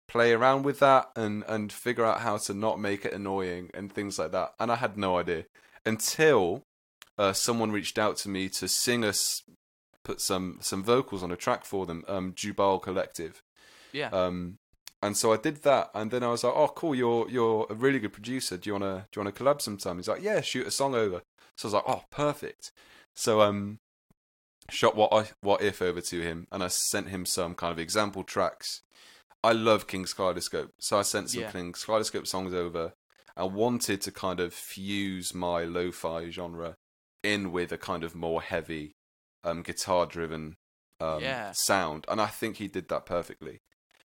play 0.08 0.32
around 0.32 0.64
with 0.64 0.80
that 0.80 1.08
and 1.14 1.44
and 1.46 1.72
figure 1.72 2.04
out 2.04 2.18
how 2.20 2.36
to 2.36 2.52
not 2.52 2.80
make 2.80 3.04
it 3.04 3.12
annoying 3.12 3.70
and 3.74 3.92
things 3.92 4.18
like 4.18 4.32
that. 4.32 4.54
And 4.58 4.72
I 4.72 4.74
had 4.74 4.98
no 4.98 5.18
idea 5.18 5.44
until 5.86 6.64
uh, 7.18 7.32
someone 7.32 7.72
reached 7.72 7.98
out 7.98 8.16
to 8.18 8.28
me 8.28 8.48
to 8.50 8.68
sing 8.68 9.04
us, 9.04 9.42
put 10.04 10.20
some 10.20 10.58
some 10.60 10.82
vocals 10.82 11.22
on 11.22 11.30
a 11.30 11.36
track 11.36 11.64
for 11.64 11.86
them. 11.86 12.04
Um, 12.08 12.32
Jubal 12.34 12.80
Collective. 12.80 13.42
Yeah. 13.92 14.08
Um, 14.08 14.58
and 15.02 15.16
so 15.16 15.32
I 15.32 15.36
did 15.38 15.62
that, 15.62 15.90
and 15.94 16.10
then 16.10 16.22
I 16.22 16.28
was 16.28 16.44
like, 16.44 16.52
"Oh, 16.54 16.68
cool! 16.68 16.94
You're 16.94 17.28
you're 17.30 17.66
a 17.70 17.74
really 17.74 17.98
good 17.98 18.12
producer. 18.12 18.56
Do 18.56 18.68
you 18.68 18.74
wanna 18.74 19.06
do 19.10 19.20
you 19.20 19.24
wanna 19.24 19.32
collab 19.32 19.60
sometime?" 19.62 19.96
He's 19.96 20.08
like, 20.08 20.22
"Yeah, 20.22 20.40
shoot 20.42 20.66
a 20.66 20.70
song 20.70 20.94
over." 20.94 21.22
So 21.56 21.66
I 21.66 21.68
was 21.68 21.74
like, 21.74 21.84
"Oh, 21.86 22.04
perfect." 22.10 22.70
So 23.16 23.40
um, 23.40 23.78
shot 24.68 24.96
what 24.96 25.12
I 25.12 25.30
what 25.40 25.62
if 25.62 25.80
over 25.80 26.00
to 26.02 26.20
him, 26.20 26.46
and 26.52 26.62
I 26.62 26.68
sent 26.68 27.08
him 27.08 27.24
some 27.24 27.54
kind 27.54 27.72
of 27.72 27.78
example 27.78 28.24
tracks. 28.24 28.82
I 29.42 29.52
love 29.52 29.86
King's 29.86 30.12
Kaleidoscope, 30.12 30.72
so 30.78 30.98
I 30.98 31.02
sent 31.02 31.30
some 31.30 31.42
Yeah. 31.42 31.50
King's 31.50 31.82
Kaleidoscope 31.84 32.26
songs 32.26 32.52
over. 32.52 32.92
I 33.36 33.44
wanted 33.44 34.02
to 34.02 34.12
kind 34.12 34.38
of 34.38 34.52
fuse 34.52 35.32
my 35.34 35.64
lo-fi 35.64 36.28
genre 36.28 36.76
in 37.22 37.52
with 37.52 37.72
a 37.72 37.78
kind 37.78 38.04
of 38.04 38.14
more 38.14 38.42
heavy, 38.42 38.92
um, 39.44 39.62
guitar-driven 39.62 40.56
um, 41.00 41.20
Yeah. 41.22 41.52
sound, 41.52 42.04
and 42.08 42.20
I 42.20 42.26
think 42.26 42.56
he 42.56 42.68
did 42.68 42.88
that 42.88 43.06
perfectly. 43.06 43.60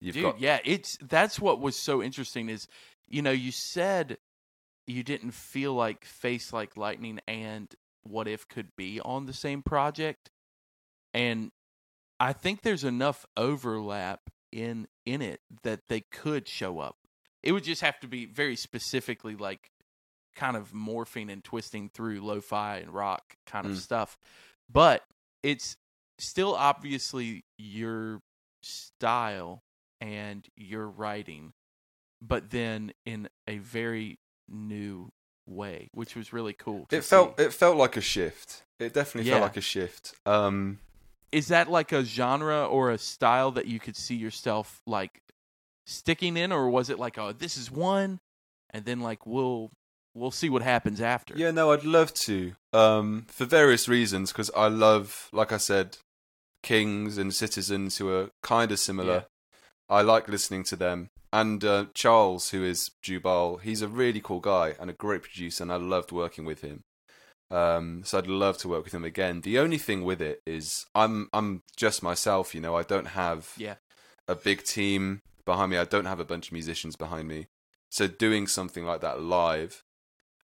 You've 0.02 0.16
Dude, 0.16 0.24
got 0.24 0.40
yeah, 0.42 0.60
it's 0.66 0.98
that's 1.02 1.40
what 1.40 1.60
was 1.62 1.82
so 1.82 2.04
interesting 2.04 2.50
is, 2.50 2.68
you 3.08 3.22
know, 3.22 3.32
you 3.32 3.52
said 3.52 4.18
you 4.86 5.04
didn't 5.04 5.32
feel 5.32 5.74
like 5.74 6.04
Face 6.04 6.52
Like 6.52 6.76
Lightning 6.76 7.20
and 7.28 7.74
What 8.04 8.28
If 8.28 8.48
could 8.50 8.76
be 8.76 9.00
on 9.00 9.26
the 9.26 9.34
same 9.34 9.62
project, 9.64 10.30
and 11.14 11.52
I 12.20 12.34
think 12.34 12.62
there's 12.62 12.84
enough 12.84 13.26
overlap 13.38 14.30
in 14.52 14.88
in 15.06 15.22
it 15.22 15.40
that 15.64 15.82
they 15.88 16.02
could 16.12 16.48
show 16.50 16.80
up. 16.80 16.98
It 17.42 17.52
would 17.54 17.64
just 17.64 17.82
have 17.82 18.00
to 18.02 18.08
be 18.08 18.26
very 18.26 18.56
specifically 18.56 19.36
like 19.36 19.70
kind 20.36 20.58
of 20.58 20.72
morphing 20.72 21.32
and 21.32 21.44
twisting 21.44 21.90
through 21.90 22.22
lo-fi 22.22 22.78
and 22.78 22.94
rock 22.94 23.36
kind 23.46 23.66
of 23.66 23.74
Mm. 23.74 23.78
stuff. 23.80 24.18
But 24.72 25.04
it's 25.44 25.78
still 26.18 26.56
obviously 26.56 27.44
your 27.58 28.22
style 28.62 29.64
and 30.02 30.48
your 30.56 30.88
writing, 30.88 31.54
but 32.22 32.50
then 32.52 32.94
in 33.06 33.30
a 33.48 33.58
very 33.58 34.20
new 34.48 35.10
way, 35.46 35.90
which 35.94 36.16
was 36.16 36.32
really 36.34 36.54
cool. 36.54 36.88
it 36.92 37.02
felt 37.04 37.38
see. 37.38 37.46
it 37.46 37.54
felt 37.54 37.78
like 37.78 37.98
a 37.98 38.02
shift. 38.02 38.64
It 38.80 38.94
definitely 38.94 39.30
Yeah. 39.30 39.36
felt 39.36 39.44
like 39.50 39.58
a 39.58 39.62
shift. 39.62 40.16
Um, 40.26 40.80
Is 41.32 41.48
that 41.48 41.70
like 41.70 41.92
a 41.92 42.04
genre 42.06 42.66
or 42.66 42.92
a 42.92 42.98
style 42.98 43.52
that 43.52 43.66
you 43.66 43.80
could 43.80 43.96
see 43.96 44.16
yourself 44.16 44.82
like 44.86 45.22
sticking 45.86 46.38
in, 46.38 46.52
or 46.52 46.70
was 46.70 46.90
it 46.90 47.00
like, 47.00 47.18
oh, 47.18 47.34
this 47.34 47.58
is 47.58 47.70
one, 47.72 48.20
and 48.70 48.86
then 48.86 49.00
like 49.02 49.26
we'll 49.26 49.72
we'll 50.16 50.32
see 50.32 50.50
what 50.50 50.62
happens 50.62 51.02
after? 51.02 51.34
yeah, 51.38 51.52
no, 51.52 51.72
I'd 51.72 51.84
love 51.84 52.14
to. 52.16 52.54
Um, 52.72 53.26
for 53.30 53.46
various 53.46 53.88
reasons, 53.88 54.32
because 54.32 54.50
I 54.56 54.68
love, 54.68 55.30
like 55.32 55.52
I 55.52 55.58
said, 55.58 55.98
Kings 56.62 57.18
and 57.18 57.34
Citizens 57.34 57.98
who 57.98 58.10
are 58.10 58.30
kind 58.42 58.72
of 58.72 58.80
similar. 58.80 59.14
Yeah. 59.14 59.24
I 59.90 60.02
like 60.02 60.28
listening 60.30 60.64
to 60.66 60.76
them. 60.76 61.10
And 61.32 61.64
uh, 61.64 61.86
Charles, 61.94 62.52
who 62.52 62.64
is 62.64 62.92
Jubal, 63.02 63.58
he's 63.58 63.82
a 63.82 63.88
really 63.88 64.22
cool 64.22 64.40
guy 64.40 64.76
and 64.80 64.90
a 64.90 64.94
great 64.94 65.24
producer, 65.24 65.64
and 65.64 65.72
I 65.72 65.76
loved 65.78 66.12
working 66.12 66.46
with 66.46 66.62
him. 66.62 66.82
Um, 67.52 68.02
so 68.06 68.18
I'd 68.18 68.28
love 68.28 68.58
to 68.60 68.68
work 68.68 68.84
with 68.86 68.94
him 68.94 69.04
again. 69.04 69.42
The 69.42 69.60
only 69.60 69.78
thing 69.78 70.04
with 70.04 70.22
it 70.22 70.42
is 70.48 70.86
I'm 70.96 71.30
I'm 71.34 71.62
just 71.76 72.02
myself, 72.02 72.56
you 72.56 72.62
know. 72.62 72.76
I 72.76 72.84
don't 72.84 73.08
have 73.10 73.54
Yeah. 73.58 73.76
a 74.28 74.36
big 74.36 74.64
team 74.64 75.22
behind 75.46 75.72
me. 75.72 75.78
I 75.78 75.86
don't 75.86 76.06
have 76.06 76.20
a 76.20 76.26
bunch 76.26 76.48
of 76.48 76.54
musicians 76.54 76.96
behind 76.96 77.28
me. 77.28 77.48
So 77.92 78.08
doing 78.08 78.48
something 78.48 78.86
like 78.86 79.02
that 79.02 79.22
live 79.22 79.84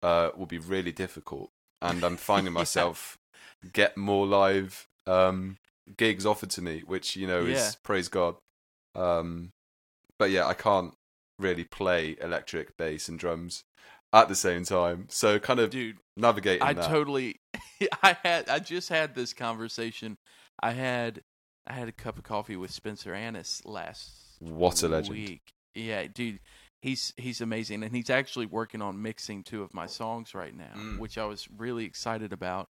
uh, 0.04 0.32
will 0.36 0.46
be 0.46 0.58
really 0.60 0.92
difficult. 0.92 1.50
And 1.82 2.04
I'm 2.04 2.18
finding 2.18 2.54
Yeah. 2.58 2.60
myself 2.60 3.18
get 3.74 3.98
more 3.98 4.26
live 4.26 4.88
um, 5.08 5.58
gigs 5.98 6.26
offered 6.26 6.50
to 6.52 6.62
me, 6.62 6.84
which 6.86 7.16
you 7.16 7.28
know 7.28 7.42
Yeah. 7.46 7.68
is 7.68 7.78
praise 7.84 8.08
God. 8.08 8.36
Um, 8.96 9.52
but 10.20 10.32
yeah, 10.32 10.46
I 10.46 10.54
can't 10.54 10.94
really 11.40 11.64
play 11.64 12.16
electric 12.22 12.78
bass 12.78 13.08
and 13.10 13.18
drums 13.18 13.64
at 14.14 14.28
the 14.28 14.36
same 14.36 14.64
time. 14.64 15.08
So 15.10 15.40
kind 15.40 15.60
of 15.60 15.70
dude. 15.72 15.98
navigating 16.18 16.68
I 16.68 16.74
that. 16.74 16.90
totally 16.90 17.40
I 18.04 18.16
had 18.24 18.50
I 18.50 18.60
just 18.60 18.90
had 18.90 19.16
this 19.16 19.34
conversation. 19.34 20.18
I 20.62 20.72
had 20.72 21.22
I 21.68 21.74
had 21.74 21.88
a 21.88 21.92
cup 21.94 22.18
of 22.18 22.24
coffee 22.24 22.56
with 22.56 22.72
Spencer 22.72 23.14
Annis 23.14 23.62
last 23.66 24.12
What 24.40 24.84
a 24.84 24.88
legend. 24.88 25.18
week. 25.18 25.42
Yeah, 25.74 26.06
dude. 26.14 26.40
He's 26.82 27.14
he's 27.18 27.42
amazing 27.42 27.84
and 27.84 27.96
he's 27.96 28.10
actually 28.10 28.48
working 28.48 28.82
on 28.82 29.02
mixing 29.02 29.44
two 29.44 29.62
of 29.64 29.74
my 29.74 29.86
songs 29.86 30.34
right 30.34 30.56
now, 30.56 30.74
Mm. 30.76 30.98
which 31.00 31.18
I 31.18 31.26
was 31.26 31.48
really 31.56 31.86
excited 31.86 32.34
about. 32.34 32.70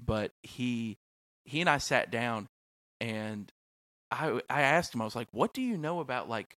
But 0.00 0.32
he 0.42 0.98
he 1.44 1.60
and 1.60 1.68
I 1.68 1.78
sat 1.78 2.10
down 2.10 2.48
and 3.00 3.52
I 4.10 4.40
I 4.48 4.62
asked 4.62 4.94
him 4.94 5.02
I 5.02 5.04
was 5.04 5.16
like, 5.16 5.28
"What 5.32 5.52
do 5.52 5.60
you 5.62 5.76
know 5.76 5.98
about 6.00 6.28
like 6.28 6.56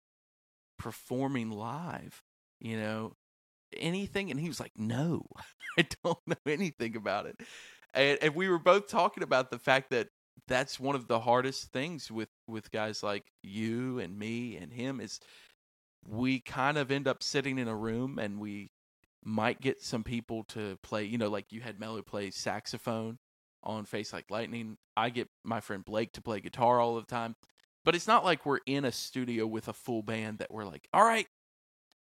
performing 0.78 1.50
live?" 1.50 2.22
You 2.60 2.76
know, 2.80 3.12
anything 3.76 4.30
and 4.30 4.40
he 4.40 4.48
was 4.48 4.58
like 4.58 4.72
no 4.78 5.26
i 5.78 5.86
don't 6.02 6.18
know 6.26 6.34
anything 6.46 6.96
about 6.96 7.26
it 7.26 7.38
and, 7.92 8.18
and 8.22 8.34
we 8.34 8.48
were 8.48 8.58
both 8.58 8.88
talking 8.88 9.22
about 9.22 9.50
the 9.50 9.58
fact 9.58 9.90
that 9.90 10.08
that's 10.46 10.80
one 10.80 10.94
of 10.96 11.06
the 11.06 11.20
hardest 11.20 11.70
things 11.70 12.10
with 12.10 12.30
with 12.48 12.70
guys 12.70 13.02
like 13.02 13.26
you 13.42 13.98
and 13.98 14.18
me 14.18 14.56
and 14.56 14.72
him 14.72 15.00
is 15.00 15.20
we 16.06 16.40
kind 16.40 16.78
of 16.78 16.90
end 16.90 17.06
up 17.08 17.22
sitting 17.22 17.58
in 17.58 17.68
a 17.68 17.76
room 17.76 18.18
and 18.18 18.38
we 18.40 18.70
might 19.24 19.60
get 19.60 19.82
some 19.82 20.04
people 20.04 20.44
to 20.44 20.76
play 20.82 21.04
you 21.04 21.18
know 21.18 21.28
like 21.28 21.46
you 21.50 21.60
had 21.60 21.78
mello 21.80 22.00
play 22.02 22.30
saxophone 22.30 23.18
on 23.64 23.84
face 23.84 24.12
like 24.12 24.24
lightning. 24.30 24.76
I 24.96 25.10
get 25.10 25.28
my 25.44 25.60
friend 25.60 25.84
blake 25.84 26.12
to 26.12 26.22
play 26.22 26.40
guitar 26.40 26.80
all 26.80 26.94
the 26.96 27.02
time. 27.02 27.34
But 27.84 27.94
it's 27.94 28.06
not 28.06 28.24
like 28.24 28.46
we're 28.46 28.60
in 28.66 28.84
a 28.84 28.92
studio 28.92 29.46
with 29.46 29.66
a 29.68 29.72
full 29.72 30.02
band 30.02 30.38
that 30.38 30.50
we're 30.52 30.64
like 30.64 30.88
all 30.92 31.04
right 31.04 31.26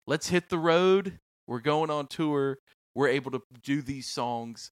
let's 0.06 0.28
hit 0.28 0.48
the 0.48 0.58
road. 0.58 1.18
We're 1.46 1.60
going 1.60 1.90
on 1.90 2.06
tour. 2.06 2.58
We're 2.94 3.08
able 3.08 3.30
to 3.32 3.42
do 3.62 3.82
these 3.82 4.08
songs 4.10 4.70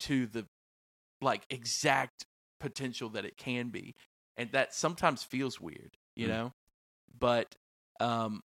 to 0.00 0.26
the 0.26 0.46
like 1.20 1.42
exact 1.50 2.24
potential 2.60 3.08
that 3.10 3.24
it 3.24 3.36
can 3.36 3.68
be. 3.70 3.94
And 4.36 4.50
that 4.52 4.74
sometimes 4.74 5.22
feels 5.22 5.60
weird 5.60 5.96
you 6.16 6.26
Mm. 6.26 6.30
know? 6.30 6.52
But 7.18 7.54
um 8.00 8.40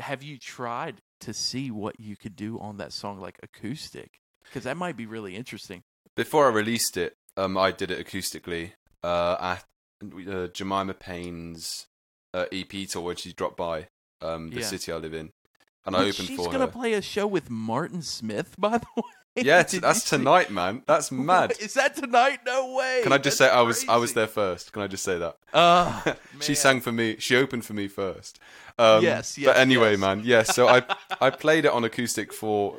have 0.00 0.22
you 0.22 0.38
tried 0.38 1.00
to 1.20 1.32
see 1.32 1.70
what 1.70 1.98
you 2.00 2.16
could 2.16 2.36
do 2.36 2.58
on 2.58 2.76
that 2.78 2.92
song 2.92 3.18
like 3.20 3.38
acoustic 3.42 4.20
because 4.44 4.64
that 4.64 4.76
might 4.76 4.96
be 4.96 5.06
really 5.06 5.34
interesting 5.36 5.82
Before 6.16 6.46
I 6.46 6.52
released 6.52 6.96
it, 6.96 7.16
um, 7.36 7.56
I 7.56 7.72
did 7.72 7.90
it 7.90 8.04
acoustically 8.06 8.72
uh, 9.02 9.36
at 9.40 9.64
uh, 10.28 10.46
Jemima 10.48 10.94
Payne's 10.94 11.86
uh, 12.32 12.46
EP 12.52 12.88
tour 12.88 13.02
when 13.02 13.16
she 13.16 13.32
dropped 13.32 13.56
by 13.56 13.88
um, 14.20 14.50
the 14.50 14.60
Yeah. 14.60 14.66
city 14.68 14.92
I 14.92 14.96
live 14.96 15.14
in, 15.14 15.30
and 15.86 15.96
I 15.96 16.00
But 16.00 16.08
opened 16.10 16.28
she's 16.28 16.36
for 16.38 16.52
gonna 16.52 16.66
her. 16.66 16.70
play 16.72 16.92
a 16.94 17.02
show 17.02 17.26
with 17.26 17.50
martin 17.50 18.02
smith 18.02 18.54
by 18.58 18.78
the 18.78 18.86
way 18.96 19.02
yeah, 19.36 19.62
t- 19.64 19.78
that's 19.78 20.08
tonight, 20.08 20.50
man. 20.50 20.82
That's 20.86 21.10
mad. 21.30 21.52
is 21.60 21.74
that 21.74 21.96
tonight 21.96 22.40
no 22.46 22.74
way 22.74 23.00
Can 23.02 23.12
I 23.12 23.18
just 23.18 23.38
That's 23.38 23.50
say 23.50 23.56
I 23.56 23.62
was 23.62 23.84
I 23.88 23.96
was 23.96 24.12
there 24.14 24.26
first? 24.26 24.72
Can 24.72 24.82
I 24.82 24.86
just 24.86 25.02
say 25.04 25.18
that? 25.18 25.36
Oh, 25.52 26.14
she 26.40 26.54
sang 26.54 26.80
for 26.80 26.92
me. 26.92 27.16
She 27.18 27.36
opened 27.36 27.64
for 27.64 27.72
me 27.74 27.88
first. 27.88 28.38
Um, 28.78 29.02
Yes, 29.02 29.38
yes, 29.38 29.46
But 29.48 29.56
anyway, 29.58 29.92
yes. 29.92 30.00
man, 30.00 30.22
yeah. 30.24 30.42
So 30.42 30.68
I 30.68 30.82
I 31.20 31.30
played 31.30 31.64
it 31.64 31.72
on 31.72 31.84
acoustic 31.84 32.32
for 32.32 32.78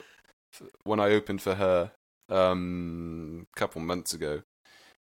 when 0.83 0.99
I 0.99 1.09
opened 1.11 1.41
for 1.41 1.55
her, 1.55 1.91
um, 2.29 3.47
a 3.55 3.59
couple 3.59 3.81
months 3.81 4.13
ago, 4.13 4.41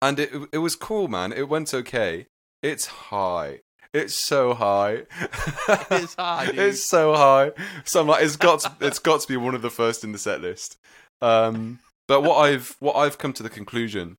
and 0.03 0.19
it 0.19 0.31
it 0.53 0.59
was 0.59 0.77
cool, 0.77 1.09
man. 1.09 1.33
It 1.33 1.49
went 1.49 1.73
okay. 1.75 2.27
It's 2.63 2.87
high. 2.87 3.61
It's 3.95 4.15
so 4.15 4.55
high. 4.55 5.05
It's 5.91 6.15
high, 6.15 6.47
dude. 6.47 6.59
it's 6.59 6.85
so 6.89 7.15
high. 7.15 7.53
So 7.85 8.01
I'm 8.01 8.07
like, 8.09 8.23
it's 8.23 8.37
got 8.37 8.61
to, 8.61 8.73
it's 8.81 8.99
got 8.99 9.21
to 9.23 9.29
be 9.29 9.37
one 9.37 9.55
of 9.55 9.63
the 9.63 9.71
first 9.71 10.05
in 10.05 10.13
the 10.13 10.19
set 10.19 10.41
list. 10.41 10.77
Um, 11.21 11.81
but 12.07 12.23
what 12.23 12.37
I've 12.37 12.77
what 12.81 12.97
I've 12.97 13.19
come 13.19 13.33
to 13.35 13.43
the 13.43 13.51
conclusion 13.51 14.17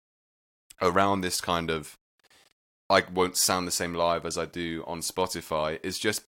around 0.80 1.20
this 1.20 1.40
kind 1.40 1.70
of 1.70 1.96
I 2.88 3.04
won't 3.12 3.36
sound 3.36 3.66
the 3.66 3.72
same 3.72 3.94
live 3.94 4.26
as 4.26 4.36
I 4.36 4.46
do 4.46 4.84
on 4.86 5.00
Spotify 5.00 5.78
is 5.84 5.98
just 5.98 6.24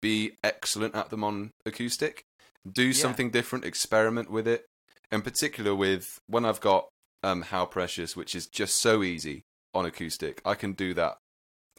be 0.00 0.32
excellent 0.42 0.94
at 0.94 1.10
them 1.10 1.24
on 1.24 1.50
acoustic. 1.64 2.24
Do 2.70 2.92
something 2.92 3.30
different, 3.30 3.64
experiment 3.64 4.30
with 4.30 4.48
it. 4.48 4.66
In 5.12 5.22
particular 5.22 5.74
with 5.74 6.18
when 6.26 6.44
I've 6.44 6.60
got 6.60 6.88
um 7.22 7.42
How 7.42 7.66
Precious, 7.66 8.16
which 8.16 8.34
is 8.34 8.46
just 8.46 8.80
so 8.80 9.02
easy 9.02 9.44
on 9.74 9.86
acoustic. 9.86 10.40
I 10.44 10.54
can 10.54 10.72
do 10.72 10.94
that 10.94 11.18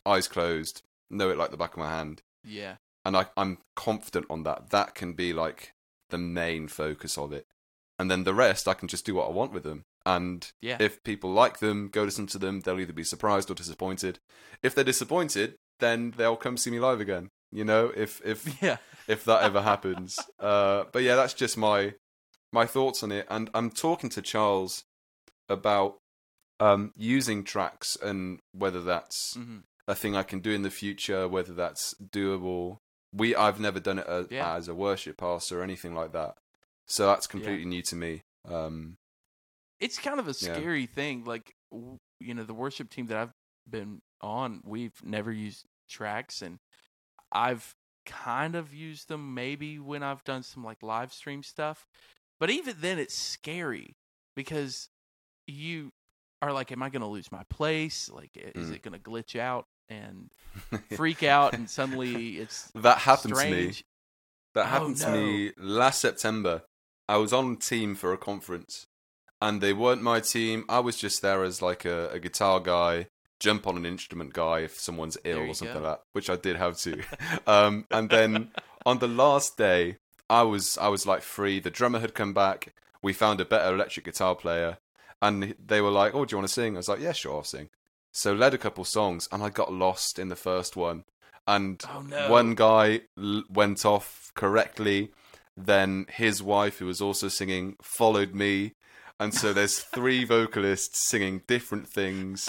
eyes 0.05 0.27
closed, 0.27 0.83
know 1.09 1.29
it 1.29 1.37
like 1.37 1.51
the 1.51 1.57
back 1.57 1.73
of 1.73 1.79
my 1.79 1.89
hand. 1.89 2.21
Yeah. 2.43 2.75
And 3.03 3.17
I, 3.17 3.27
I'm 3.35 3.59
confident 3.75 4.25
on 4.29 4.43
that. 4.43 4.69
That 4.69 4.95
can 4.95 5.13
be 5.13 5.33
like 5.33 5.73
the 6.09 6.17
main 6.17 6.67
focus 6.67 7.17
of 7.17 7.33
it. 7.33 7.45
And 7.99 8.11
then 8.11 8.23
the 8.25 8.33
rest 8.33 8.67
I 8.67 8.73
can 8.75 8.87
just 8.87 9.05
do 9.05 9.15
what 9.15 9.27
I 9.27 9.31
want 9.31 9.53
with 9.53 9.63
them. 9.63 9.83
And 10.05 10.49
Yeah. 10.61 10.77
if 10.79 11.03
people 11.03 11.31
like 11.31 11.59
them, 11.59 11.89
go 11.89 12.03
listen 12.03 12.27
to 12.27 12.37
them, 12.37 12.61
they'll 12.61 12.79
either 12.79 12.93
be 12.93 13.03
surprised 13.03 13.49
or 13.49 13.55
disappointed. 13.55 14.19
If 14.61 14.75
they're 14.75 14.83
disappointed, 14.83 15.55
then 15.79 16.11
they'll 16.17 16.35
come 16.37 16.57
see 16.57 16.69
me 16.71 16.79
live 16.79 17.01
again. 17.01 17.29
You 17.51 17.63
know, 17.65 17.91
if 17.95 18.21
if 18.25 18.45
Yeah. 18.61 18.77
if 19.07 19.23
that 19.25 19.41
ever 19.43 19.61
happens. 19.61 20.17
Uh, 20.39 20.83
but 20.91 21.01
yeah, 21.03 21.15
that's 21.15 21.33
just 21.33 21.57
my 21.57 21.95
my 22.53 22.65
thoughts 22.65 23.03
on 23.03 23.11
it. 23.11 23.25
And 23.29 23.49
I'm 23.53 23.69
talking 23.71 24.09
to 24.11 24.21
Charles 24.21 24.83
about 25.49 25.97
um, 26.59 26.91
using 26.95 27.43
tracks 27.43 27.95
and 28.01 28.39
whether 28.51 28.81
that's 28.81 29.35
Mhm. 29.37 29.63
a 29.87 29.93
thing 29.95 30.15
I 30.15 30.23
can 30.23 30.39
do 30.39 30.51
in 30.51 30.63
the 30.63 30.71
future, 30.71 31.27
whether 31.27 31.53
that's 31.53 31.93
doable. 32.01 32.77
We 33.13 33.35
I've 33.35 33.59
never 33.59 33.79
done 33.79 33.99
it 33.99 34.07
as, 34.07 34.27
Yeah. 34.31 34.55
as 34.55 34.67
a 34.67 34.73
worship 34.75 35.17
pastor 35.17 35.59
or 35.59 35.63
anything 35.63 35.93
like 35.93 36.13
that, 36.13 36.35
so 36.87 37.07
that's 37.07 37.27
completely 37.27 37.65
new 37.65 37.81
to 37.83 37.95
me. 37.95 38.21
Um, 38.47 38.95
It's 39.79 39.99
kind 39.99 40.19
of 40.19 40.27
a 40.27 40.33
Yeah. 40.33 40.53
scary 40.53 40.85
thing. 40.87 41.23
Like, 41.25 41.53
w- 41.71 41.97
you 42.19 42.33
know, 42.33 42.43
the 42.43 42.53
worship 42.53 42.89
team 42.89 43.07
that 43.07 43.17
I've 43.17 43.33
been 43.69 43.99
on, 44.21 44.61
we've 44.65 44.99
never 45.03 45.31
used 45.31 45.65
tracks, 45.89 46.41
and 46.41 46.57
I've 47.31 47.75
kind 48.05 48.55
of 48.55 48.73
used 48.73 49.09
them 49.09 49.33
maybe 49.33 49.77
when 49.79 50.01
I've 50.01 50.23
done 50.23 50.41
some 50.43 50.63
like 50.63 50.81
live 50.81 51.13
stream 51.13 51.43
stuff. 51.43 51.85
But 52.39 52.49
even 52.49 52.77
then, 52.79 52.99
it's 52.99 53.15
scary 53.15 53.95
because 54.35 54.89
you 55.47 55.91
are 56.41 56.53
like, 56.53 56.71
am 56.71 56.81
I 56.83 56.89
going 56.89 57.01
to 57.01 57.07
lose 57.07 57.31
my 57.31 57.43
place? 57.49 58.09
Like, 58.09 58.31
is 58.35 58.69
Mm. 58.69 58.75
it 58.75 58.81
going 58.81 58.93
to 58.93 58.99
glitch 58.99 59.39
out 59.39 59.65
and 59.89 60.29
freak 60.91 61.23
out, 61.23 61.53
and 61.53 61.69
suddenly 61.69 62.37
it's 62.37 62.71
that 62.75 62.99
happened 62.99 63.35
to 63.35 63.45
me. 63.45 63.63
strange? 63.63 63.83
That 64.53 64.65
Oh, 64.65 64.69
happened 64.69 64.97
to 64.97 65.09
me 65.11 65.51
last 65.57 66.01
September. 66.01 66.63
I 67.07 67.17
was 67.17 67.33
on 67.33 67.57
team 67.57 67.95
for 67.95 68.13
a 68.13 68.17
conference, 68.17 68.85
and 69.41 69.61
they 69.61 69.73
weren't 69.73 70.01
my 70.01 70.19
team. 70.19 70.65
I 70.67 70.79
was 70.79 70.97
just 70.97 71.21
there 71.21 71.43
as 71.43 71.61
like 71.61 71.85
a, 71.85 72.09
a 72.09 72.19
guitar 72.19 72.59
guy, 72.59 73.07
jump 73.39 73.67
on 73.67 73.77
an 73.77 73.85
instrument 73.85 74.33
guy 74.33 74.59
if 74.59 74.79
someone's 74.79 75.17
ill 75.23 75.39
or 75.39 75.53
something 75.53 75.75
go. 75.77 75.81
like 75.87 75.97
that, 75.97 76.03
which 76.13 76.29
I 76.29 76.35
did 76.35 76.55
have 76.57 76.77
to. 76.79 77.01
um, 77.47 77.85
and 77.91 78.09
then 78.09 78.51
on 78.85 78.99
the 78.99 79.07
last 79.07 79.57
day, 79.57 79.97
I 80.29 80.41
was 80.43 80.77
I 80.77 80.89
was 80.89 81.05
like 81.05 81.21
free. 81.21 81.59
The 81.59 81.69
drummer 81.69 81.99
had 81.99 82.13
come 82.13 82.33
back. 82.33 82.73
We 83.01 83.13
found 83.13 83.39
a 83.39 83.45
better 83.45 83.73
electric 83.73 84.05
guitar 84.05 84.35
player, 84.35 84.77
and 85.21 85.55
they 85.63 85.81
were 85.81 85.91
like, 85.91 86.13
"Oh, 86.13 86.25
do 86.25 86.33
you 86.33 86.37
want 86.39 86.47
to 86.49 86.53
sing?" 86.53 86.75
I 86.75 86.79
was 86.79 86.89
like, 86.89 86.99
"Yeah, 86.99 87.13
sure, 87.13 87.35
I'll 87.35 87.43
sing." 87.43 87.69
So 88.11 88.33
led 88.33 88.53
a 88.53 88.57
couple 88.57 88.83
songs, 88.83 89.29
and 89.31 89.43
I 89.43 89.49
got 89.49 89.71
lost 89.71 90.17
in 90.19 90.29
the 90.29 90.35
first 90.35 90.75
one. 90.75 91.03
And 91.45 91.81
Oh, 91.93 92.01
no. 92.01 92.29
one 92.29 92.55
guy 92.55 93.01
l- 93.17 93.43
went 93.49 93.85
off 93.85 94.31
correctly. 94.35 95.11
Then 95.59 96.05
his 96.09 96.43
wife, 96.43 96.77
who 96.77 96.85
was 96.85 97.01
also 97.01 97.29
singing, 97.29 97.77
followed 97.81 98.35
me, 98.35 98.73
and 99.19 99.33
so 99.33 99.53
there's 99.53 99.79
three 99.93 100.23
vocalists 100.23 101.07
singing 101.09 101.41
different 101.47 101.87
things. 101.89 102.47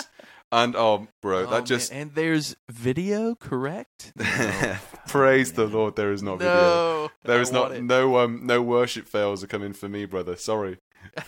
And 0.53 0.77
oh, 0.77 1.09
bro, 1.23 1.47
Oh, 1.47 1.51
that 1.51 1.65
just 1.67 1.91
man. 1.93 2.03
and 2.03 2.15
there's 2.15 2.57
video, 2.69 3.35
correct? 3.35 4.13
No. 4.17 4.77
praise 5.07 5.53
the. 5.53 5.67
Lord. 5.67 5.97
There 5.97 6.13
is 6.13 6.23
not 6.23 6.39
video. 6.39 6.55
No, 6.55 7.11
There 7.25 7.39
I 7.39 7.43
is 7.43 7.53
not 7.53 7.73
it. 7.73 7.83
no 7.83 8.19
um 8.19 8.47
no 8.47 8.61
worship 8.63 9.07
fails 9.09 9.43
are 9.43 9.47
coming 9.47 9.73
for 9.73 9.89
me, 9.89 10.05
brother. 10.05 10.37
Sorry. 10.37 10.79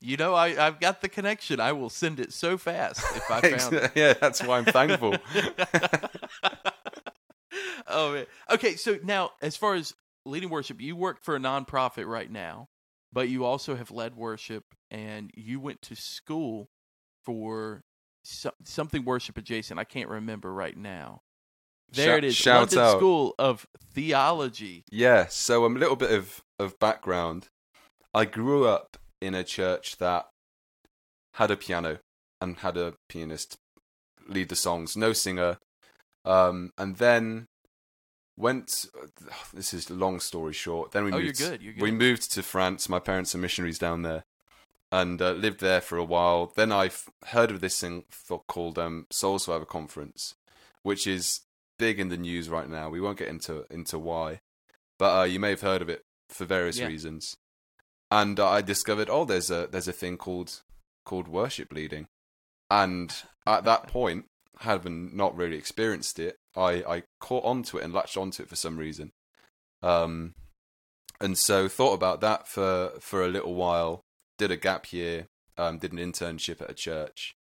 you 0.00 0.16
know, 0.16 0.34
I, 0.34 0.66
I've 0.66 0.80
got 0.80 1.00
the 1.00 1.08
connection. 1.08 1.60
I 1.60 1.72
will 1.72 1.90
send 1.90 2.20
it 2.20 2.32
so 2.32 2.58
fast 2.58 3.00
if 3.16 3.30
I 3.30 3.40
found 3.40 3.74
it. 3.74 3.92
yeah, 3.94 4.12
that's 4.14 4.42
why 4.42 4.58
I'm 4.58 4.64
thankful. 4.64 5.16
Oh 7.94 8.12
man. 8.12 8.26
Okay, 8.50 8.76
so 8.76 8.98
now 9.02 9.30
as 9.40 9.56
far 9.56 9.74
as 9.74 9.94
leading 10.26 10.50
worship, 10.50 10.80
you 10.80 10.96
work 10.96 11.22
for 11.22 11.36
a 11.36 11.38
nonprofit 11.38 12.06
right 12.06 12.30
now, 12.30 12.68
but 13.12 13.28
you 13.28 13.44
also 13.44 13.76
have 13.76 13.90
led 13.90 14.16
worship 14.16 14.64
and 14.90 15.30
you 15.34 15.60
went 15.60 15.82
to 15.82 15.94
school 15.94 16.68
for 17.24 17.82
so, 18.24 18.50
something 18.64 19.04
worship 19.04 19.38
adjacent. 19.38 19.78
I 19.78 19.84
can't 19.84 20.08
remember 20.08 20.52
right 20.52 20.76
now. 20.76 21.22
There 21.92 22.06
Shout- 22.06 22.18
it 22.18 22.24
is. 22.24 22.36
shout 22.36 22.60
London 22.60 22.78
out. 22.78 22.96
School 22.96 23.34
of 23.38 23.66
Theology. 23.92 24.84
Yeah, 24.90 25.26
so 25.28 25.64
um, 25.64 25.76
a 25.76 25.78
little 25.78 25.96
bit 25.96 26.10
of, 26.10 26.42
of 26.58 26.78
background. 26.78 27.48
I 28.12 28.24
grew 28.24 28.66
up 28.66 28.96
in 29.20 29.34
a 29.34 29.44
church 29.44 29.98
that 29.98 30.26
had 31.34 31.50
a 31.50 31.56
piano 31.56 31.98
and 32.40 32.58
had 32.58 32.76
a 32.76 32.94
pianist 33.08 33.56
lead 34.28 34.48
the 34.48 34.56
songs, 34.56 34.96
no 34.96 35.12
singer. 35.12 35.58
Um, 36.24 36.70
and 36.78 36.96
then 36.96 37.46
went. 38.36 38.86
This 39.52 39.72
is 39.74 39.90
long 39.90 40.20
story 40.20 40.52
short. 40.52 40.92
Then 40.92 41.04
we 41.04 41.12
Oh, 41.12 41.18
moved. 41.18 41.38
you're 41.40 41.50
good. 41.50 41.62
You're 41.62 41.72
good. 41.74 41.82
We 41.82 41.90
moved 41.90 42.32
to 42.32 42.42
France. 42.42 42.88
My 42.88 42.98
parents 42.98 43.34
are 43.34 43.38
missionaries 43.38 43.78
down 43.78 44.02
there, 44.02 44.24
and 44.92 45.20
uh, 45.22 45.32
lived 45.32 45.60
there 45.60 45.80
for 45.80 45.96
a 45.98 46.04
while. 46.04 46.52
Then 46.54 46.72
I 46.72 46.90
heard 47.26 47.50
of 47.50 47.60
this 47.60 47.80
thing 47.80 48.04
called 48.48 48.78
um, 48.78 49.06
Soul 49.10 49.38
Survivor 49.38 49.64
Conference, 49.64 50.34
which 50.82 51.06
is 51.06 51.40
big 51.78 51.98
in 51.98 52.08
the 52.08 52.16
news 52.16 52.48
right 52.48 52.68
now. 52.68 52.88
We 52.88 53.00
won't 53.00 53.18
get 53.18 53.28
into 53.28 53.64
into 53.70 53.98
why, 53.98 54.40
but 54.98 55.20
uh, 55.20 55.24
you 55.24 55.38
may 55.40 55.50
have 55.50 55.62
heard 55.62 55.82
of 55.82 55.88
it 55.88 56.02
for 56.28 56.44
various 56.44 56.78
Yeah. 56.78 56.86
reasons. 56.88 57.36
And 58.10 58.38
uh, 58.38 58.48
I 58.48 58.60
discovered, 58.62 59.08
oh, 59.10 59.24
there's 59.24 59.50
a 59.50 59.66
there's 59.70 59.88
a 59.88 59.92
thing 59.92 60.16
called 60.16 60.62
called 61.04 61.28
worship 61.28 61.72
leading, 61.72 62.06
and 62.70 63.14
at 63.46 63.64
that 63.64 63.86
point, 63.88 64.26
having 64.60 65.16
not 65.16 65.36
really 65.36 65.56
experienced 65.56 66.18
it, 66.18 66.36
I 66.56 66.70
I 66.86 67.02
caught 67.20 67.44
onto 67.44 67.78
it 67.78 67.84
and 67.84 67.92
latched 67.92 68.16
onto 68.16 68.42
it 68.42 68.48
for 68.48 68.56
some 68.56 68.76
reason. 68.76 69.12
Um, 69.82 70.34
and 71.20 71.38
so 71.38 71.68
thought 71.68 71.94
about 71.94 72.20
that 72.20 72.48
for 72.48 72.92
for 73.00 73.24
a 73.24 73.28
little 73.28 73.54
while. 73.54 74.02
Did 74.38 74.50
a 74.50 74.56
gap 74.56 74.92
year. 74.92 75.26
Um, 75.56 75.78
did 75.78 75.92
an 75.92 75.98
internship 75.98 76.60
at 76.60 76.70
a 76.70 76.74
church 76.74 77.36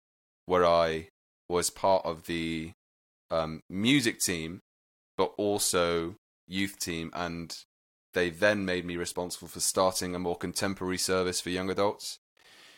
where 0.46 0.64
I 0.64 1.08
was 1.46 1.68
part 1.68 2.06
of 2.06 2.24
the 2.24 2.72
um, 3.30 3.60
music 3.68 4.18
team, 4.18 4.60
but 5.18 5.34
also 5.36 6.16
youth 6.46 6.78
team, 6.78 7.10
and 7.12 7.54
they 8.14 8.30
then 8.30 8.64
made 8.64 8.86
me 8.86 8.96
responsible 8.96 9.48
for 9.48 9.60
starting 9.60 10.14
a 10.14 10.18
more 10.18 10.36
contemporary 10.36 10.96
service 10.96 11.40
for 11.40 11.50
young 11.50 11.68
adults. 11.68 12.18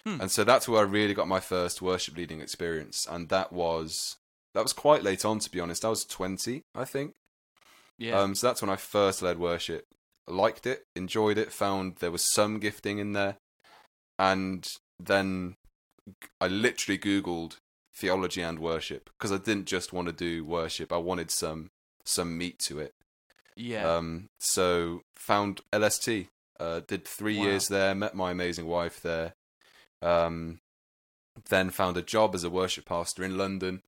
Hmm. 0.05 0.21
And 0.23 0.31
so 0.31 0.43
that's 0.43 0.69
where 0.69 0.81
I 0.81 0.85
really 0.85 1.15
got 1.15 1.29
my 1.29 1.41
first 1.41 1.81
worship 1.81 2.17
leading 2.17 2.41
experience, 2.41 3.07
and 3.09 3.29
that 3.29 3.53
was 3.53 4.17
that 4.55 4.63
was 4.63 4.73
quite 4.73 5.03
late 5.03 5.25
on, 5.25 5.39
to 5.41 5.51
be 5.51 5.61
honest. 5.61 5.85
I 5.85 5.89
was 5.89 6.05
twenty, 6.05 6.63
I 6.75 6.85
think. 6.85 7.13
Yeah. 7.99 8.19
Um, 8.21 8.35
so 8.35 8.47
that's 8.47 8.63
when 8.63 8.71
I 8.71 8.77
first 8.77 9.23
led 9.23 9.39
worship. 9.39 9.85
Liked 10.27 10.67
it, 10.67 10.85
enjoyed 10.97 11.39
it, 11.39 11.53
found 11.53 11.97
there 11.97 12.11
was 12.11 12.33
some 12.33 12.59
gifting 12.61 12.99
in 12.99 13.13
there, 13.13 13.37
and 14.19 14.67
then 14.99 15.55
I 16.41 16.47
literally 16.49 16.99
Googled 16.99 17.57
theology 17.95 18.41
and 18.43 18.59
worship 18.59 19.11
because 19.19 19.33
I 19.33 19.39
didn't 19.39 19.67
just 19.67 19.93
want 19.93 20.07
to 20.09 20.13
do 20.13 20.45
worship. 20.45 20.93
I 20.93 20.97
wanted 20.99 21.31
some 21.31 21.69
some 22.05 22.39
meat 22.39 22.59
to 22.61 22.79
it. 22.79 22.93
yeah. 23.57 23.89
Um, 23.97 24.27
so 24.39 25.03
found 25.17 25.61
LST. 25.75 26.29
Uh, 26.59 26.81
did 26.87 27.07
three 27.07 27.39
Wow. 27.39 27.45
years 27.45 27.69
there. 27.69 27.95
Met 27.95 28.15
my 28.15 28.31
amazing 28.31 28.67
wife 28.67 29.01
there. 29.01 29.33
Um, 30.03 30.59
then 31.49 31.71
found 31.71 31.97
a 31.97 32.03
job 32.03 32.35
as 32.35 32.45
a 32.45 32.51
worship 32.51 32.85
pastor 32.85 33.25
in 33.25 33.37
London. 33.39 33.81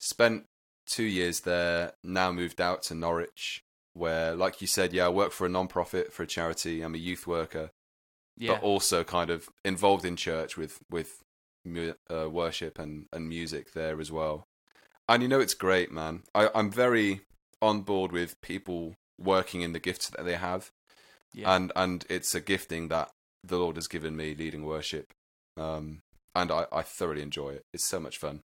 Spent 0.00 0.46
two 0.86 1.04
years 1.04 1.40
there. 1.40 1.92
Now 2.02 2.32
moved 2.32 2.60
out 2.60 2.82
to 2.84 2.94
Norwich, 2.94 3.62
where, 3.94 4.34
like 4.34 4.60
you 4.60 4.66
said, 4.66 4.92
yeah, 4.92 5.06
I 5.06 5.10
work 5.10 5.32
for 5.32 5.46
a 5.46 5.50
non-profit 5.50 6.12
for 6.12 6.22
a 6.24 6.26
charity. 6.26 6.82
I'm 6.82 6.94
a 6.94 6.98
youth 6.98 7.26
worker, 7.26 7.70
yeah. 8.36 8.54
but 8.54 8.62
also 8.62 9.04
kind 9.04 9.30
of 9.30 9.48
involved 9.64 10.04
in 10.04 10.16
church 10.16 10.56
with 10.56 10.78
with 10.90 11.22
uh, 12.10 12.28
worship 12.28 12.78
and 12.78 13.06
and 13.12 13.28
music 13.28 13.72
there 13.72 14.00
as 14.00 14.10
well. 14.10 14.44
And 15.08 15.22
you 15.22 15.28
know, 15.28 15.40
it's 15.40 15.54
great, 15.54 15.92
man. 15.92 16.22
I, 16.34 16.48
I'm 16.54 16.70
very 16.70 17.22
on 17.60 17.82
board 17.82 18.12
with 18.12 18.40
people 18.40 18.94
working 19.18 19.60
in 19.60 19.72
the 19.72 19.80
gifts 19.80 20.08
that 20.08 20.24
they 20.24 20.36
have, 20.36 20.70
yeah. 21.34 21.54
and 21.54 21.72
and 21.76 22.04
it's 22.08 22.34
a 22.34 22.40
gifting 22.40 22.88
that 22.88 23.10
the 23.44 23.58
Lord 23.58 23.76
has 23.76 23.88
given 23.88 24.16
me 24.16 24.34
leading 24.34 24.64
worship, 24.64 25.12
um, 25.56 26.00
and 26.34 26.50
I, 26.50 26.66
I 26.72 26.82
thoroughly 26.82 27.22
enjoy 27.22 27.50
it. 27.50 27.64
It's 27.74 27.88
so 27.88 28.00
much 28.00 28.18
fun. 28.18 28.40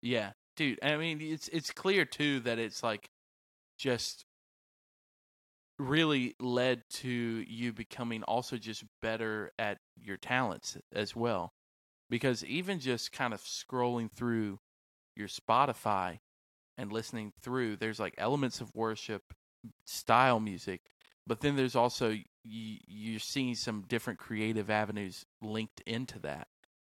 Yeah, 0.00 0.32
dude. 0.58 0.80
I 0.82 0.96
mean, 0.96 1.20
it's 1.22 1.48
it's 1.48 1.70
clear 1.70 2.04
too 2.04 2.40
that 2.40 2.58
it's 2.58 2.82
like 2.82 3.08
just 3.78 4.26
really 5.78 6.34
led 6.40 6.82
to 6.90 7.08
you 7.08 7.72
becoming 7.72 8.24
also 8.24 8.56
just 8.56 8.82
better 9.00 9.52
at 9.58 9.78
your 9.96 10.16
talents 10.16 10.76
as 10.92 11.14
well. 11.14 11.52
Because 12.10 12.44
even 12.44 12.80
just 12.80 13.12
kind 13.12 13.32
of 13.32 13.40
scrolling 13.40 14.10
through 14.10 14.58
your 15.14 15.28
Spotify 15.28 16.18
and 16.76 16.92
listening 16.92 17.32
through, 17.40 17.76
there's 17.76 18.00
like 18.00 18.14
elements 18.18 18.60
of 18.60 18.74
worship, 18.74 19.22
style 19.86 20.40
music, 20.40 20.80
but 21.26 21.40
then 21.40 21.54
there's 21.54 21.76
also 21.76 22.10
you, 22.10 22.78
you're 22.88 23.20
seeing 23.20 23.54
some 23.54 23.84
different 23.86 24.18
creative 24.18 24.70
avenues 24.70 25.24
linked 25.40 25.82
into 25.86 26.18
that. 26.20 26.48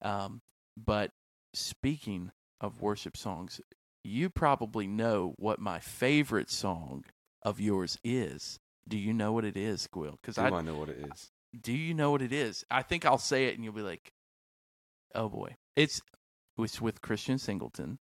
Um, 0.03 0.42
but 0.77 1.11
speaking 1.55 2.31
of 2.61 2.81
worship 2.81 3.16
songs, 3.16 3.61
you 4.05 4.31
probably 4.31 4.87
know 4.87 5.35
what 5.37 5.61
my 5.61 5.79
favorite 5.79 6.51
song 6.51 7.05
of 7.42 7.61
yours 7.61 7.99
is. 8.03 8.59
Do 8.87 8.97
you 8.97 9.12
know 9.12 9.33
what 9.33 9.44
it 9.44 9.57
is, 9.57 9.87
Gwil? 9.87 10.12
Because 10.21 10.37
Do 10.37 10.42
I 10.42 10.49
I 10.49 10.62
know 10.62 10.77
what 10.77 10.88
it 10.88 11.07
is? 11.12 11.31
do 11.59 11.73
you 11.73 11.94
know 11.94 12.11
what 12.11 12.23
it 12.23 12.33
is? 12.33 12.64
I 12.71 12.83
think 12.83 13.05
I'll 13.05 13.18
say 13.18 13.47
it 13.47 13.55
and 13.55 13.64
you'll 13.64 13.75
be 13.75 13.83
like, 13.83 14.12
"Oh 15.14 15.29
boy." 15.29 15.57
It's 15.77 16.01
it's 16.59 16.81
with 16.81 17.01
Christian 17.01 17.38
Singleton. 17.38 17.99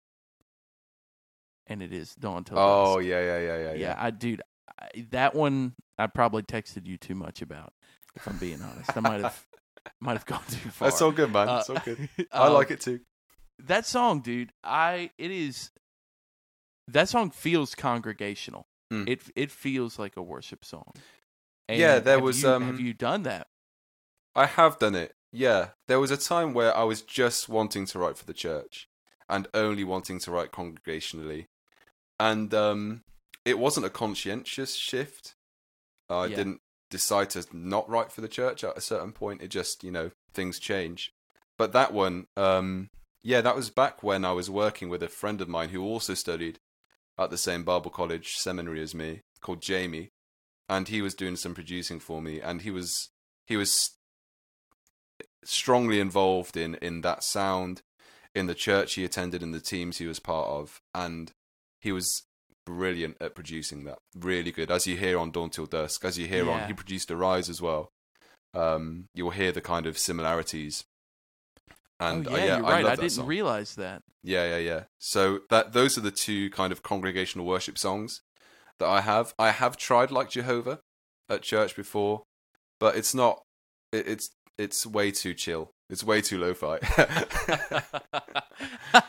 And 1.68 1.82
it 1.82 1.94
is 1.94 2.14
Dawn 2.16 2.44
Till 2.44 2.60
Oh 2.60 3.00
yeah, 3.00 3.20
yeah, 3.22 3.40
yeah, 3.40 3.58
yeah, 3.58 3.58
yeah, 3.58 3.74
yeah. 3.74 3.96
I 3.98 4.12
dude, 4.12 4.42
I, 4.80 5.06
that 5.12 5.34
one 5.34 5.74
I 5.98 6.08
probably 6.08 6.44
texted 6.44 6.86
you 6.86 6.98
too 6.98 7.16
much 7.16 7.42
about 7.42 7.74
if 8.16 8.28
I'm 8.28 8.38
being 8.38 8.62
honest. 8.62 8.96
I 8.96 9.00
might 9.00 9.22
have 9.22 9.46
might 10.00 10.14
have 10.14 10.26
gone 10.26 10.44
too 10.50 10.70
far. 10.70 10.90
That's 10.90 11.02
all 11.02 11.12
good, 11.12 11.32
man. 11.32 11.50
Uh, 11.50 11.58
it's 11.60 11.70
all 11.70 11.82
good. 11.84 12.10
I 12.32 12.48
um, 12.48 12.54
like 12.54 12.72
it 12.72 12.82
too. 12.82 13.00
That 13.60 13.86
song, 13.86 14.22
dude, 14.22 14.52
I 14.64 15.12
it 15.18 15.32
is 15.32 15.72
that 16.88 17.10
song 17.10 17.30
feels 17.32 17.76
congregational. 17.76 18.68
Mm. 18.92 19.08
It 19.08 19.22
it 19.36 19.52
feels 19.52 19.98
like 20.00 20.18
a 20.18 20.22
worship 20.22 20.66
song. 20.66 20.92
Yeah, 21.70 22.00
there 22.00 22.20
was, 22.20 22.44
you- 22.44 22.50
um, 22.50 22.64
have 22.64 22.80
you 22.80 22.94
done 22.94 23.24
that? 23.24 23.48
I 24.36 24.46
have 24.48 24.78
done 24.80 24.96
it. 24.96 25.14
Yeah, 25.32 25.70
there 25.88 26.00
was 26.00 26.12
a 26.12 26.18
time 26.18 26.54
where 26.54 26.76
I 26.76 26.84
was 26.84 27.02
just 27.02 27.48
wanting 27.50 27.86
to 27.88 28.00
write 28.00 28.18
for 28.18 28.26
the 28.26 28.34
church, 28.34 28.88
and 29.30 29.48
only 29.54 29.84
wanting 29.84 30.20
to 30.20 30.32
write 30.32 30.52
congregationally, 30.52 31.46
and 32.20 32.54
um, 32.54 33.02
it 33.46 33.58
wasn't 33.58 33.86
a 33.86 33.90
conscientious 33.90 34.76
shift. 34.76 35.36
I 36.10 36.26
Yeah. 36.26 36.36
didn't 36.36 36.62
decide 36.92 37.30
to 37.32 37.46
not 37.54 37.90
write 37.90 38.12
for 38.12 38.22
the 38.22 38.28
church 38.28 38.64
at 38.64 38.78
a 38.78 38.82
certain 38.82 39.14
point. 39.14 39.42
It 39.42 39.48
just, 39.48 39.84
you 39.84 39.90
know, 39.92 40.12
things 40.34 40.60
change. 40.60 41.12
But 41.58 41.72
that 41.74 41.94
one, 41.94 42.28
um, 42.38 42.90
yeah, 43.24 43.42
that 43.42 43.56
was 43.56 43.70
back 43.70 44.04
when 44.04 44.26
I 44.26 44.34
was 44.34 44.50
working 44.50 44.90
with 44.90 45.02
a 45.02 45.08
friend 45.08 45.40
of 45.42 45.48
mine 45.48 45.70
who 45.70 45.82
also 45.84 46.14
studied 46.14 46.60
at 47.18 47.30
the 47.30 47.38
same 47.38 47.64
Bible 47.64 47.92
college 47.92 48.36
seminary 48.36 48.82
as 48.82 48.94
me, 48.94 49.22
called 49.42 49.62
Jamie, 49.62 50.10
and 50.68 50.88
he 50.88 51.02
was 51.02 51.14
doing 51.14 51.36
some 51.36 51.54
producing 51.56 52.00
for 52.00 52.22
me, 52.22 52.42
and 52.42 52.62
he 52.62 52.72
was 52.72 53.10
he 53.48 53.56
was 53.58 53.92
strongly 55.44 56.00
involved 56.00 56.56
in 56.56 56.76
in 56.76 57.02
that 57.02 57.24
sound 57.24 57.82
in 58.34 58.48
the 58.48 58.56
church 58.56 58.94
he 58.94 59.04
attended 59.04 59.44
and 59.44 59.54
the 59.54 59.60
teams 59.60 59.98
he 59.98 60.08
was 60.08 60.20
part 60.20 60.48
of 60.48 60.80
and 60.96 61.32
he 61.82 61.92
was 61.92 62.24
brilliant 62.66 63.18
at 63.20 63.36
producing 63.36 63.84
that 63.84 63.98
really 64.16 64.52
good 64.52 64.72
as 64.72 64.88
you 64.88 64.96
hear 64.96 65.20
on 65.20 65.32
dawn 65.32 65.50
till 65.50 65.66
dusk 65.66 66.06
as 66.06 66.18
you 66.18 66.28
hear 66.28 66.46
Yeah. 66.46 66.52
on 66.64 66.68
he 66.68 66.74
produced 66.74 67.12
arise 67.12 67.50
as 67.50 67.62
well 67.62 67.90
um 68.54 69.06
you'll 69.14 69.32
hear 69.32 69.52
the 69.52 69.62
kind 69.62 69.86
of 69.86 69.98
similarities 69.98 70.86
and 72.00 72.28
oh, 72.28 72.34
uh, 72.34 72.38
yeah, 72.38 72.46
yeah 72.46 72.58
you're 72.58 72.66
I 72.66 72.72
right. 72.72 72.84
love 72.84 72.94
I 72.94 72.96
didn't 72.96 73.12
song. 73.12 73.28
realize 73.28 73.76
that. 73.76 74.02
Yeah, 74.24 74.50
yeah, 74.50 74.58
yeah. 74.58 74.84
So 75.00 75.40
that 75.50 75.74
those 75.74 75.98
are 75.98 76.02
the 76.02 76.12
two 76.12 76.50
kind 76.50 76.72
of 76.72 76.84
congregational 76.84 77.46
worship 77.46 77.78
songs 77.78 78.22
that 78.80 78.88
I 78.88 79.02
have. 79.02 79.34
I 79.38 79.52
have 79.52 79.78
tried 79.78 80.12
like 80.12 80.30
Jehovah 80.30 80.80
at 81.30 81.42
church 81.42 81.76
before, 81.76 82.24
but 82.80 82.96
it's 82.96 83.14
not. 83.14 83.42
It, 83.92 84.08
it's 84.08 84.30
it's 84.58 84.86
way 84.86 85.12
too 85.12 85.34
chill. 85.34 85.72
It's 85.90 86.04
way 86.04 86.22
too 86.22 86.40
lo-fi. 86.40 86.80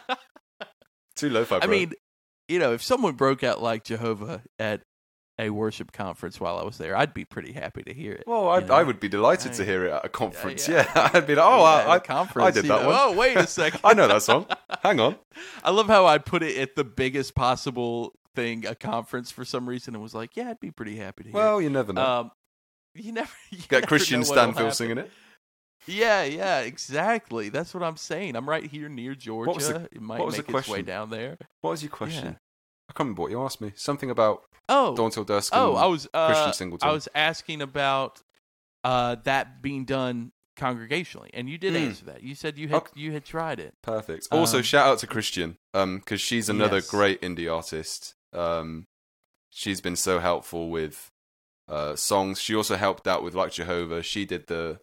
too 1.16 1.31
lo-fi. 1.31 1.61
I 1.62 1.66
mean, 1.66 1.92
you 2.49 2.59
know, 2.59 2.73
if 2.73 2.83
someone 2.83 3.14
broke 3.14 3.42
out 3.42 3.62
like 3.62 3.85
Jehovah 3.85 4.42
at 4.59 4.83
a 5.38 5.51
worship 5.51 5.90
conference 5.92 6.40
while 6.40 6.59
I 6.59 6.62
was 6.62 6.79
there, 6.79 6.97
I'd 6.97 7.12
be 7.14 7.25
pretty 7.25 7.53
happy 7.53 7.83
to 7.83 7.92
hear 7.92 8.12
it. 8.12 8.25
well, 8.27 8.49
I, 8.49 8.61
you 8.61 8.66
know? 8.66 8.75
I 8.75 8.83
would 8.85 9.01
be 9.01 9.09
delighted 9.09 9.53
I- 9.53 9.55
to 9.57 9.64
hear 9.64 9.87
it 9.87 9.92
at 9.92 10.05
a 10.05 10.09
conference. 10.09 10.68
yeah. 10.68 10.87
Yeah, 10.94 11.11
I'd 11.14 11.27
be 11.27 11.35
like, 11.35 11.44
oh, 11.44 11.59
Yeah, 11.59 11.64
I, 11.64 11.90
I, 11.94 11.99
conference, 11.99 12.55
did 12.55 12.64
that 12.66 12.83
know, 12.83 12.87
one. 12.88 12.97
Oh, 12.99 13.12
wait 13.12 13.37
a 13.37 13.47
second. 13.47 13.81
I 13.85 13.94
know 13.94 14.07
that 14.09 14.23
song. 14.23 14.47
Hang 14.83 15.01
on. 15.01 15.16
I 15.64 15.70
love 15.70 15.88
how 15.88 16.07
I 16.07 16.18
put 16.18 16.42
it 16.42 16.57
at 16.59 16.77
the 16.77 16.85
biggest 16.85 17.35
possible 17.35 18.14
thing, 18.37 18.64
a 18.66 18.75
conference 18.75 19.31
for 19.31 19.44
some 19.44 19.68
reason, 19.68 19.94
and 19.94 20.03
was 20.03 20.14
like, 20.14 20.37
yeah, 20.37 20.51
I'd 20.51 20.61
be 20.61 20.70
pretty 20.70 20.97
happy 20.97 21.25
to 21.25 21.31
hear. 21.31 21.35
Well, 21.40 21.61
you 21.61 21.70
never 21.70 21.92
know. 21.92 22.03
um, 22.05 22.31
you 22.94 23.11
never 23.12 23.31
you 23.51 23.59
Get 23.59 23.73
never 23.73 23.87
Christian 23.87 24.25
Stanfield 24.25 24.75
singing 24.75 24.99
it. 24.99 25.11
Yeah, 25.87 26.23
yeah, 26.23 26.61
exactly. 26.61 27.49
That's 27.51 27.75
what 27.75 27.83
I'm 27.83 27.97
saying. 27.97 28.37
I'm 28.37 28.49
right 28.49 28.64
here 28.64 28.88
near 28.88 29.14
Georgia. 29.14 29.51
was 29.53 29.68
the- 29.68 29.88
it 29.92 30.01
might 30.01 30.18
what 30.18 30.27
was 30.27 30.37
the 30.37 30.42
question? 30.42 30.59
its 30.75 30.79
way 30.79 30.83
down 30.83 31.11
there. 31.11 31.37
What 31.61 31.70
was 31.73 31.83
your 31.83 31.90
question? 31.90 32.38
I 32.88 32.92
can't 32.92 33.01
remember 33.07 33.23
what 33.23 33.31
you 33.31 33.42
asked 33.42 33.61
me. 33.61 33.73
Something 33.77 34.11
about 34.11 34.44
Oh, 34.68 34.94
Dawn 34.94 35.11
Till 35.11 35.25
Dusk. 35.25 35.53
oh, 35.55 35.70
and 35.75 35.79
I 35.79 35.87
was 35.87 36.07
uh, 36.14 36.27
Christian 36.27 36.53
Singleton. 36.53 36.88
I 36.88 36.92
was 36.92 37.09
asking 37.14 37.62
about 37.62 38.23
uh, 38.83 39.16
that 39.25 39.62
being 39.62 39.85
done 39.85 40.33
congregationally, 40.57 41.31
and 41.35 41.49
you 41.49 41.59
did 41.59 41.75
Mm. 41.75 41.87
answer 41.88 42.05
that. 42.07 42.23
You 42.23 42.35
said 42.35 42.59
you 42.59 42.68
had 42.68 42.83
you 42.94 43.12
had 43.12 43.25
tried 43.25 43.59
it. 43.61 43.75
Perfect. 43.83 44.29
Also, 44.31 44.59
Um, 44.59 44.62
shout 44.62 44.87
out 44.87 44.99
to 45.01 45.07
Christian, 45.07 45.57
um, 45.73 45.99
because 45.99 46.20
she's 46.20 46.49
another 46.49 46.77
Yes. 46.77 46.90
great 46.90 47.20
indie 47.23 47.53
artist. 47.53 48.14
Um, 48.33 48.85
she's 49.51 49.81
been 49.81 49.97
so 49.97 50.18
helpful 50.20 50.70
with 50.70 51.11
uh 51.68 51.97
songs. 51.97 52.40
She 52.40 52.55
also 52.55 52.77
helped 52.77 53.07
out 53.07 53.23
with 53.23 53.35
Like 53.35 53.53
Jehovah. 53.53 54.03
She 54.03 54.25
did 54.27 54.47
the 54.47 54.79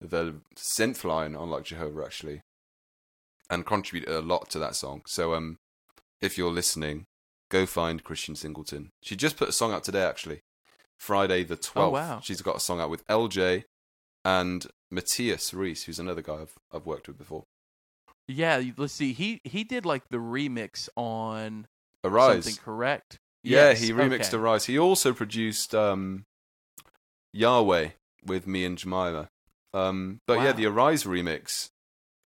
the 0.00 0.40
synth 0.56 1.04
line 1.04 1.36
on 1.36 1.48
Like 1.50 1.64
Jehovah 1.64 2.04
actually, 2.04 2.40
and 3.50 3.64
contributed 3.66 4.12
a 4.14 4.20
lot 4.20 4.50
to 4.50 4.58
that 4.58 4.74
song. 4.74 5.02
So, 5.06 5.34
um, 5.34 5.58
if 6.20 6.36
you're 6.38 6.50
listening, 6.50 7.06
go 7.52 7.66
find 7.66 8.02
Christian 8.02 8.34
Singleton. 8.34 8.90
She 9.02 9.14
just 9.14 9.36
put 9.36 9.48
a 9.48 9.52
song 9.52 9.72
out 9.72 9.84
today 9.84 10.02
actually, 10.02 10.40
Friday 10.98 11.44
the 11.44 11.56
twelfth. 11.56 11.88
Oh, 11.88 11.90
wow. 11.90 12.20
She's 12.22 12.40
got 12.40 12.56
a 12.56 12.60
song 12.60 12.80
out 12.80 12.90
with 12.90 13.06
LJ 13.06 13.64
and 14.24 14.66
Matthias 14.90 15.52
Reese, 15.52 15.84
who's 15.84 15.98
another 15.98 16.22
guy 16.22 16.40
I've 16.40 16.54
I've 16.72 16.86
worked 16.86 17.06
with 17.06 17.18
before. 17.18 17.44
Yeah, 18.26 18.62
let's 18.76 18.94
see. 18.94 19.12
He 19.12 19.40
he 19.44 19.64
did 19.64 19.84
like 19.84 20.08
the 20.08 20.16
remix 20.16 20.88
on 20.96 21.66
Arise. 22.02 22.44
something 22.44 22.62
correct. 22.64 23.18
Yeah, 23.44 23.70
Yes, 23.70 23.80
he 23.82 23.92
remixed 23.92 24.28
okay. 24.28 24.36
Arise. 24.38 24.66
He 24.66 24.78
also 24.78 25.12
produced 25.12 25.74
um, 25.74 26.24
Yahweh 27.32 27.90
with 28.24 28.46
me 28.46 28.64
and 28.64 28.78
Jemima. 28.78 29.28
Um, 29.74 30.20
but 30.26 30.40
yeah, 30.40 30.52
the 30.52 30.66
Arise 30.66 31.04
remix, 31.04 31.70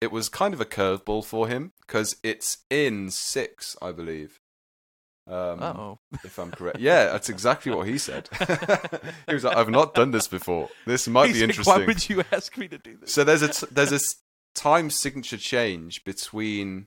it 0.01 0.13
was 0.13 0.29
kind 0.29 0.53
of 0.53 0.61
a 0.61 0.67
curveball 0.67 1.25
for 1.25 1.49
him 1.49 1.73
because 1.81 2.17
it's 2.23 2.59
in 2.69 3.11
six, 3.11 3.77
I 3.81 3.93
believe. 3.93 4.41
Um, 5.29 5.99
if 6.23 6.39
I'm 6.39 6.53
correct. 6.53 6.79
Yeah, 6.79 7.07
that's 7.07 7.29
exactly 7.29 7.73
what 7.75 7.89
he 7.89 7.99
said. 7.99 8.29
he 9.27 9.35
was 9.35 9.43
like, 9.43 9.57
"I've 9.57 9.69
not 9.71 9.95
done 9.95 10.13
this 10.13 10.29
before. 10.29 10.69
This 10.87 11.09
might 11.09 11.33
be 11.33 11.43
interesting." 11.43 11.75
Why 11.81 11.85
would 11.85 12.09
you 12.09 12.23
ask 12.31 12.57
me 12.57 12.69
to 12.69 12.79
do 12.79 12.97
this? 12.97 13.13
So 13.13 13.25
there's 13.25 13.43
a 13.43 13.49
t- 13.49 13.67
there's 13.71 13.93
a 13.93 13.99
time 14.55 14.89
signature 14.89 15.37
change 15.37 16.05
between 16.05 16.87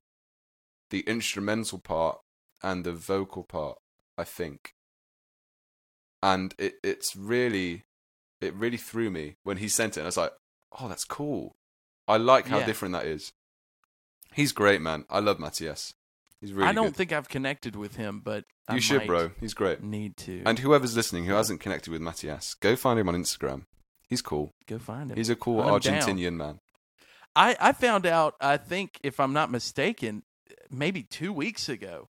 the 0.89 1.02
instrumental 1.02 1.80
part 1.80 2.19
and 2.63 2.86
the 2.86 2.93
vocal 2.93 3.43
part, 3.43 3.78
I 4.17 4.23
think. 4.23 4.73
And 6.23 6.54
it 6.58 6.75
it's 6.84 7.15
really 7.15 7.84
it 8.41 8.54
really 8.54 8.78
threw 8.78 9.10
me 9.10 9.36
when 9.43 9.58
he 9.58 9.67
sent 9.67 9.97
it. 9.97 10.02
And 10.02 10.06
I 10.06 10.08
was 10.08 10.17
like, 10.17 10.34
"Oh, 10.80 10.88
that's 10.88 11.04
cool. 11.06 11.58
I 12.08 12.17
like 12.17 12.47
how 12.47 12.60
Yeah. 12.60 12.65
different 12.65 12.93
that 12.93 13.06
is." 13.06 13.34
He's 14.34 14.52
great, 14.54 14.80
man. 14.82 15.06
I 15.10 15.19
love 15.19 15.39
Matthias. 15.39 15.93
He's 16.41 16.54
really 16.54 16.69
I 16.69 16.73
don't 16.73 16.88
good. 16.88 16.95
think 16.95 17.12
I've 17.12 17.28
connected 17.30 17.75
with 17.75 17.95
him, 17.97 18.21
but 18.23 18.45
I 18.67 18.75
you 18.75 18.82
should, 18.82 18.99
might 18.99 19.08
bro. 19.08 19.32
He's 19.39 19.54
great. 19.54 19.84
Need 19.84 20.15
to 20.17 20.41
And 20.45 20.60
whoever's 20.60 20.95
listening 20.95 21.25
who 21.25 21.34
hasn't 21.34 21.60
connected 21.60 21.91
with 21.91 22.02
Matthias, 22.02 22.54
go 22.56 22.75
find 22.75 22.99
him 22.99 23.10
on 23.10 23.15
Instagram. 23.15 23.63
He's 24.08 24.21
cool. 24.21 24.54
go 24.67 24.80
find 24.80 25.12
him. 25.12 25.17
He's 25.17 25.30
a 25.30 25.36
cool 25.36 25.62
Hunt. 25.62 25.84
Argentinian 25.84 26.34
man. 26.36 26.60
I, 27.36 27.56
I 27.60 27.71
found 27.73 28.06
out, 28.06 28.34
I 28.41 28.58
think, 28.58 28.99
if 29.04 29.19
I'm 29.19 29.34
not 29.34 29.52
mistaken, 29.52 30.23
maybe 30.71 31.04
two 31.04 31.32
weeks 31.32 31.69
ago, 31.69 32.08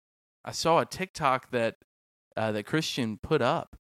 I 0.45 0.53
saw 0.53 0.81
a 0.81 0.87
TikTok 0.87 1.51
that 1.51 1.77
uh, 2.37 2.53
that 2.53 2.65
Christian 2.65 3.19
put 3.23 3.41
up, 3.41 3.77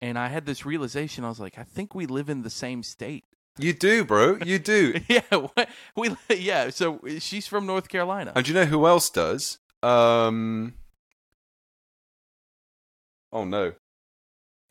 and 0.00 0.16
I 0.18 0.28
had 0.28 0.46
this 0.46 0.64
realization. 0.64 1.24
I 1.24 1.28
was 1.28 1.40
like, 1.40 1.58
I 1.58 1.64
think 1.64 1.94
we 1.94 2.06
live 2.06 2.28
in 2.30 2.42
the 2.42 2.50
same 2.50 2.82
state. 2.84 3.24
You 3.58 3.72
do, 3.72 4.04
bro. 4.04 4.38
You 4.44 4.58
do. 4.58 5.00
yeah, 5.08 5.20
what- 5.30 5.68
we 5.96 6.14
yeah. 6.30 6.70
So 6.70 7.00
she's 7.18 7.46
from 7.48 7.66
North 7.66 7.88
Carolina. 7.88 8.32
And 8.36 8.44
do 8.44 8.52
you 8.52 8.54
know 8.54 8.66
who 8.66 8.86
else 8.86 9.10
does? 9.10 9.58
Um. 9.86 10.74
Oh 13.32 13.44
no. 13.44 13.72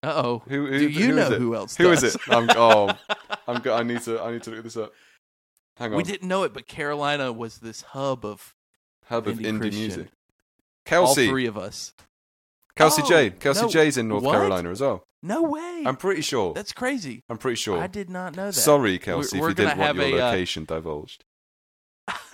Uh 0.03 0.13
oh. 0.23 0.43
Who, 0.47 0.67
who, 0.67 0.79
Do 0.79 0.87
you 0.89 1.05
who 1.07 1.15
know 1.15 1.29
who 1.31 1.55
else? 1.55 1.75
Who 1.77 1.91
is 1.91 2.01
does? 2.01 2.15
it? 2.15 2.21
I'm, 2.29 2.49
oh, 2.55 2.91
I'm. 3.47 3.61
go- 3.61 3.75
I 3.75 3.83
need 3.83 4.01
to. 4.01 4.21
I 4.21 4.31
need 4.31 4.43
to 4.43 4.51
look 4.51 4.63
this 4.63 4.77
up. 4.77 4.93
Hang 5.77 5.91
on. 5.91 5.97
We 5.97 6.03
didn't 6.03 6.27
know 6.27 6.43
it, 6.43 6.53
but 6.53 6.67
Carolina 6.67 7.31
was 7.33 7.57
this 7.57 7.81
hub 7.81 8.25
of 8.25 8.53
Hub 9.05 9.27
of 9.27 9.37
indie 9.37 9.71
music. 9.73 10.07
all 10.07 10.11
Kelsey. 10.85 11.27
three 11.27 11.45
of 11.47 11.57
us. 11.57 11.93
Kelsey 12.75 13.01
Oh, 13.03 13.07
J. 13.09 13.29
Kelsey 13.31 13.61
no, 13.63 13.69
J's 13.69 13.97
in 13.97 14.07
North 14.07 14.23
what? 14.23 14.33
Carolina 14.33 14.69
as 14.71 14.81
well. 14.81 15.03
No 15.23 15.43
way. 15.43 15.83
I'm 15.85 15.95
pretty 15.95 16.21
sure. 16.21 16.53
That's 16.53 16.71
crazy. 16.73 17.23
I'm 17.29 17.37
pretty 17.37 17.55
sure. 17.55 17.79
I 17.79 17.87
did 17.87 18.09
not 18.09 18.35
know 18.35 18.47
that. 18.47 18.53
Sorry, 18.53 18.97
Kelsey, 18.99 19.39
we're 19.39 19.49
if 19.51 19.59
you 19.59 19.65
didn't 19.65 19.77
want 19.79 19.97
have 19.97 20.09
your 20.09 20.19
a, 20.19 20.21
uh, 20.21 20.25
location 20.31 20.65
divulged. 20.65 21.23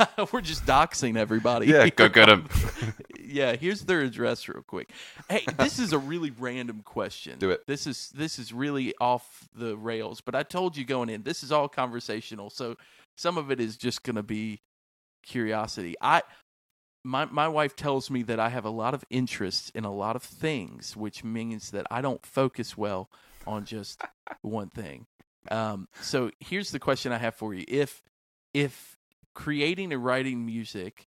We're 0.31 0.41
just 0.41 0.65
doxing 0.65 1.17
everybody. 1.17 1.67
Yeah, 1.67 1.89
go 1.89 2.09
get 2.09 2.29
'em. 2.29 2.47
yeah, 3.19 3.55
here's 3.55 3.81
their 3.81 4.01
address 4.01 4.47
real 4.47 4.63
quick. 4.63 4.91
Hey, 5.29 5.45
this 5.57 5.79
is 5.79 5.93
a 5.93 5.99
really 5.99 6.31
random 6.31 6.81
question. 6.83 7.39
Do 7.39 7.51
it. 7.51 7.65
This 7.67 7.87
is 7.87 8.11
this 8.15 8.39
is 8.39 8.53
really 8.53 8.93
off 8.99 9.47
the 9.55 9.77
rails, 9.77 10.21
but 10.21 10.35
I 10.35 10.43
told 10.43 10.77
you 10.77 10.85
going 10.85 11.09
in, 11.09 11.23
this 11.23 11.43
is 11.43 11.51
all 11.51 11.67
conversational. 11.67 12.49
So 12.49 12.75
some 13.17 13.37
of 13.37 13.51
it 13.51 13.59
is 13.59 13.77
just 13.77 14.03
going 14.03 14.15
to 14.15 14.23
be 14.23 14.61
curiosity. 15.23 15.95
I 16.01 16.23
my 17.03 17.25
my 17.25 17.47
wife 17.47 17.75
tells 17.75 18.09
me 18.09 18.23
that 18.23 18.39
I 18.39 18.49
have 18.49 18.65
a 18.65 18.69
lot 18.69 18.93
of 18.93 19.03
interest 19.09 19.71
in 19.75 19.85
a 19.85 19.93
lot 19.93 20.15
of 20.15 20.23
things, 20.23 20.95
which 20.95 21.23
means 21.23 21.71
that 21.71 21.87
I 21.89 22.01
don't 22.01 22.25
focus 22.25 22.77
well 22.77 23.09
on 23.47 23.65
just 23.65 24.01
one 24.41 24.69
thing. 24.69 25.07
Um, 25.49 25.87
so 25.99 26.29
here's 26.39 26.71
the 26.71 26.79
question 26.79 27.11
I 27.11 27.17
have 27.17 27.35
for 27.35 27.53
you: 27.53 27.65
If 27.67 28.03
if 28.53 28.97
creating 29.33 29.93
and 29.93 30.03
writing 30.03 30.45
music 30.45 31.07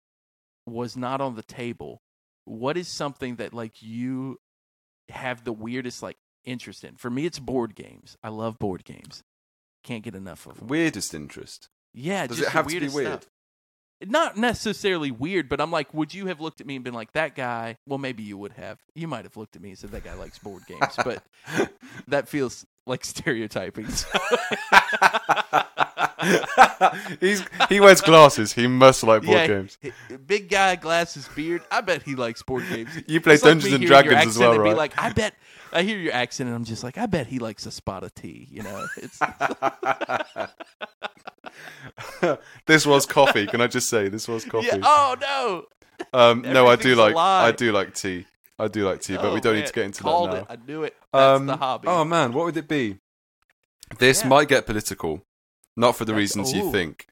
was 0.66 0.96
not 0.96 1.22
on 1.22 1.36
the 1.36 1.44
table, 1.44 2.02
what 2.46 2.78
is 2.78 2.88
something 2.88 3.36
that 3.38 3.54
like 3.54 3.82
you 3.82 4.40
have 5.10 5.44
the 5.44 5.54
weirdest 5.54 6.02
like 6.04 6.18
interest 6.46 6.84
in? 6.84 6.96
For 6.96 7.10
me, 7.10 7.26
it's 7.26 7.40
board 7.40 7.76
games. 7.76 8.18
I 8.24 8.30
love 8.30 8.60
board 8.60 8.84
games. 8.86 9.24
Can't 9.84 10.04
get 10.04 10.16
enough 10.16 10.46
of 10.46 10.58
them. 10.60 10.68
Weirdest 10.68 11.14
interest. 11.14 11.70
Yeah, 11.94 12.26
Does 12.28 12.38
just 12.38 12.50
it 12.50 12.54
have 12.54 12.68
to 12.68 12.80
be 12.80 12.88
weird? 12.88 13.08
stuff. 13.08 13.28
Not 14.06 14.36
necessarily 14.36 15.12
weird, 15.12 15.48
but 15.48 15.62
I'm 15.62 15.72
like, 15.72 15.94
would 15.94 16.14
you 16.14 16.26
have 16.26 16.42
looked 16.42 16.60
at 16.60 16.68
me 16.68 16.76
and 16.76 16.84
been 16.84 16.94
like, 16.94 17.14
that 17.14 17.36
guy? 17.36 17.78
Well, 17.88 18.00
maybe 18.00 18.24
you 18.24 18.38
would 18.38 18.54
have. 18.54 18.80
You 18.96 19.08
might 19.08 19.24
have 19.24 19.38
looked 19.38 19.56
at 19.56 19.62
me 19.62 19.70
and 19.70 19.78
said 19.78 19.92
that 19.92 20.04
guy 20.04 20.14
likes 20.16 20.40
board 20.40 20.64
games, 20.68 20.96
but 21.06 21.24
that 22.08 22.28
feels 22.28 22.66
like 22.86 23.06
stereotyping. 23.06 23.88
He's 27.20 27.44
he 27.70 27.80
wears 27.80 28.02
glasses. 28.02 28.54
He 28.54 28.68
must 28.68 29.04
like 29.04 29.24
board 29.24 29.38
Yeah, 29.40 29.48
games. 29.48 29.78
Big 30.26 30.50
guy, 30.50 30.76
glasses, 30.76 31.28
beard. 31.36 31.62
I 31.72 31.82
bet 31.82 32.04
he 32.04 32.16
likes 32.16 32.42
board 32.44 32.64
games. 32.70 32.90
You 33.08 33.22
play 33.22 33.38
Dungeons 33.38 33.66
me 33.72 33.76
and 33.76 33.86
Dragons 33.86 34.26
as 34.26 34.38
well, 34.38 34.54
and 34.54 34.64
Be 34.64 34.70
right? 34.70 34.78
like, 34.78 34.94
I 34.98 35.12
bet. 35.12 35.34
I 35.72 35.82
hear 35.82 35.98
your 35.98 36.14
accent 36.14 36.48
and 36.50 36.56
I'm 36.56 36.66
just 36.66 36.84
like, 36.84 37.00
I 37.00 37.08
bet 37.08 37.26
he 37.28 37.40
likes 37.40 37.66
a 37.66 37.72
spot 37.72 38.04
of 38.04 38.14
tea. 38.14 38.48
You 38.52 38.62
know, 38.62 38.86
it's 38.98 39.20
this 42.66 42.86
was 42.86 43.06
coffee. 43.06 43.48
Can 43.48 43.62
I 43.62 43.68
just 43.68 43.90
say 43.90 44.10
this 44.10 44.28
was 44.28 44.46
coffee? 44.46 44.68
yeah. 44.68 44.80
Oh 44.84 45.16
no. 45.20 45.66
um, 46.14 46.42
no, 46.42 46.68
I 46.68 46.76
do 46.76 46.96
like. 46.96 47.16
I 47.16 47.52
do 47.52 47.72
like 47.72 47.94
tea. 47.94 48.26
I 48.60 48.68
do 48.68 48.86
like 48.86 49.02
tea, 49.02 49.16
but 49.16 49.26
Oh, 49.26 49.34
we 49.34 49.42
don't 49.42 49.54
man, 49.54 49.62
need 49.62 49.68
to 49.68 49.74
get 49.74 49.86
into 49.86 50.04
Called 50.04 50.32
that 50.32 50.36
It. 50.36 50.40
now. 50.42 50.46
I 50.50 50.58
knew 50.68 50.84
it. 50.84 50.96
That's 51.12 51.38
Um, 51.40 51.46
the 51.48 51.58
hobby. 51.58 51.88
Oh 51.88 52.06
man, 52.06 52.34
what 52.34 52.46
would 52.46 52.58
it 52.58 52.68
be? 52.68 53.00
This 53.98 54.22
Yeah. 54.22 54.28
might 54.30 54.48
get 54.48 54.66
political, 54.66 55.24
not 55.76 55.96
for 55.96 56.06
the 56.06 56.12
That's- 56.14 56.22
reasons 56.36 56.54
you 56.54 56.72
think. 56.72 57.08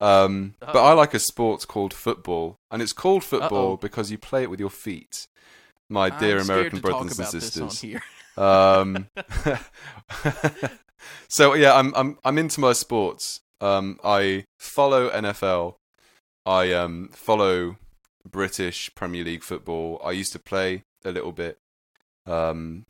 Um, 0.00 0.54
but 0.60 0.76
I 0.82 0.94
like 0.94 1.14
a 1.14 1.20
sport 1.20 1.68
called 1.68 1.94
football, 1.94 2.58
and 2.72 2.82
it's 2.82 2.92
called 2.92 3.22
football 3.22 3.68
Uh-oh. 3.72 3.76
because 3.76 4.10
you 4.10 4.18
play 4.18 4.42
it 4.42 4.50
with 4.50 4.58
your 4.58 4.70
feet. 4.70 5.28
My 5.88 6.08
I'm 6.10 6.18
dear 6.18 6.38
American 6.38 6.80
brothers 6.80 7.18
and 7.18 7.20
about 7.20 7.32
this 7.32 7.56
on 7.60 7.70
sisters. 7.70 7.80
here. 7.80 8.02
Um, 8.36 9.08
so 11.28 11.54
yeah, 11.54 11.74
I'm 11.74 11.94
I'm 11.94 12.18
I'm 12.24 12.38
into 12.38 12.60
my 12.60 12.72
sports. 12.72 13.40
Um, 13.60 13.98
I 14.02 14.44
follow 14.58 15.10
NFL. 15.10 15.76
I 16.44 16.72
um 16.72 17.10
follow 17.12 17.76
British 18.28 18.92
Premier 18.94 19.24
League 19.24 19.42
football. 19.44 20.00
I 20.04 20.12
used 20.12 20.32
to 20.32 20.38
play 20.38 20.82
a 21.04 21.12
little 21.12 21.32
bit. 21.32 21.58
Um, 22.26 22.86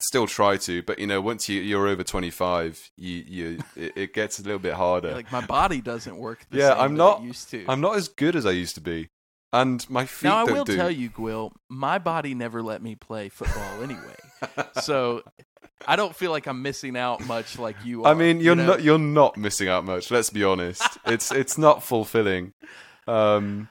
still 0.00 0.26
try 0.26 0.56
to, 0.58 0.82
but 0.82 0.98
you 0.98 1.06
know, 1.06 1.20
once 1.20 1.48
you 1.48 1.60
you're 1.60 1.86
over 1.86 2.02
25, 2.04 2.90
you 2.96 3.24
you 3.26 3.58
it, 3.76 3.92
it 3.96 4.14
gets 4.14 4.38
a 4.38 4.42
little 4.42 4.58
bit 4.58 4.74
harder. 4.74 5.12
like 5.12 5.30
my 5.32 5.44
body 5.44 5.80
doesn't 5.80 6.16
work. 6.16 6.44
The 6.50 6.58
Yeah, 6.58 6.70
same 6.74 6.80
I'm 6.82 6.96
not- 6.96 7.22
used 7.22 7.50
to. 7.50 7.64
I'm 7.68 7.80
not 7.80 7.96
as 7.96 8.08
good 8.08 8.36
as 8.36 8.44
I 8.46 8.50
used 8.50 8.74
to 8.76 8.80
be, 8.80 9.08
and 9.52 9.88
my 9.90 10.04
feet 10.06 10.28
now 10.28 10.38
I 10.38 10.44
will 10.44 10.64
do. 10.64 10.76
tell 10.76 10.90
you, 10.90 11.08
Gwil, 11.10 11.52
my 11.68 11.98
body 11.98 12.34
never 12.34 12.62
let 12.62 12.82
me 12.82 12.94
play 12.94 13.28
football 13.28 13.82
anyway. 13.82 14.16
so 14.82 15.22
I 15.86 15.96
don't 15.96 16.14
feel 16.14 16.30
like 16.30 16.46
I'm 16.46 16.62
missing 16.62 16.96
out 16.96 17.24
much 17.26 17.58
like 17.58 17.76
you 17.84 18.04
are. 18.04 18.10
I 18.10 18.14
mean, 18.14 18.40
you're 18.40 18.54
you 18.54 18.62
know? 18.62 18.66
not 18.66 18.82
you're 18.82 18.98
not 18.98 19.36
missing 19.36 19.68
out 19.68 19.84
much. 19.84 20.10
Let's 20.10 20.30
be 20.30 20.44
honest. 20.44 20.82
it's 21.06 21.32
it's 21.32 21.56
not 21.56 21.82
fulfilling. 21.82 22.52
Um, 23.06 23.68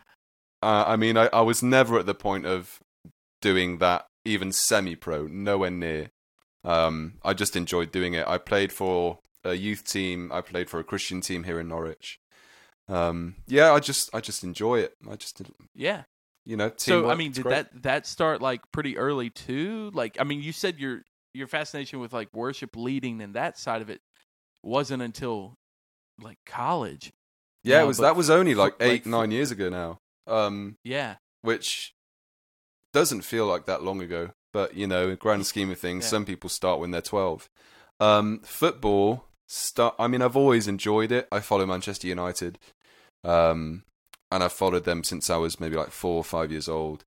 uh, 0.63 0.85
I 0.87 0.95
mean, 0.95 1.17
I, 1.17 1.29
I 1.31 1.41
was 1.41 1.61
never 1.61 1.99
at 1.99 2.05
the 2.07 2.15
point 2.15 2.45
of 2.47 2.79
doing 3.41 3.77
that, 3.79 4.07
even 4.23 4.51
semi-pro, 4.51 5.27
nowhere 5.27 5.69
near. 5.69 6.09
Um, 6.65 7.13
I 7.23 7.33
just 7.33 7.55
enjoyed 7.55 7.91
doing 7.91 8.13
it. 8.13 8.27
I 8.27 8.37
played 8.37 8.71
for 8.73 9.19
a 9.43 9.53
youth 9.53 9.83
team. 9.83 10.31
I 10.33 10.41
played 10.41 10.69
for 10.69 10.79
a 10.79 10.83
Christian 10.83 11.21
team 11.21 11.43
here 11.43 11.59
in 11.59 11.67
Norwich. 11.67 12.19
Um, 12.87 13.35
yeah, 13.47 13.71
I 13.71 13.79
just 13.79 14.13
I 14.13 14.19
just 14.21 14.43
enjoy 14.43 14.79
it. 14.79 14.95
I 15.09 15.15
just 15.15 15.41
Yeah. 15.73 16.03
you 16.45 16.55
know. 16.57 16.71
So 16.77 17.09
I 17.09 17.15
mean, 17.15 17.31
did 17.31 17.43
great. 17.43 17.51
that 17.53 17.83
that 17.83 18.07
start 18.07 18.41
like 18.41 18.61
pretty 18.71 18.97
early 18.97 19.29
too? 19.29 19.91
Like, 19.93 20.17
I 20.19 20.23
mean, 20.23 20.41
you 20.41 20.51
said 20.51 20.79
your 20.79 21.01
your 21.33 21.47
fascination 21.47 21.99
with 21.99 22.13
like 22.13 22.29
worship 22.33 22.75
leading 22.75 23.21
and 23.21 23.33
that 23.35 23.57
side 23.57 23.81
of 23.81 23.89
it 23.89 24.01
wasn't 24.63 25.01
until 25.03 25.55
like 26.21 26.37
college. 26.45 27.11
Yeah, 27.63 27.79
No, 27.79 27.83
it 27.83 27.87
was 27.87 27.97
that 27.97 28.15
was 28.15 28.29
only 28.29 28.55
like 28.55 28.77
fo- 28.79 28.85
like 28.85 28.93
eight 28.93 29.05
nine 29.05 29.31
years 29.31 29.51
ago 29.51 29.69
now. 29.69 29.99
Um, 30.27 30.77
Yeah. 30.83 31.15
which 31.41 31.93
doesn't 32.93 33.21
feel 33.21 33.45
like 33.47 33.65
that 33.65 33.83
long 33.83 34.01
ago. 34.01 34.31
But 34.55 34.73
you 34.73 34.87
know, 34.87 35.09
in 35.09 35.15
grand 35.17 35.45
scheme 35.45 35.69
of 35.69 35.77
things, 35.79 36.05
Yeah. 36.05 36.11
some 36.11 36.23
people 36.25 36.49
start 36.49 36.79
when 36.79 36.91
they're 36.91 37.01
twelve. 37.01 37.49
Um, 37.99 38.39
football, 38.45 39.25
start. 39.47 39.95
I 39.99 40.07
mean, 40.07 40.21
I've 40.21 40.37
always 40.37 40.65
enjoyed 40.65 41.11
it. 41.11 41.27
I 41.29 41.41
follow 41.41 41.65
Manchester 41.65 42.07
United, 42.07 42.57
um, 43.25 43.83
and 44.31 44.41
I've 44.41 44.53
followed 44.53 44.85
them 44.85 45.03
since 45.03 45.29
I 45.29 45.35
was 45.35 45.59
maybe 45.59 45.75
like 45.75 45.91
four 45.91 46.15
or 46.15 46.23
five 46.23 46.51
years 46.53 46.69
old. 46.69 47.03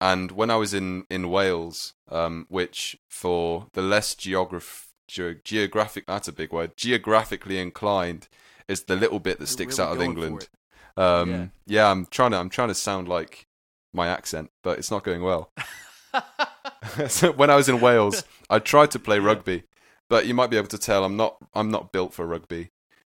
And 0.00 0.30
when 0.30 0.50
I 0.50 0.56
was 0.56 0.72
in 0.72 1.04
in 1.10 1.30
Wales, 1.30 1.94
um, 2.08 2.46
which 2.48 2.96
for 3.10 3.66
the 3.72 3.82
less 3.82 4.14
geograph 4.14 4.86
ge- 5.08 5.42
geographic 5.42 6.06
that's 6.06 6.28
a 6.28 6.32
big 6.32 6.52
word 6.52 6.76
geographically 6.76 7.58
inclined 7.58 8.28
is 8.68 8.84
the 8.84 8.94
little 8.94 9.18
bit 9.18 9.40
that 9.40 9.48
sticks 9.48 9.80
really 9.80 9.90
out 9.90 9.96
of 9.96 10.00
England. 10.02 10.48
Um, 10.96 11.30
Yeah. 11.30 11.46
yeah. 11.66 11.90
I'm 11.90 12.06
trying 12.06 12.30
to 12.30 12.36
I'm 12.38 12.50
trying 12.50 12.68
to 12.68 12.74
sound 12.76 13.08
like 13.08 13.46
my 13.92 14.06
accent, 14.06 14.50
but 14.62 14.78
it's 14.78 14.92
not 14.92 15.02
going 15.02 15.22
well. 15.24 15.50
so 17.08 17.32
when 17.32 17.50
I 17.50 17.56
was 17.56 17.68
in 17.68 17.80
Wales, 17.80 18.24
I 18.50 18.58
tried 18.58 18.90
to 18.92 18.98
play 18.98 19.18
rugby, 19.18 19.64
but 20.08 20.26
you 20.26 20.34
might 20.34 20.50
be 20.50 20.56
able 20.56 20.68
to 20.68 20.78
tell 20.78 21.04
I'm 21.04 21.16
not 21.16 21.36
I'm 21.54 21.70
not 21.70 21.92
built 21.92 22.12
for 22.14 22.26
rugby. 22.26 22.70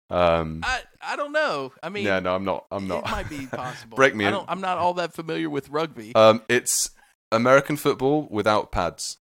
Um, 0.09 0.61
I 0.63 0.81
I 1.01 1.15
don't 1.15 1.31
know. 1.31 1.71
I 1.83 1.89
mean, 1.89 2.05
yeah, 2.05 2.19
no, 2.19 2.33
I'm 2.35 2.43
not. 2.45 2.65
I'm 2.71 2.87
not. 2.87 3.05
It 3.05 3.11
might 3.11 3.29
be 3.29 3.45
possible. 3.51 3.95
Break 3.95 4.15
me 4.15 4.25
I 4.25 4.29
in. 4.29 4.33
don't, 4.33 4.49
I'm 4.49 4.61
not 4.61 4.77
all 4.79 4.95
that 4.95 5.13
familiar 5.13 5.49
with 5.49 5.69
rugby. 5.69 6.13
um, 6.15 6.41
it's 6.49 6.89
American 7.31 7.77
football 7.77 8.27
without 8.31 8.71
pads. 8.71 9.17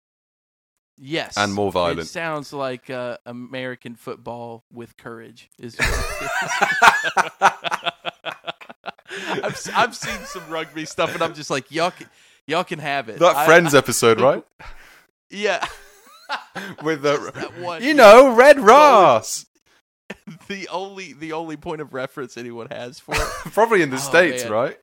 yes, 0.97 1.37
and 1.37 1.53
more 1.53 1.69
It 1.71 1.73
violent. 1.73 2.07
sounds 2.09 2.53
like 2.53 2.89
uh, 2.89 3.19
American 3.27 3.97
football 3.97 4.63
with 4.73 4.97
courage. 4.97 5.51
Is 5.59 5.77
I've 9.09 9.71
I've 9.75 9.95
seen 9.97 10.19
some 10.27 10.49
rugby 10.49 10.85
stuff, 10.85 11.15
and 11.15 11.23
I'm 11.23 11.35
just 11.35 11.51
like, 11.51 11.71
can, 11.71 12.07
y'all 12.47 12.65
can 12.65 12.79
have 12.79 13.09
it. 13.09 13.19
that 13.19 13.37
I- 13.37 13.47
Friends 13.47 13.75
episode, 13.75 14.21
right? 14.21 14.45
yeah. 15.31 15.67
With 16.83 17.03
the 17.03 17.19
one. 17.61 17.83
you 17.85 17.95
know 17.95 18.35
Red 18.35 18.59
Ross, 18.59 19.47
the 20.49 20.69
only 20.69 21.13
the 21.13 21.33
only 21.33 21.57
point 21.57 21.81
of 21.81 21.95
reference 21.95 22.37
anyone 22.37 22.67
has 22.71 22.99
for 22.99 23.15
it. 23.15 23.21
probably 23.53 23.83
in 23.83 23.91
the 23.91 23.97
Oh, 23.97 24.01
states, 24.01 24.43
man. 24.45 24.53
right? 24.53 24.79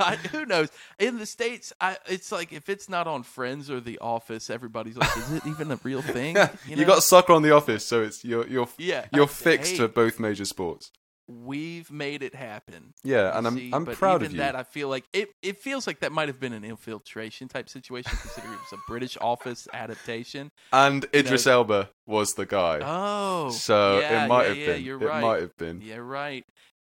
I, 0.00 0.14
who 0.16 0.46
knows? 0.46 0.68
In 1.00 1.18
the 1.18 1.26
states, 1.26 1.72
I, 1.80 1.98
it's 2.06 2.30
like 2.32 2.52
if 2.52 2.68
it's 2.68 2.88
not 2.88 3.06
on 3.08 3.24
Friends 3.24 3.68
or 3.68 3.80
The 3.80 3.98
Office, 3.98 4.48
everybody's 4.48 4.96
like, 4.96 5.14
"Is 5.18 5.32
it 5.32 5.46
even 5.46 5.70
a 5.72 5.78
real 5.82 6.00
thing?" 6.02 6.36
you, 6.66 6.76
know? 6.76 6.84
got 6.86 7.02
soccer 7.02 7.32
on 7.32 7.42
the 7.42 7.50
office, 7.50 7.84
so 7.84 8.02
it's 8.02 8.24
you're 8.24 8.46
you're 8.46 8.68
yeah. 8.78 9.06
you're 9.12 9.24
I- 9.24 9.26
fixed 9.26 9.76
for 9.76 9.88
both 9.88 10.18
major 10.20 10.44
sports. 10.44 10.92
We've 11.28 11.90
made 11.90 12.22
it 12.22 12.34
happen. 12.34 12.94
Yeah, 13.04 13.36
and 13.36 13.46
I'm 13.46 13.74
I'm 13.74 13.84
but 13.84 13.96
proud 13.96 14.22
even 14.22 14.26
of 14.26 14.32
you. 14.32 14.38
that. 14.38 14.56
I 14.56 14.62
feel 14.62 14.88
like 14.88 15.04
it. 15.12 15.28
It 15.42 15.58
feels 15.58 15.86
like 15.86 16.00
that 16.00 16.10
might 16.10 16.28
have 16.28 16.40
been 16.40 16.54
an 16.54 16.64
infiltration 16.64 17.48
type 17.48 17.68
situation, 17.68 18.16
considering 18.18 18.54
it 18.54 18.60
was 18.60 18.72
a 18.72 18.82
British 18.88 19.18
Office 19.20 19.68
adaptation. 19.74 20.50
and 20.72 21.04
Idris 21.14 21.44
know- 21.44 21.52
Elba 21.52 21.90
was 22.06 22.34
the 22.34 22.46
guy. 22.46 22.80
Oh, 22.82 23.50
so 23.50 24.00
yeah, 24.00 24.24
it 24.24 24.28
might 24.28 24.42
yeah, 24.42 24.48
have 24.48 24.56
yeah, 24.56 24.66
been. 24.66 24.82
You're 24.84 25.02
it 25.02 25.06
right. 25.06 25.20
might 25.20 25.40
have 25.42 25.56
been. 25.58 25.82
Yeah, 25.82 25.96
right. 25.96 26.46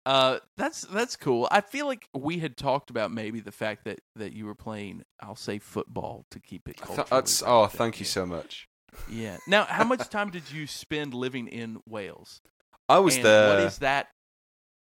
Uh, 0.07 0.39
that's 0.57 0.83
that's 0.83 1.17
cool. 1.17 1.49
I 1.51 1.61
feel 1.61 1.87
like 1.87 2.09
we 2.13 2.39
had 2.39 2.57
talked 2.57 2.91
about 2.91 3.11
maybe 3.11 3.41
the 3.41 3.53
fact 3.53 3.85
that 3.85 4.01
that 4.17 4.33
you 4.33 4.47
were 4.47 4.55
playing. 4.55 5.05
I'll 5.21 5.37
say 5.37 5.59
football 5.59 6.27
to 6.31 6.41
keep 6.41 6.69
it. 6.69 6.77
Th- 6.87 7.07
that's, 7.09 7.43
oh, 7.47 7.67
thank 7.69 8.01
you 8.01 8.05
so 8.05 8.27
much. 8.27 8.69
Yeah. 9.09 9.39
Now, 9.47 9.65
how 9.65 9.85
much 9.85 10.09
time 10.11 10.31
did 10.31 10.51
you 10.51 10.67
spend 10.67 11.15
living 11.15 11.49
in 11.49 11.81
Wales? 11.89 12.43
I 12.89 12.99
was 12.99 13.17
and 13.17 13.25
there. 13.25 13.49
What 13.49 13.61
is 13.61 13.79
that 13.79 14.09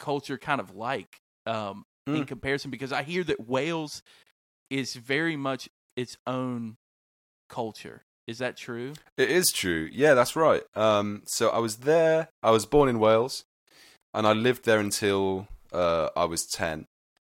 culture 0.00 0.36
kind 0.38 0.60
of 0.60 0.74
like 0.74 1.18
um, 1.46 1.84
in 2.06 2.24
Mm. 2.24 2.26
comparison? 2.26 2.70
Because 2.72 2.92
I 2.92 3.02
hear 3.04 3.22
that 3.24 3.46
Wales 3.46 4.02
is 4.68 4.94
very 4.94 5.36
much 5.36 5.68
its 5.96 6.16
own 6.26 6.76
culture. 7.48 8.02
Is 8.26 8.38
that 8.38 8.56
true? 8.56 8.94
It 9.16 9.30
is 9.30 9.50
true. 9.52 9.88
Yeah, 9.92 10.14
that's 10.14 10.34
right. 10.36 10.62
Um, 10.74 11.22
so 11.26 11.50
I 11.50 11.58
was 11.58 11.76
there. 11.78 12.28
I 12.42 12.50
was 12.50 12.66
born 12.66 12.88
in 12.88 12.98
Wales, 13.00 13.44
and 14.14 14.26
I 14.26 14.32
lived 14.32 14.64
there 14.64 14.78
until 14.78 15.48
uh, 15.72 16.08
I 16.16 16.24
was 16.26 16.46
ten. 16.46 16.86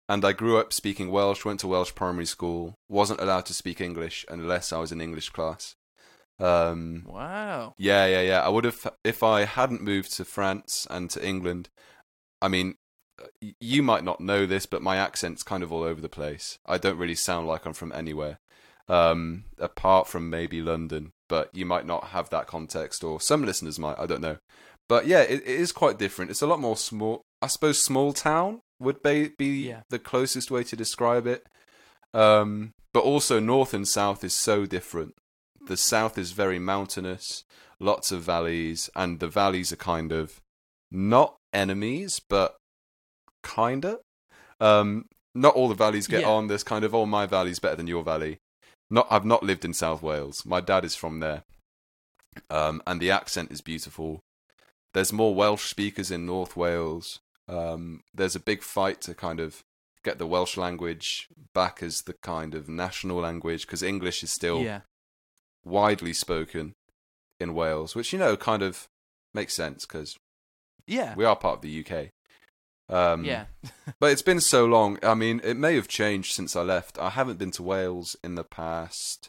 And 0.08 0.24
I 0.24 0.32
grew 0.32 0.56
up 0.58 0.72
speaking 0.72 1.10
Welsh. 1.10 1.44
Went 1.44 1.60
to 1.60 1.66
Welsh 1.68 1.94
primary 1.94 2.26
school. 2.26 2.74
Wasn't 2.88 3.20
allowed 3.20 3.46
to 3.46 3.54
speak 3.54 3.80
English 3.80 4.24
unless 4.28 4.72
I 4.72 4.78
was 4.78 4.92
in 4.92 5.00
English 5.00 5.30
class. 5.30 5.74
Um, 6.38 7.04
Wow. 7.06 7.74
yeah, 7.78 8.06
yeah, 8.06 8.20
yeah. 8.20 8.40
I 8.40 8.48
would 8.48 8.64
have 8.64 8.86
if 9.04 9.22
I 9.22 9.44
hadn't 9.44 9.82
moved 9.82 10.12
to 10.16 10.24
France 10.24 10.86
and 10.90 11.10
to 11.10 11.26
England. 11.26 11.68
I 12.42 12.48
mean, 12.48 12.74
you 13.60 13.82
might 13.82 14.04
not 14.04 14.20
know 14.20 14.46
this, 14.46 14.66
but 14.66 14.82
my 14.82 14.96
accent's 14.96 15.42
kind 15.42 15.62
of 15.62 15.72
all 15.72 15.82
over 15.82 16.00
the 16.00 16.08
place. 16.08 16.58
I 16.66 16.78
don't 16.78 16.98
really 16.98 17.14
sound 17.14 17.46
like 17.46 17.64
I'm 17.66 17.72
from 17.72 17.92
anywhere, 17.92 18.38
um, 18.88 19.44
apart 19.58 20.06
from 20.08 20.28
maybe 20.30 20.60
London. 20.62 21.10
But 21.28 21.50
you 21.52 21.66
might 21.66 21.86
not 21.86 22.08
have 22.08 22.30
that 22.30 22.46
context, 22.46 23.02
or 23.02 23.20
some 23.20 23.44
listeners 23.44 23.78
might. 23.78 23.98
I 23.98 24.06
don't 24.06 24.20
know. 24.20 24.36
But 24.88 25.06
yeah, 25.06 25.22
it, 25.22 25.42
it 25.42 25.46
is 25.46 25.72
quite 25.72 25.98
different. 25.98 26.30
It's 26.30 26.42
a 26.42 26.46
lot 26.46 26.60
more 26.60 26.76
small. 26.76 27.22
I 27.42 27.48
suppose 27.48 27.82
small 27.82 28.12
town 28.12 28.60
would 28.78 29.02
be, 29.02 29.32
be 29.36 29.68
Yeah. 29.68 29.80
the 29.90 29.98
closest 29.98 30.50
way 30.50 30.62
to 30.64 30.76
describe 30.76 31.26
it. 31.26 31.44
Um, 32.14 32.70
but 32.94 33.02
also 33.02 33.40
north 33.40 33.74
and 33.74 33.86
south 33.88 34.22
is 34.22 34.34
so 34.34 34.64
different. 34.66 35.14
The 35.66 35.76
south 35.76 36.16
is 36.16 36.30
very 36.30 36.58
mountainous, 36.60 37.42
lots 37.80 38.12
of 38.12 38.22
valleys, 38.22 38.88
and 38.94 39.18
the 39.18 39.26
valleys 39.28 39.72
are 39.72 39.76
kind 39.76 40.12
of 40.12 40.40
not 40.92 41.34
enemies, 41.56 42.20
but 42.28 42.56
kinda. 43.42 43.98
Um, 44.60 45.06
not 45.34 45.54
all 45.54 45.68
the 45.68 45.74
valleys 45.74 46.06
get 46.06 46.22
Yeah. 46.22 46.28
on. 46.30 46.46
There's 46.46 46.62
kind 46.62 46.84
of, 46.84 46.94
oh, 46.94 47.06
my 47.06 47.26
valley's 47.26 47.58
better 47.58 47.76
than 47.76 47.86
your 47.86 48.02
valley. 48.02 48.38
Not, 48.90 49.06
I've 49.10 49.24
not 49.24 49.42
lived 49.42 49.64
in 49.64 49.74
South 49.74 50.02
Wales. 50.02 50.44
My 50.46 50.60
dad 50.60 50.84
is 50.84 50.94
from 50.94 51.20
there, 51.20 51.42
um, 52.50 52.82
and 52.86 53.00
the 53.00 53.10
accent 53.10 53.50
is 53.50 53.60
beautiful. 53.60 54.20
There's 54.94 55.12
more 55.12 55.34
Welsh 55.34 55.64
speakers 55.68 56.10
in 56.10 56.24
North 56.24 56.56
Wales. 56.56 57.18
Um, 57.48 58.02
there's 58.14 58.36
a 58.36 58.40
big 58.40 58.62
fight 58.62 59.00
to 59.02 59.14
kind 59.14 59.40
of 59.40 59.62
get 60.02 60.18
the 60.18 60.26
Welsh 60.26 60.56
language 60.56 61.28
back 61.52 61.82
as 61.82 62.02
the 62.02 62.14
kind 62.22 62.54
of 62.54 62.68
national 62.68 63.18
language 63.18 63.66
because 63.66 63.82
English 63.82 64.22
is 64.22 64.32
still 64.32 64.62
Yeah. 64.62 64.80
widely 65.64 66.12
spoken 66.12 66.74
in 67.40 67.54
Wales, 67.54 67.94
which 67.94 68.12
you 68.12 68.18
know 68.18 68.36
kind 68.36 68.62
of 68.62 68.86
makes 69.34 69.54
sense 69.54 69.84
because 69.84 70.16
Yeah. 70.86 71.14
we 71.16 71.24
are 71.24 71.36
part 71.36 71.56
of 71.56 71.62
the 71.62 71.84
UK. 71.84 72.08
Um, 72.88 73.24
yeah. 73.24 73.46
but 74.00 74.12
it's 74.12 74.22
been 74.22 74.40
so 74.40 74.64
long. 74.64 74.98
I 75.02 75.14
mean, 75.14 75.40
it 75.42 75.56
may 75.56 75.74
have 75.74 75.88
changed 75.88 76.32
since 76.34 76.54
I 76.54 76.62
left. 76.62 76.98
I 76.98 77.10
haven't 77.10 77.38
been 77.38 77.50
to 77.52 77.62
Wales 77.62 78.16
in 78.22 78.34
the 78.36 78.44
past 78.44 79.28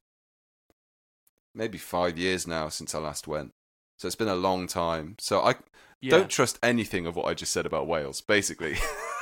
maybe 1.56 1.78
five 1.80 2.18
years 2.20 2.46
now 2.46 2.70
since 2.70 2.94
I 2.94 3.00
last 3.00 3.28
went. 3.28 3.52
So 3.98 4.06
it's 4.06 4.16
been 4.16 4.28
a 4.28 4.36
long 4.36 4.68
time. 4.68 5.16
So 5.20 5.42
I 5.42 5.56
Yeah. 6.02 6.12
don't 6.12 6.30
trust 6.30 6.60
anything 6.62 7.08
of 7.08 7.16
what 7.16 7.26
I 7.26 7.34
just 7.34 7.52
said 7.52 7.66
about 7.66 7.88
Wales, 7.88 8.22
basically. 8.22 8.78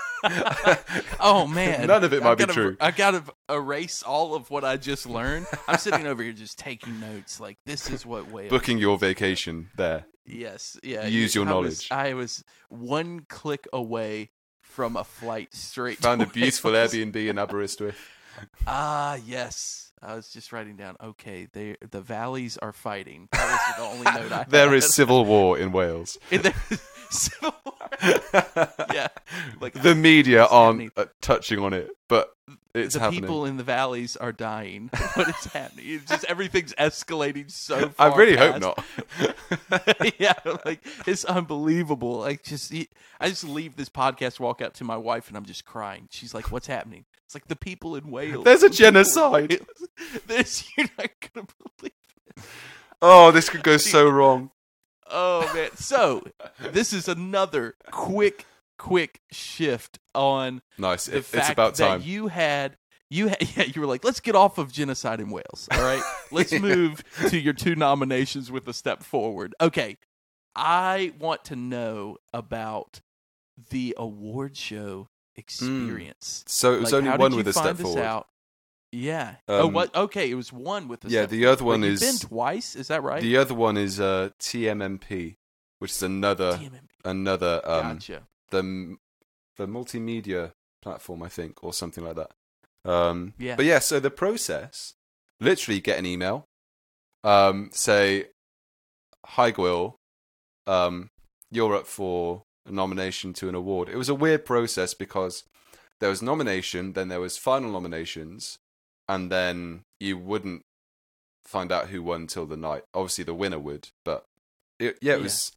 oh 1.20 1.48
man, 1.48 1.88
None 1.88 2.04
of 2.04 2.14
it 2.14 2.18
I've 2.18 2.24
might 2.24 2.36
be 2.38 2.42
gotta- 2.46 2.54
true. 2.54 2.78
I 2.80 2.92
gotta 2.92 3.24
erase 3.50 4.04
all 4.04 4.36
of 4.36 4.50
what 4.50 4.64
I 4.64 4.78
just 4.78 5.06
learned. 5.06 5.48
I'm 5.68 5.78
sitting 5.78 6.08
over 6.08 6.24
here 6.24 6.34
just 6.34 6.58
taking 6.60 7.00
notes. 7.00 7.40
Like 7.40 7.58
this 7.66 7.90
is 7.90 8.06
what 8.06 8.32
Wales. 8.32 8.50
Booking 8.50 8.78
your 8.78 8.98
vacation 8.98 9.70
there. 9.78 10.06
Yes, 10.26 10.78
yeah. 10.84 11.06
Use 11.06 11.36
your 11.36 11.46
I 11.46 11.50
knowledge. 11.50 11.66
Was, 11.66 11.88
I 11.92 12.14
was 12.14 12.44
one 12.70 13.22
click 13.30 13.68
away 13.72 14.32
from 14.62 14.98
a 14.98 15.04
flight 15.04 15.54
straight. 15.54 16.00
Found 16.00 16.22
a 16.22 16.26
beautiful. 16.26 16.72
Airbnb 16.72 17.16
in 17.16 17.38
Aberystwyth. 17.38 17.98
Ah, 18.68 19.18
yes. 19.26 19.92
I 20.02 20.14
was 20.16 20.30
just 20.30 20.52
writing 20.52 20.76
down. 20.76 20.98
Okay, 21.02 21.48
they 21.54 21.78
the 21.90 22.02
valleys 22.02 22.58
are 22.58 22.74
fighting. 22.74 23.28
That 23.32 23.50
was 23.52 23.76
the 23.78 23.84
only 23.84 24.04
note 24.22 24.32
I 24.32 24.44
There 24.50 24.68
had. 24.70 24.76
is 24.78 24.94
civil 24.94 25.26
war 25.26 25.58
in 25.58 25.72
Wales. 25.72 26.18
And 27.06 27.12
there 27.12 27.12
is 27.12 27.20
civil 27.22 27.56
war. 27.66 28.88
Yeah, 28.94 29.08
like 29.60 29.74
the 29.74 29.96
media 29.96 30.46
aren't 30.46 30.92
uh, 30.98 31.06
touching 31.22 31.60
on 31.60 31.74
it, 31.74 31.92
but 32.08 32.36
it's 32.76 32.94
the 32.96 33.00
happening. 33.00 33.22
people 33.22 33.46
in 33.46 33.56
the 33.56 33.64
valleys 33.64 34.18
are 34.18 34.34
dying. 34.34 34.90
what 35.14 35.30
is 35.30 35.46
happening? 35.46 35.86
It's 35.88 36.06
just 36.06 36.26
everything's 36.26 36.74
escalating 36.74 37.50
so 37.50 37.90
fast. 37.90 37.96
I 38.00 38.10
far. 38.10 38.20
really 38.20 38.36
hope 38.36 38.60
not. 38.60 38.86
yeah, 40.20 40.34
like 40.66 40.86
it's 41.08 41.24
unbelievable. 41.24 42.20
Like 42.20 42.44
just, 42.44 42.74
I 43.20 43.30
just 43.30 43.46
leave 43.46 43.78
this 43.78 43.90
podcast, 43.90 44.40
walk 44.42 44.62
out 44.62 44.74
to 44.76 44.84
my 44.84 44.98
wife, 44.98 45.30
and 45.30 45.38
I'm 45.38 45.46
just 45.46 45.66
crying. 45.66 46.10
She's 46.12 46.34
like, 46.34 46.52
"What's 46.52 46.68
happening?" 46.68 47.06
It's 47.26 47.34
like 47.34 47.48
the 47.48 47.56
people 47.56 47.96
in 47.96 48.12
Wales. 48.12 48.44
There's 48.44 48.64
a 48.64 48.68
the 48.68 48.76
genocide. 48.76 49.62
This 50.28 50.70
you're 50.78 50.88
not 50.98 51.10
gonna 51.34 51.48
believe. 51.78 51.94
It. 52.36 52.44
oh, 53.02 53.32
this 53.32 53.48
could 53.48 53.64
go 53.64 53.78
so 53.78 54.10
wrong. 54.10 54.52
Oh 55.08 55.52
man! 55.54 55.76
So 55.76 56.24
this 56.60 56.94
is 56.94 57.08
another 57.08 57.76
quick, 57.92 58.46
quick 58.78 59.22
shift 59.32 60.00
on 60.14 60.62
Nice. 60.78 61.08
It, 61.08 61.26
it's 61.34 61.50
about 61.50 61.76
time. 61.76 62.00
that 62.00 62.08
you 62.08 62.28
had 62.28 62.78
you 63.10 63.28
had, 63.28 63.38
yeah 63.56 63.64
you 63.64 63.82
were 63.82 63.88
like 63.88 64.04
let's 64.04 64.20
get 64.20 64.36
off 64.36 64.58
of 64.58 64.72
genocide 64.72 65.20
in 65.20 65.30
Wales 65.30 65.68
all 65.72 65.82
right 65.82 66.02
let's 66.32 66.52
move 66.54 67.04
to 67.30 67.40
your 67.40 67.54
two 67.54 67.76
nominations 67.76 68.52
with 68.52 68.68
a 68.68 68.74
step 68.74 69.04
forward 69.04 69.54
okay 69.62 69.98
I 70.56 71.14
want 71.20 71.44
to 71.46 71.56
know 71.56 72.18
about 72.34 73.02
the 73.70 73.94
award 73.98 74.58
show 74.58 75.08
hmm. 75.36 75.40
experience 75.40 76.44
so 76.48 76.74
it 76.74 76.80
was 76.82 76.92
Like, 76.92 77.04
only 77.04 77.18
one 77.18 77.36
with 77.36 77.48
a 77.48 77.54
step 77.54 77.78
forward. 77.78 78.02
out? 78.02 78.28
Yeah 78.96 79.36
oh 79.48 79.68
Um, 79.68 79.74
what 79.74 79.96
okay 79.96 80.30
it 80.30 80.36
was 80.36 80.52
one 80.54 80.88
with 80.88 81.06
a 81.06 81.10
yeah, 81.10 81.26
the 81.26 81.46
other 81.46 81.64
one 81.66 81.84
is- 81.84 82.00
been 82.00 82.18
twice 82.30 82.76
is 82.76 82.88
that 82.88 83.04
right 83.04 83.22
The 83.22 83.38
other 83.38 83.54
one 83.54 83.78
is 83.78 84.00
uh, 84.00 84.30
TMMP, 84.40 85.36
which 85.80 85.92
is 85.92 86.04
another 86.04 86.54
TMMP. 86.58 86.90
another 87.04 87.62
um, 87.66 87.94
gotcha 87.96 88.24
the 88.52 88.96
the 89.58 89.66
multimedia 89.68 90.52
platform, 90.82 91.24
I 91.24 91.30
think, 91.30 91.64
or 91.64 91.74
something 91.74 92.04
like 92.04 92.16
that. 92.16 92.32
Um, 92.90 93.34
Yeah. 93.38 93.56
But 93.56 93.66
yeah, 93.66 93.80
so 93.80 94.00
the 94.00 94.12
process, 94.12 94.94
literally 95.40 95.80
get 95.82 95.98
an 95.98 96.06
email, 96.06 96.46
um, 97.24 97.70
say, 97.72 98.28
"Hi, 99.26 99.52
Gwil, 99.52 99.96
um, 100.68 101.10
you're 101.52 101.76
up 101.76 101.88
for 101.88 102.44
a 102.66 102.72
nomination 102.72 103.34
to 103.34 103.50
an 103.50 103.56
award." 103.56 103.90
It 103.90 103.96
was 103.98 104.10
a 104.10 104.16
weird 104.16 104.46
process 104.46 104.94
because 104.94 105.44
there 106.00 106.10
was 106.10 106.22
nomination, 106.22 106.94
then 106.94 107.08
there 107.08 107.22
was 107.22 107.38
final 107.38 107.72
nominations, 107.72 108.60
and 109.08 109.32
then 109.32 109.84
you 110.00 110.18
wouldn't 110.18 110.64
find 111.46 111.72
out 111.72 111.90
who 111.90 112.02
won 112.04 112.28
till 112.28 112.46
the 112.46 112.58
night. 112.58 112.84
Obviously, 112.94 113.24
the 113.24 113.34
winner 113.34 113.60
would, 113.60 113.90
but 114.04 114.26
it, 114.80 114.98
yeah, 115.02 115.14
it 115.14 115.18
Yeah. 115.18 115.24
was. 115.24 115.52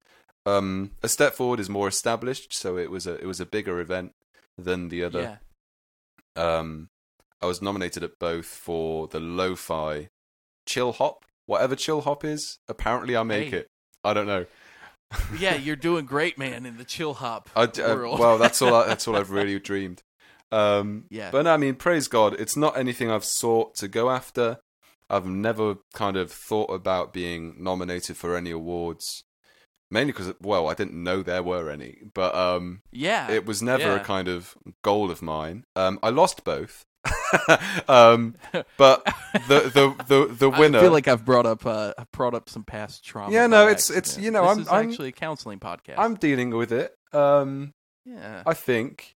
Um, 0.46 0.92
a 1.02 1.08
step 1.08 1.34
forward 1.34 1.60
is 1.60 1.68
more 1.68 1.88
established, 1.88 2.54
so 2.54 2.78
it 2.78 2.90
was 2.90 3.06
a 3.06 3.14
it 3.14 3.26
was 3.26 3.40
a 3.40 3.46
bigger 3.46 3.80
event 3.80 4.14
than 4.56 4.88
the 4.88 5.04
other. 5.04 5.38
yeah 6.36 6.58
Um, 6.58 6.88
I 7.42 7.46
was 7.46 7.60
nominated 7.62 8.02
at 8.02 8.18
both 8.18 8.46
for 8.46 9.08
the 9.08 9.20
lo-fi 9.20 10.08
chill 10.66 10.92
hop, 10.92 11.24
whatever 11.46 11.76
chill 11.76 12.00
hop 12.02 12.24
is. 12.24 12.58
Apparently, 12.68 13.16
I 13.16 13.22
make 13.24 13.50
Hey. 13.50 13.58
it. 13.58 13.66
I 14.04 14.14
don't 14.14 14.26
know. 14.26 14.46
yeah 15.38 15.54
you're 15.64 15.76
doing 15.76 16.04
great 16.06 16.38
man 16.38 16.64
in 16.66 16.76
the 16.78 16.84
chill 16.84 17.14
hop 17.14 17.48
I 17.56 17.66
d- 17.66 17.82
uh, 17.82 17.94
world 17.94 18.18
well, 18.20 18.38
that's 18.38 18.60
all. 18.62 18.74
I, 18.74 18.86
that's 18.86 19.06
all 19.08 19.16
I've 19.20 19.30
really 19.30 19.58
dreamed. 19.58 20.02
Um, 20.50 21.04
Yeah. 21.10 21.30
But 21.30 21.42
no, 21.42 21.54
I 21.54 21.56
mean, 21.56 21.74
praise 21.74 22.08
God, 22.08 22.34
it's 22.38 22.56
not 22.56 22.76
anything 22.76 23.10
I've 23.10 23.24
sought 23.24 23.74
to 23.76 23.88
go 23.88 24.10
after. 24.10 24.58
I've 25.10 25.26
never 25.26 25.76
kind 25.94 26.16
of 26.16 26.30
thought 26.30 26.70
about 26.70 27.12
being 27.12 27.54
nominated 27.58 28.16
for 28.16 28.36
any 28.36 28.50
awards, 28.50 29.22
mainly 29.90 30.12
because, 30.12 30.34
well, 30.40 30.68
I 30.68 30.74
didn't 30.74 31.02
know 31.02 31.22
there 31.22 31.42
were 31.42 31.70
any. 31.70 31.98
But 32.14 32.34
um, 32.34 32.82
yeah 32.92 33.30
it 33.30 33.46
was 33.46 33.62
never 33.62 33.82
yeah. 33.82 33.96
a 33.96 34.04
kind 34.04 34.28
of 34.28 34.54
goal 34.84 35.10
of 35.10 35.22
mine. 35.22 35.64
Um, 35.76 35.98
I 36.02 36.10
lost 36.10 36.44
both. 36.44 36.84
um, 37.88 38.34
but 38.76 39.04
the 39.48 39.60
the 39.72 40.04
the 40.08 40.34
the 40.34 40.50
winner. 40.58 40.78
I 40.78 40.82
feel 40.82 40.92
like 40.92 41.08
I've 41.08 41.24
brought 41.24 41.46
up 41.46 41.64
uh, 41.64 41.94
brought 42.12 42.34
up 42.34 42.48
some 42.50 42.64
past 42.64 43.04
trauma. 43.04 43.32
Yeah, 43.32 43.46
no, 43.46 43.62
it's- 43.64 43.88
it's, 43.90 44.18
you 44.18 44.30
know, 44.30 44.42
this 44.54 44.68
I'm- 44.68 44.74
I'm- 44.80 44.90
actually 44.90 45.08
a 45.08 45.12
counseling 45.12 45.58
podcast. 45.58 45.94
I'm 45.98 46.16
dealing 46.16 46.50
with 46.50 46.72
it. 46.72 46.94
Um, 47.12 47.72
yeah, 48.04 48.42
I 48.46 48.52
think, 48.54 49.14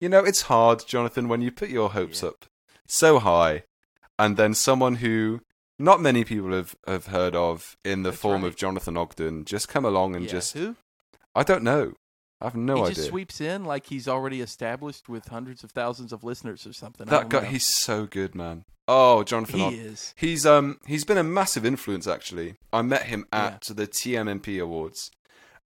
you 0.00 0.08
know, 0.08 0.20
it's 0.24 0.42
hard, 0.42 0.86
Jonathan, 0.86 1.28
when 1.28 1.40
you 1.42 1.50
put 1.50 1.68
your 1.70 1.90
hopes 1.90 2.22
Yeah. 2.22 2.30
up 2.30 2.46
so 2.86 3.18
high, 3.18 3.64
and 4.18 4.36
then 4.36 4.54
someone 4.54 4.96
who 4.96 5.40
not 5.78 6.00
many 6.00 6.22
people 6.24 6.52
have, 6.52 6.76
have 6.86 7.06
heard 7.06 7.34
of 7.34 7.76
in 7.84 8.02
the 8.02 8.10
That's 8.10 8.20
form 8.22 8.42
right. 8.42 8.48
of 8.48 8.56
Jonathan 8.56 8.96
Ogden 8.96 9.44
just 9.44 9.68
come 9.68 9.84
along 9.84 10.14
and 10.14 10.24
Yeah. 10.26 10.30
just 10.32 10.52
who? 10.52 10.76
I 11.34 11.42
don't 11.42 11.64
know. 11.64 11.94
I 12.40 12.44
have 12.46 12.54
no 12.54 12.76
he 12.76 12.82
idea. 12.82 12.94
just 12.94 13.08
sweeps 13.08 13.40
in 13.40 13.64
like 13.64 13.86
he's 13.86 14.06
already 14.06 14.40
established 14.40 15.08
with 15.08 15.28
hundreds 15.28 15.64
of 15.64 15.70
thousands 15.72 16.12
of 16.12 16.22
listeners 16.22 16.66
or 16.66 16.72
something. 16.74 17.06
That 17.06 17.28
guy, 17.28 17.40
know. 17.40 17.46
he's 17.48 17.64
so 17.64 18.06
good, 18.06 18.34
man. 18.34 18.64
Oh, 18.86 19.24
Jonathan. 19.24 19.58
he 19.60 19.64
Ogden. 19.66 19.80
is. 19.80 20.14
He's 20.16 20.44
um 20.44 20.78
he's 20.86 21.04
been 21.04 21.16
a 21.18 21.22
massive 21.24 21.64
influence 21.64 22.06
actually. 22.06 22.54
I 22.72 22.82
met 22.82 23.04
him 23.04 23.26
Yeah. 23.32 23.46
at 23.46 23.62
the 23.62 23.86
TMMP 23.86 24.58
Awards, 24.60 25.10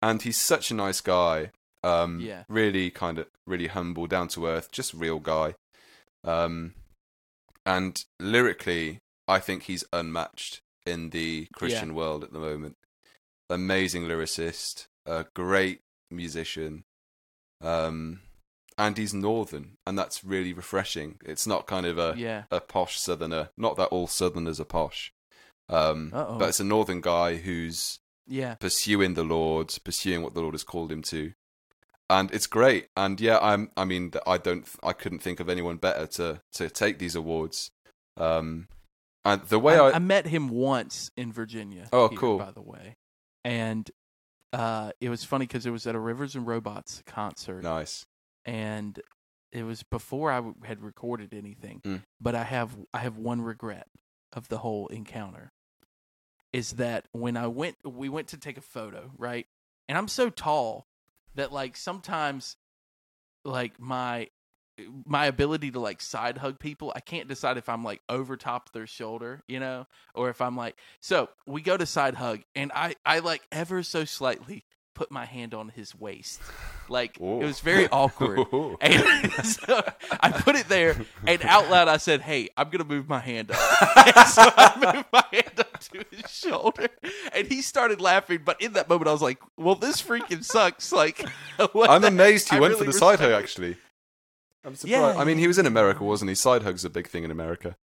and 0.03 0.20
he's 0.20 0.41
such 0.41 0.70
a 0.70 0.75
nice 0.75 1.01
guy. 1.01 1.53
Um, 1.85 2.20
Yeah. 2.20 2.45
really 2.49 2.91
kind 2.91 3.18
of 3.18 3.26
really 3.47 3.66
humble, 3.66 4.07
down 4.07 4.28
to 4.28 4.47
earth, 4.47 4.70
just 4.72 4.95
real 4.95 5.20
guy. 5.20 5.55
Um, 6.24 6.74
and 7.66 8.03
lyrically, 8.18 8.99
I 9.28 9.39
think 9.39 9.64
he's 9.64 9.85
unmatched 9.93 10.61
in 10.87 11.11
the 11.11 11.47
Christian 11.53 11.95
world 11.95 12.24
at 12.24 12.32
the 12.32 12.39
moment. 12.39 12.76
Amazing 13.51 14.05
lyricist, 14.05 14.87
a 15.07 15.26
great 15.35 15.80
musician, 16.11 16.85
um, 17.61 18.20
and 18.76 18.97
he's 18.99 19.14
northern, 19.14 19.76
and 19.87 19.99
that's 19.99 20.24
really 20.24 20.53
refreshing. 20.53 21.18
It's 21.24 21.47
not 21.47 21.66
kind 21.66 21.87
of 21.87 21.99
a 21.99 22.14
Yeah. 22.16 22.45
a 22.51 22.61
posh 22.61 22.99
southerner. 22.99 23.51
Not 23.57 23.76
that 23.76 23.89
all 23.89 24.07
southerners 24.07 24.61
are 24.61 24.64
posh, 24.64 25.12
um, 25.68 26.11
but 26.39 26.49
it's 26.49 26.61
a 26.61 26.64
northern 26.64 27.01
guy 27.01 27.37
who's 27.37 27.99
Yeah. 28.26 28.55
pursuing 28.57 29.14
the 29.14 29.24
Lord, 29.24 29.74
pursuing 29.85 30.22
what 30.22 30.35
the 30.35 30.41
Lord 30.41 30.55
has 30.55 30.64
called 30.64 30.91
him 30.91 31.03
to, 31.03 31.32
and 32.11 32.30
it's 32.32 32.46
great. 32.46 32.88
And 32.96 33.20
yeah, 33.20 33.38
I'm. 33.40 33.70
I 33.76 33.84
mean, 33.84 34.12
I 34.26 34.38
don't. 34.38 34.68
I 34.82 34.92
couldn't 34.92 35.20
think 35.20 35.40
of 35.40 35.48
anyone 35.48 35.76
better 35.76 36.07
to 36.07 36.40
to 36.55 36.70
take 36.70 36.98
these 36.98 37.14
awards. 37.14 37.70
Um, 38.16 38.68
and 39.24 39.42
the 39.42 39.59
way 39.59 39.78
I, 39.78 39.88
I, 39.88 39.92
I 39.94 39.98
met 39.98 40.26
him 40.26 40.48
once 40.48 41.11
in 41.16 41.32
Virginia. 41.32 41.88
Oh, 41.92 42.09
here, 42.09 42.18
cool. 42.18 42.38
By 42.38 42.50
the 42.50 42.62
way, 42.62 42.96
and 43.44 43.90
uh, 44.52 44.92
it 45.00 45.09
was 45.09 45.24
funny 45.24 45.46
because 45.46 45.66
it 45.66 45.70
was 45.70 45.86
at 45.86 45.94
a 45.94 45.98
Rivers 45.98 46.34
and 46.34 46.46
Robots 46.46 47.02
concert, 47.07 47.62
nice. 47.62 48.05
and 48.44 49.00
it 49.52 49.62
was 49.62 49.82
before 49.82 50.30
I 50.30 50.36
w- 50.36 50.55
had 50.64 50.82
recorded 50.82 51.32
anything. 51.32 51.80
Mm. 51.84 52.02
But 52.20 52.34
I 52.34 52.44
have 52.44 52.76
I 52.92 52.98
have 52.98 53.16
one 53.16 53.40
regret 53.40 53.86
of 54.32 54.48
the 54.48 54.59
whole 54.59 54.88
encounter 54.88 55.52
is 56.52 56.72
that 56.72 57.07
when 57.12 57.36
I 57.36 57.46
went 57.46 57.76
we 57.84 58.09
went 58.09 58.28
to 58.28 58.36
take 58.36 58.59
a 58.59 58.62
photo, 58.62 59.11
right? 59.16 59.46
And 59.88 59.98
I'm 59.98 60.09
so 60.09 60.30
tall 60.30 60.86
that 61.35 61.53
like 61.53 61.76
sometimes 61.76 62.57
like 63.45 63.78
my 63.80 64.28
my 65.07 65.26
ability 65.26 65.70
to 65.70 65.78
like 65.78 66.01
side 66.01 66.39
hug 66.39 66.59
people, 66.59 66.93
I 66.97 67.01
can't 67.01 67.28
decide 67.28 67.59
if 67.59 67.68
I'm 67.68 67.85
like 67.85 68.03
over 68.09 68.37
top 68.37 68.72
their 68.72 68.89
shoulder, 68.89 69.43
you 69.47 69.61
know, 69.61 69.87
or 70.14 70.30
if 70.30 70.41
I'm 70.41 70.57
like 70.57 70.76
so 71.01 71.28
we 71.47 71.62
go 71.62 71.76
to 71.76 71.87
side 71.87 72.14
hug 72.14 72.41
and 72.55 72.72
I 72.74 72.97
I 73.05 73.20
like 73.20 73.43
ever 73.53 73.82
so 73.82 74.05
slightly 74.05 74.64
put 74.95 75.11
my 75.11 75.24
hand 75.24 75.55
on 75.55 75.68
his 75.68 75.95
waist. 75.99 76.40
Like 76.88 77.20
Ooh. 77.20 77.40
it 77.42 77.47
was 77.47 77.61
very 77.61 77.88
awkward. 77.88 78.47
And 78.80 79.32
so 79.45 79.82
I 80.20 80.30
put 80.30 80.57
it 80.57 80.68
there, 80.68 80.97
and 81.26 81.42
out 81.42 81.70
loud 81.70 81.88
I 81.88 81.97
said, 81.99 82.20
"Hey, 82.20 82.49
I'm 82.57 82.70
gonna 82.70 82.84
move 82.84 83.09
my 83.09 83.18
hand 83.18 83.51
up." 83.51 83.59
And 84.16 84.26
so 84.28 84.42
I 84.57 84.95
moved 84.95 85.07
my 85.12 85.24
hand 85.32 85.61
up 85.61 85.80
to 85.80 86.05
his 86.11 86.30
shoulder, 86.30 86.88
and 87.34 87.47
he 87.47 87.62
started 87.62 88.01
laughing. 88.01 88.40
But 88.45 88.61
in 88.61 88.74
that 88.74 88.88
moment, 88.88 89.09
I 89.09 89.12
was 89.12 89.22
like, 89.22 89.38
"Well, 89.57 89.74
this 89.74 90.01
freaking 90.03 90.45
sucks!" 90.45 90.92
Like, 90.92 91.24
I'm 91.59 92.03
the- 92.03 92.09
amazed 92.09 92.51
he 92.51 92.57
I 92.57 92.61
went 92.61 92.74
really 92.74 92.86
for 92.86 92.92
the 92.92 92.99
side 92.99 93.20
hug. 93.20 93.32
Actually, 93.32 93.76
I'm 94.64 94.74
surprised. 94.74 95.16
Yeah, 95.16 95.20
I 95.20 95.24
mean, 95.24 95.38
he 95.38 95.47
was 95.47 95.59
in 95.59 95.66
America, 95.66 96.05
wasn't 96.05 96.30
he? 96.30 96.34
Side 96.34 96.62
hugs 96.62 96.84
a 96.84 96.90
big 96.90 97.09
thing 97.09 97.24
in 97.24 97.30
America. 97.30 97.76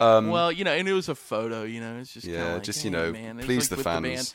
Um, 0.00 0.28
well, 0.28 0.52
you 0.52 0.64
know, 0.64 0.72
and 0.72 0.88
it 0.88 0.92
was 0.92 1.08
a 1.08 1.14
photo. 1.14 1.64
You 1.64 1.80
know, 1.80 1.98
it's 1.98 2.12
just 2.12 2.26
yeah, 2.26 2.54
like, 2.54 2.62
just 2.62 2.84
you 2.84 2.90
know, 2.90 3.12
man. 3.12 3.38
Please 3.38 3.64
like 3.64 3.70
the 3.70 3.76
with 3.76 3.84
fans. 3.84 4.04
band. 4.04 4.34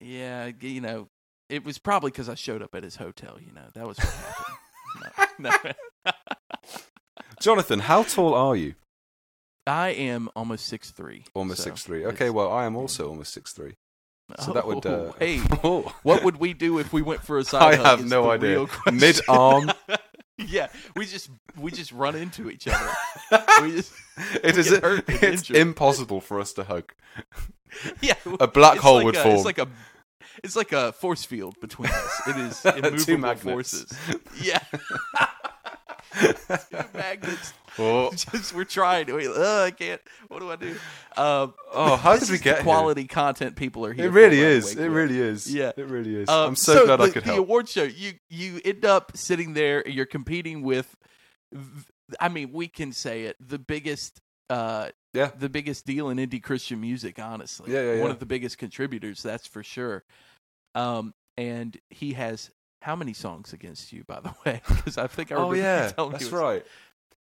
yeah, 0.00 0.50
you 0.60 0.80
know, 0.80 1.08
it 1.48 1.64
was 1.64 1.78
probably 1.78 2.10
because 2.10 2.28
I 2.28 2.34
showed 2.34 2.62
up 2.62 2.74
at 2.74 2.82
his 2.82 2.96
hotel. 2.96 3.38
You 3.40 3.52
know, 3.52 3.66
that 3.74 3.86
was 3.86 3.98
what 3.98 4.08
happened. 4.08 5.38
no, 5.38 5.50
no. 6.06 6.12
Jonathan, 7.40 7.80
how 7.80 8.02
tall 8.02 8.34
are 8.34 8.56
you? 8.56 8.74
I 9.66 9.88
am 9.90 10.28
almost 10.36 10.66
six 10.66 10.90
three. 10.90 11.24
Almost 11.34 11.58
so 11.62 11.64
six 11.64 11.82
three. 11.82 12.04
Okay, 12.06 12.30
well, 12.30 12.52
I 12.52 12.64
am 12.66 12.76
also 12.76 13.08
almost 13.08 13.32
six 13.32 13.52
three. 13.52 13.74
So 14.40 14.52
that 14.52 14.66
would. 14.66 14.84
Uh, 14.86 14.90
Oh, 14.90 15.14
hey, 15.18 15.40
oh. 15.64 15.94
what 16.02 16.24
would 16.24 16.36
we 16.36 16.54
do 16.54 16.78
if 16.78 16.92
we 16.92 17.02
went 17.02 17.22
for 17.22 17.38
a 17.38 17.44
side 17.44 17.74
I 17.74 17.76
hug 17.76 17.98
have 18.00 18.08
no 18.08 18.30
idea. 18.30 18.66
Mid-arm? 18.90 19.70
yeah, 20.38 20.68
we 20.96 21.04
just 21.06 21.30
we 21.58 21.70
just 21.70 21.92
run 21.92 22.14
into 22.14 22.50
each 22.50 22.66
other. 22.66 22.90
We 23.62 23.72
just 23.72 23.92
it 24.42 24.54
we 24.54 24.60
is. 24.60 24.72
It's 24.72 25.22
injured. 25.22 25.56
impossible 25.56 26.20
for 26.20 26.40
us 26.40 26.52
to 26.54 26.64
hug. 26.64 26.92
yeah, 28.00 28.14
A 28.40 28.46
black 28.46 28.78
hole 28.78 28.96
like 28.96 29.04
would 29.04 29.16
a, 29.16 29.22
form. 29.22 29.34
It's 29.36 29.44
like 29.44 29.58
a 29.58 29.68
it's 30.42 30.56
like 30.56 30.72
a 30.72 30.92
force 30.92 31.24
field 31.24 31.58
between 31.60 31.90
us. 31.90 32.22
It 32.28 32.36
is 32.36 32.64
immovable 33.10 33.34
forces. 33.36 33.92
Yeah. 34.40 34.60
Two 36.20 36.84
magnets. 36.94 37.52
Oh, 37.78 38.10
Just 38.14 38.54
we're 38.54 38.64
trying. 38.64 39.12
We, 39.12 39.26
uh, 39.26 39.64
I 39.64 39.70
can't. 39.72 40.00
What 40.28 40.40
do 40.40 40.50
I 40.50 40.56
do? 40.56 40.70
Um, 41.16 41.54
oh 41.72 41.96
how 41.96 42.16
did 42.16 42.30
we 42.30 42.38
get 42.38 42.56
here? 42.56 42.62
quality 42.62 43.06
content 43.06 43.56
people 43.56 43.84
are 43.84 43.92
here. 43.92 44.06
It 44.06 44.10
really 44.10 44.36
for, 44.36 44.42
by 44.42 44.48
the 44.48 44.56
is. 44.56 44.76
It 44.76 44.88
really 44.88 45.20
is. 45.20 45.54
Yeah. 45.54 45.72
It 45.76 45.86
really 45.86 46.14
is. 46.16 46.28
Um, 46.28 46.50
I'm 46.50 46.56
so, 46.56 46.86
glad 46.86 47.00
the, 47.00 47.04
I 47.04 47.10
could 47.10 47.22
help. 47.24 47.36
the 47.36 47.42
award 47.42 47.68
show, 47.68 47.82
you 47.82 48.12
you 48.28 48.60
end 48.64 48.84
up 48.84 49.16
sitting 49.16 49.54
there. 49.54 49.86
You're 49.88 50.06
competing 50.06 50.62
with, 50.62 50.96
I 52.20 52.28
mean, 52.28 52.52
we 52.52 52.68
can 52.68 52.92
say 52.92 53.24
it, 53.24 53.36
the 53.40 53.58
biggest, 53.58 54.20
uh, 54.50 54.90
Yeah. 55.12 55.30
the 55.38 55.48
biggest 55.48 55.86
deal 55.86 56.08
in 56.10 56.18
indie 56.18 56.42
Christian 56.42 56.80
music. 56.80 57.18
Honestly, 57.18 57.72
Yeah, 57.72 57.82
yeah, 57.94 58.00
one 58.00 58.08
yeah. 58.08 58.12
of 58.14 58.18
the 58.18 58.26
biggest 58.26 58.58
contributors, 58.58 59.22
that's 59.22 59.46
for 59.46 59.62
sure. 59.62 60.04
Um, 60.74 61.14
and 61.36 61.76
he 61.90 62.12
has 62.14 62.50
how 62.82 62.94
many 62.96 63.12
songs 63.14 63.52
against 63.52 63.92
you, 63.92 64.04
by 64.04 64.20
the 64.20 64.34
way? 64.44 64.60
Because 64.68 64.98
I 64.98 65.06
think 65.06 65.32
I 65.32 65.36
Oh 65.36 65.50
remember 65.50 65.56
you 65.56 65.62
yeah, 65.62 65.92
that's 66.10 66.30
right. 66.32 66.64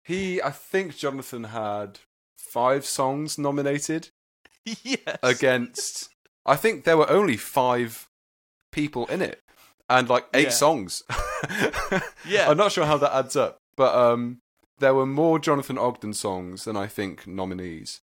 He, 0.03 0.41
I 0.41 0.49
think 0.51 0.97
Jonathan 0.97 1.45
had 1.45 1.99
five 2.37 2.85
songs 2.85 3.37
nominated 3.37 4.09
yes. 4.65 5.17
against. 5.21 6.09
I 6.45 6.55
think 6.57 6.83
there 6.83 6.97
were 6.97 7.09
only 7.09 7.37
five 7.37 8.07
people 8.71 9.05
in 9.07 9.21
it, 9.21 9.39
and 9.89 10.09
like 10.09 10.25
eight 10.33 10.45
Yeah. 10.45 10.49
songs. 10.49 11.03
Yeah. 12.25 12.49
I'm 12.49 12.57
not 12.57 12.71
sure 12.71 12.85
how 12.85 12.97
that 12.97 13.13
adds 13.15 13.35
up, 13.35 13.57
but 13.75 13.93
um, 13.93 14.39
there 14.79 14.93
were 14.93 15.05
more 15.05 15.39
Jonathan 15.39 15.77
Ogden 15.77 16.13
songs 16.13 16.65
than 16.65 16.75
I 16.77 16.87
think 16.87 17.27
nominees. 17.27 18.01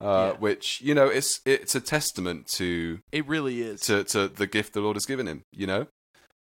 Uh, 0.00 0.32
Yeah. 0.34 0.38
Which 0.40 0.80
you 0.80 0.94
know, 0.94 1.06
it's 1.08 1.40
it's 1.44 1.74
a 1.74 1.80
testament 1.80 2.46
to 2.58 3.00
It 3.12 3.26
really 3.26 3.62
is. 3.62 3.80
to 3.82 4.04
to 4.04 4.28
the 4.28 4.46
gift 4.46 4.72
the 4.72 4.80
Lord 4.80 4.96
has 4.96 5.06
given 5.06 5.26
him. 5.26 5.42
You 5.52 5.66
know, 5.66 5.86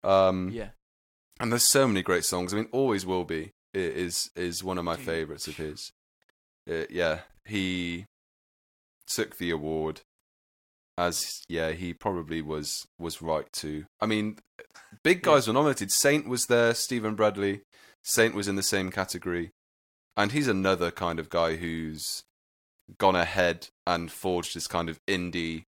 um, 0.03 0.49
yeah. 0.53 0.70
and 1.39 1.51
there's 1.51 1.70
so 1.70 1.88
many 1.88 2.01
great 2.01 2.24
songs. 2.26 2.53
I 2.53 2.57
mean, 2.57 2.70
always 2.72 3.05
will 3.05 3.26
be 3.26 3.51
i- 3.76 3.78
is 3.80 4.30
is 4.36 4.64
one 4.64 4.78
of 4.78 4.86
my 4.86 4.95
Dude. 4.95 5.05
favorites 5.05 5.47
of 5.47 5.57
his. 5.57 5.91
Uh, 6.70 6.86
yeah, 6.89 7.20
he 7.45 8.05
took 9.07 9.38
the 9.38 9.51
award 9.51 9.99
as 10.97 11.41
yeah 11.49 11.72
he 11.72 11.93
probably 11.93 12.41
was 12.41 12.86
was 12.99 13.22
right 13.22 13.51
to. 13.53 13.86
I 13.99 14.05
mean, 14.05 14.38
big 15.03 15.24
guys 15.24 15.47
were 15.47 15.53
nominated. 15.53 15.91
Saint 15.91 16.28
was 16.28 16.45
there. 16.45 16.74
Stephen 16.74 17.16
Bradley. 17.16 17.62
Saint 18.04 18.34
was 18.34 18.47
in 18.47 18.56
the 18.56 18.64
same 18.64 18.91
category, 18.91 19.52
and 20.18 20.32
he's 20.32 20.47
another 20.47 20.91
kind 20.91 21.20
of 21.20 21.30
guy 21.30 21.56
who's 21.56 22.24
gone 22.97 23.16
ahead 23.16 23.70
and 23.88 24.12
forged 24.12 24.56
this 24.56 24.68
kind 24.68 24.89
of 24.89 24.99
indie 25.08 25.64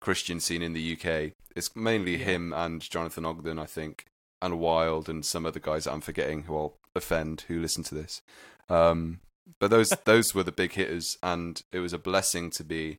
Christian 0.00 0.40
scene 0.40 0.62
in 0.62 0.72
the 0.72 0.92
UK. 0.96 1.32
It's 1.56 1.74
mainly 1.74 2.16
Yeah. 2.16 2.24
him 2.24 2.52
and 2.52 2.80
Jonathan 2.80 3.24
Ogden, 3.24 3.58
I 3.58 3.66
think, 3.66 4.06
and 4.40 4.60
Wild 4.60 5.08
and 5.08 5.24
some 5.24 5.44
other 5.44 5.60
guys 5.60 5.84
that 5.84 5.92
I'm 5.92 6.00
forgetting 6.00 6.44
who 6.44 6.56
I'll 6.56 6.76
offend 6.94 7.42
who 7.48 7.60
listen 7.60 7.82
to 7.84 7.94
this. 7.94 8.22
Um, 8.68 9.20
but 9.58 9.70
those 9.70 9.90
those 10.04 10.34
were 10.34 10.44
the 10.44 10.52
big 10.52 10.72
hitters, 10.72 11.18
and 11.22 11.60
it 11.72 11.80
was 11.80 11.92
a 11.92 11.98
blessing 11.98 12.50
to 12.50 12.64
be 12.64 12.98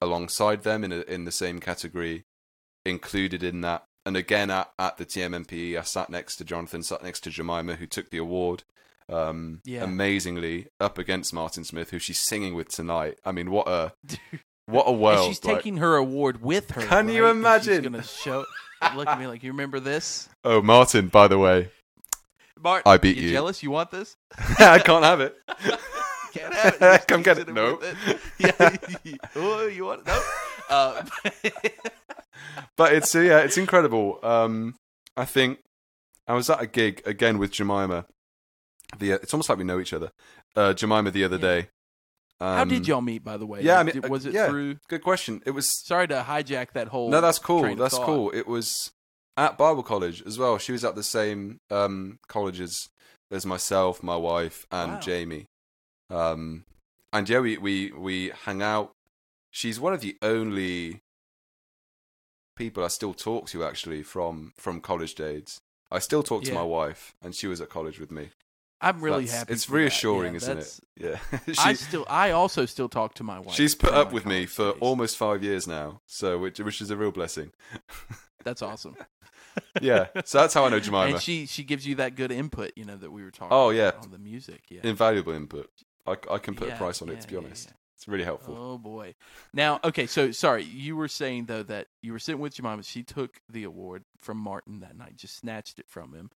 alongside 0.00 0.62
them 0.62 0.84
in 0.84 0.92
a, 0.92 1.00
in 1.02 1.24
the 1.24 1.32
same 1.32 1.60
category, 1.60 2.24
included 2.84 3.42
in 3.42 3.60
that. 3.62 3.84
And 4.08 4.16
again, 4.16 4.50
at, 4.50 4.70
at 4.78 4.96
the 4.96 5.04
TMMP, 5.04 5.78
I 5.78 5.82
sat 5.82 6.08
next 6.08 6.36
to 6.36 6.44
Jonathan, 6.44 6.82
sat 6.82 7.02
next 7.02 7.20
to 7.24 7.30
Jemima, 7.30 7.74
who 7.74 7.86
took 7.86 8.08
the 8.08 8.16
award. 8.16 8.64
Um, 9.10 9.60
Yeah. 9.66 9.84
amazingly 9.84 10.68
up 10.80 10.96
against 10.96 11.34
Martin 11.34 11.62
Smith, 11.62 11.90
who 11.90 11.98
she's 11.98 12.18
singing 12.18 12.54
with 12.54 12.68
tonight. 12.70 13.18
I 13.22 13.32
mean, 13.32 13.50
what 13.50 13.68
a 13.68 13.92
what 14.66 14.84
a 14.84 14.92
world! 14.92 15.26
and 15.26 15.34
she's 15.36 15.44
like- 15.44 15.56
taking 15.56 15.76
her 15.76 15.96
award 15.96 16.40
with 16.40 16.70
her. 16.70 16.80
Can 16.86 17.10
you 17.10 17.24
right? 17.24 17.30
And 17.32 17.38
imagine? 17.40 17.82
She's 17.82 17.90
gonna 17.90 18.02
show. 18.02 18.44
Look 18.96 19.08
at 19.08 19.20
me 19.20 19.26
like 19.26 19.42
you 19.42 19.50
remember 19.52 19.78
this, 19.78 20.30
oh, 20.44 20.62
Martin, 20.62 21.08
by 21.08 21.28
the 21.28 21.38
way, 21.38 21.70
Bart. 22.56 22.84
I 22.86 22.96
beat 22.96 23.18
you. 23.18 23.30
Jealous? 23.30 23.62
You 23.62 23.70
want 23.70 23.90
this? 23.90 24.16
I 24.58 24.78
can't 24.78 25.04
have 25.04 25.20
it. 25.20 25.36
Can't 26.32 26.54
have 26.54 26.76
it. 26.80 27.06
Come 27.08 27.22
get 27.22 27.36
it. 27.38 27.48
No. 27.52 27.78
it. 27.82 28.18
Yeah. 28.38 28.76
oh, 29.36 29.66
you 29.66 29.84
want 29.84 30.00
it? 30.00 30.06
No. 30.06 30.22
Uh, 30.70 31.02
but 32.76 32.92
it's 32.92 33.14
uh, 33.14 33.20
yeah, 33.20 33.38
it's 33.40 33.56
incredible. 33.58 34.18
Um, 34.22 34.74
I 35.16 35.24
think 35.24 35.58
I 36.26 36.34
was 36.34 36.48
at 36.50 36.60
a 36.60 36.66
gig 36.66 37.02
again 37.06 37.38
with 37.38 37.52
Jemima. 37.52 38.06
The 38.98 39.12
it's 39.12 39.32
almost 39.34 39.48
like 39.48 39.58
we 39.58 39.64
know 39.64 39.80
each 39.80 39.92
other. 39.92 40.10
Uh, 40.56 40.72
Jemima 40.74 41.10
the 41.10 41.24
other 41.24 41.36
Yeah. 41.36 41.42
day. 41.42 41.68
Um, 42.40 42.56
How 42.56 42.64
did 42.64 42.86
y'all 42.86 43.00
meet, 43.00 43.24
by 43.24 43.36
the 43.36 43.46
way? 43.46 43.62
yeah, 43.62 43.80
I 43.80 43.82
mean, 43.82 44.00
was 44.08 44.24
it 44.24 44.32
yeah. 44.32 44.46
through? 44.48 44.76
Good 44.88 45.02
question. 45.02 45.42
It 45.44 45.50
was 45.50 45.68
Sorry 45.68 46.06
to 46.08 46.24
hijack 46.26 46.70
that 46.72 46.88
whole. 46.88 47.10
no, 47.10 47.20
that's 47.20 47.40
cool. 47.40 47.74
That's 47.74 47.96
thought. 47.96 48.06
cool. 48.06 48.30
It 48.30 48.46
was 48.46 48.92
at 49.36 49.58
Bible 49.58 49.82
college 49.82 50.22
as 50.24 50.38
well. 50.38 50.56
She 50.58 50.70
was 50.70 50.84
at 50.84 50.94
the 50.94 51.02
same 51.02 51.58
um, 51.70 52.18
college 52.28 52.60
as, 52.60 52.88
as 53.32 53.44
myself, 53.44 54.04
my 54.04 54.14
wife, 54.16 54.66
and 54.70 54.92
Wow. 54.92 55.00
Jamie. 55.00 55.46
Um, 56.10 56.64
and 57.12 57.28
yeah, 57.28 57.40
we, 57.40 57.58
we, 57.58 57.90
we 57.90 58.30
hang 58.44 58.62
out. 58.62 58.92
She's 59.50 59.80
one 59.80 59.92
of 59.92 60.00
the 60.00 60.16
only 60.22 61.00
people 62.58 62.84
I 62.84 62.88
still 62.88 63.14
talk 63.14 63.46
to 63.48 63.64
actually 63.64 64.02
from, 64.02 64.52
from 64.56 64.80
college 64.80 65.14
days. 65.14 65.60
I 65.90 66.00
still 66.00 66.22
talk 66.22 66.42
to 66.44 66.48
Yeah. 66.50 66.56
my 66.56 66.62
wife, 66.64 67.14
and 67.22 67.34
she 67.34 67.46
was 67.46 67.60
at 67.60 67.70
college 67.70 67.98
with 67.98 68.10
me. 68.10 68.30
I'm 68.80 69.00
really 69.00 69.24
That's- 69.24 69.38
happy. 69.40 69.52
It's 69.54 69.68
reassuring, 69.70 70.34
Yeah, 70.34 70.36
isn't 70.36 70.58
it? 70.58 70.80
Yeah. 70.96 71.18
I 71.58 71.72
still, 71.72 72.04
I 72.08 72.30
also 72.32 72.66
still 72.66 72.88
talk 72.88 73.14
to 73.14 73.24
my 73.24 73.40
wife. 73.40 73.54
she's 73.54 73.74
put 73.74 73.92
up 73.94 74.12
with 74.12 74.26
me 74.26 74.46
for 74.46 74.72
days. 74.72 74.80
almost 74.80 75.16
five 75.16 75.42
years 75.42 75.66
now, 75.66 76.00
so 76.06 76.38
which, 76.38 76.60
which 76.60 76.80
is 76.80 76.90
a 76.90 76.96
real 76.96 77.10
blessing. 77.10 77.52
That's 78.44 78.62
awesome. 78.62 78.96
yeah. 79.80 80.06
So 80.24 80.38
that's 80.38 80.54
how 80.54 80.64
I 80.64 80.68
know 80.68 80.78
Jemima. 80.78 81.06
and 81.14 81.20
she 81.20 81.44
she 81.46 81.64
gives 81.64 81.84
you 81.84 81.96
that 81.96 82.14
good 82.14 82.30
input, 82.30 82.70
you 82.76 82.84
know, 82.84 82.96
that 82.96 83.10
we 83.10 83.24
were 83.24 83.32
talking. 83.32 83.48
Oh, 83.50 83.70
yeah. 83.70 83.88
about 83.88 84.04
on 84.04 84.10
the 84.12 84.18
music. 84.18 84.62
Yeah, 84.70 84.80
Invaluable 84.84 85.32
input. 85.32 85.68
I, 86.06 86.12
I 86.30 86.38
can 86.38 86.54
put 86.54 86.68
Yeah, 86.68 86.74
a 86.74 86.78
price 86.78 87.02
on 87.02 87.08
it, 87.08 87.20
to 87.22 87.28
be 87.28 87.36
honest. 87.36 87.72
It's 87.98 88.06
really 88.06 88.22
helpful. 88.22 88.56
Oh 88.56 88.78
boy. 88.78 89.16
Now, 89.52 89.80
okay, 89.82 90.06
so 90.06 90.30
sorry, 90.30 90.62
you 90.62 90.94
were 90.94 91.08
saying 91.08 91.46
though 91.46 91.64
that 91.64 91.88
you 92.00 92.12
were 92.12 92.20
sitting 92.20 92.40
with 92.40 92.54
Jemima. 92.54 92.84
She 92.84 93.02
took 93.02 93.40
the 93.50 93.64
award 93.64 94.04
from 94.20 94.38
Martin 94.38 94.78
that 94.80 94.96
night, 94.96 95.16
just 95.16 95.36
snatched 95.36 95.80
it 95.80 95.88
from 95.88 96.14
him. 96.14 96.30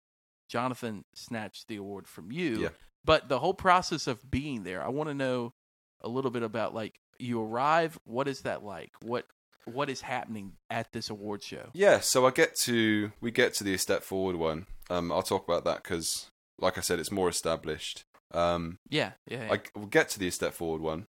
Jonathan 0.48 1.04
snatched 1.14 1.66
the 1.66 1.74
award 1.74 2.06
from 2.06 2.30
you. 2.30 2.60
Yeah. 2.60 2.68
But 3.04 3.28
the 3.28 3.40
whole 3.40 3.54
process 3.54 4.06
of 4.06 4.30
being 4.30 4.62
there, 4.62 4.84
I 4.84 4.88
want 4.88 5.08
to 5.08 5.14
know 5.14 5.52
a 6.00 6.08
little 6.08 6.30
bit 6.30 6.44
about 6.44 6.74
like 6.74 7.00
you 7.18 7.42
arrive. 7.42 7.98
What 8.04 8.28
is 8.28 8.42
that 8.42 8.62
like? 8.62 8.92
What 9.02 9.26
what 9.64 9.90
is 9.90 10.00
happening 10.00 10.52
at 10.70 10.92
this 10.92 11.10
award 11.10 11.42
show? 11.42 11.70
Yeah, 11.74 11.98
so 11.98 12.24
I 12.24 12.30
get 12.30 12.54
to 12.56 13.10
we 13.20 13.32
get 13.32 13.52
to 13.54 13.64
the 13.64 13.76
step 13.78 14.04
forward 14.04 14.36
one. 14.36 14.66
Um, 14.90 15.10
I'll 15.10 15.22
talk 15.22 15.44
about 15.44 15.64
that 15.64 15.82
because, 15.82 16.30
like 16.60 16.78
I 16.78 16.82
said, 16.82 17.00
it's 17.00 17.10
more 17.10 17.28
established. 17.28 18.04
Um, 18.32 18.78
Yeah, 18.88 19.12
yeah. 19.26 19.46
yeah. 19.46 19.52
I 19.54 19.78
will 19.78 19.86
get 19.86 20.08
to 20.10 20.18
the 20.18 20.30
step 20.30 20.54
forward 20.54 20.82
one, 20.82 21.06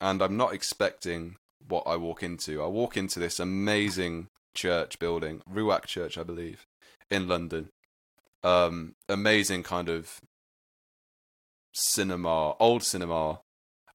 and 0.00 0.22
I'm 0.22 0.36
not 0.36 0.52
expecting 0.54 1.36
what 1.66 1.84
I 1.86 1.96
walk 1.96 2.22
into. 2.22 2.62
I 2.62 2.66
walk 2.66 2.96
into 2.96 3.18
this 3.18 3.40
amazing 3.40 4.28
church 4.54 4.98
building, 4.98 5.42
Ruach 5.50 5.86
Church, 5.86 6.16
I 6.18 6.22
believe, 6.22 6.66
in 7.10 7.28
London. 7.28 7.70
Um, 8.42 8.94
amazing 9.08 9.62
kind 9.62 9.88
of 9.88 10.20
cinema, 11.72 12.52
old 12.58 12.82
cinema. 12.82 13.40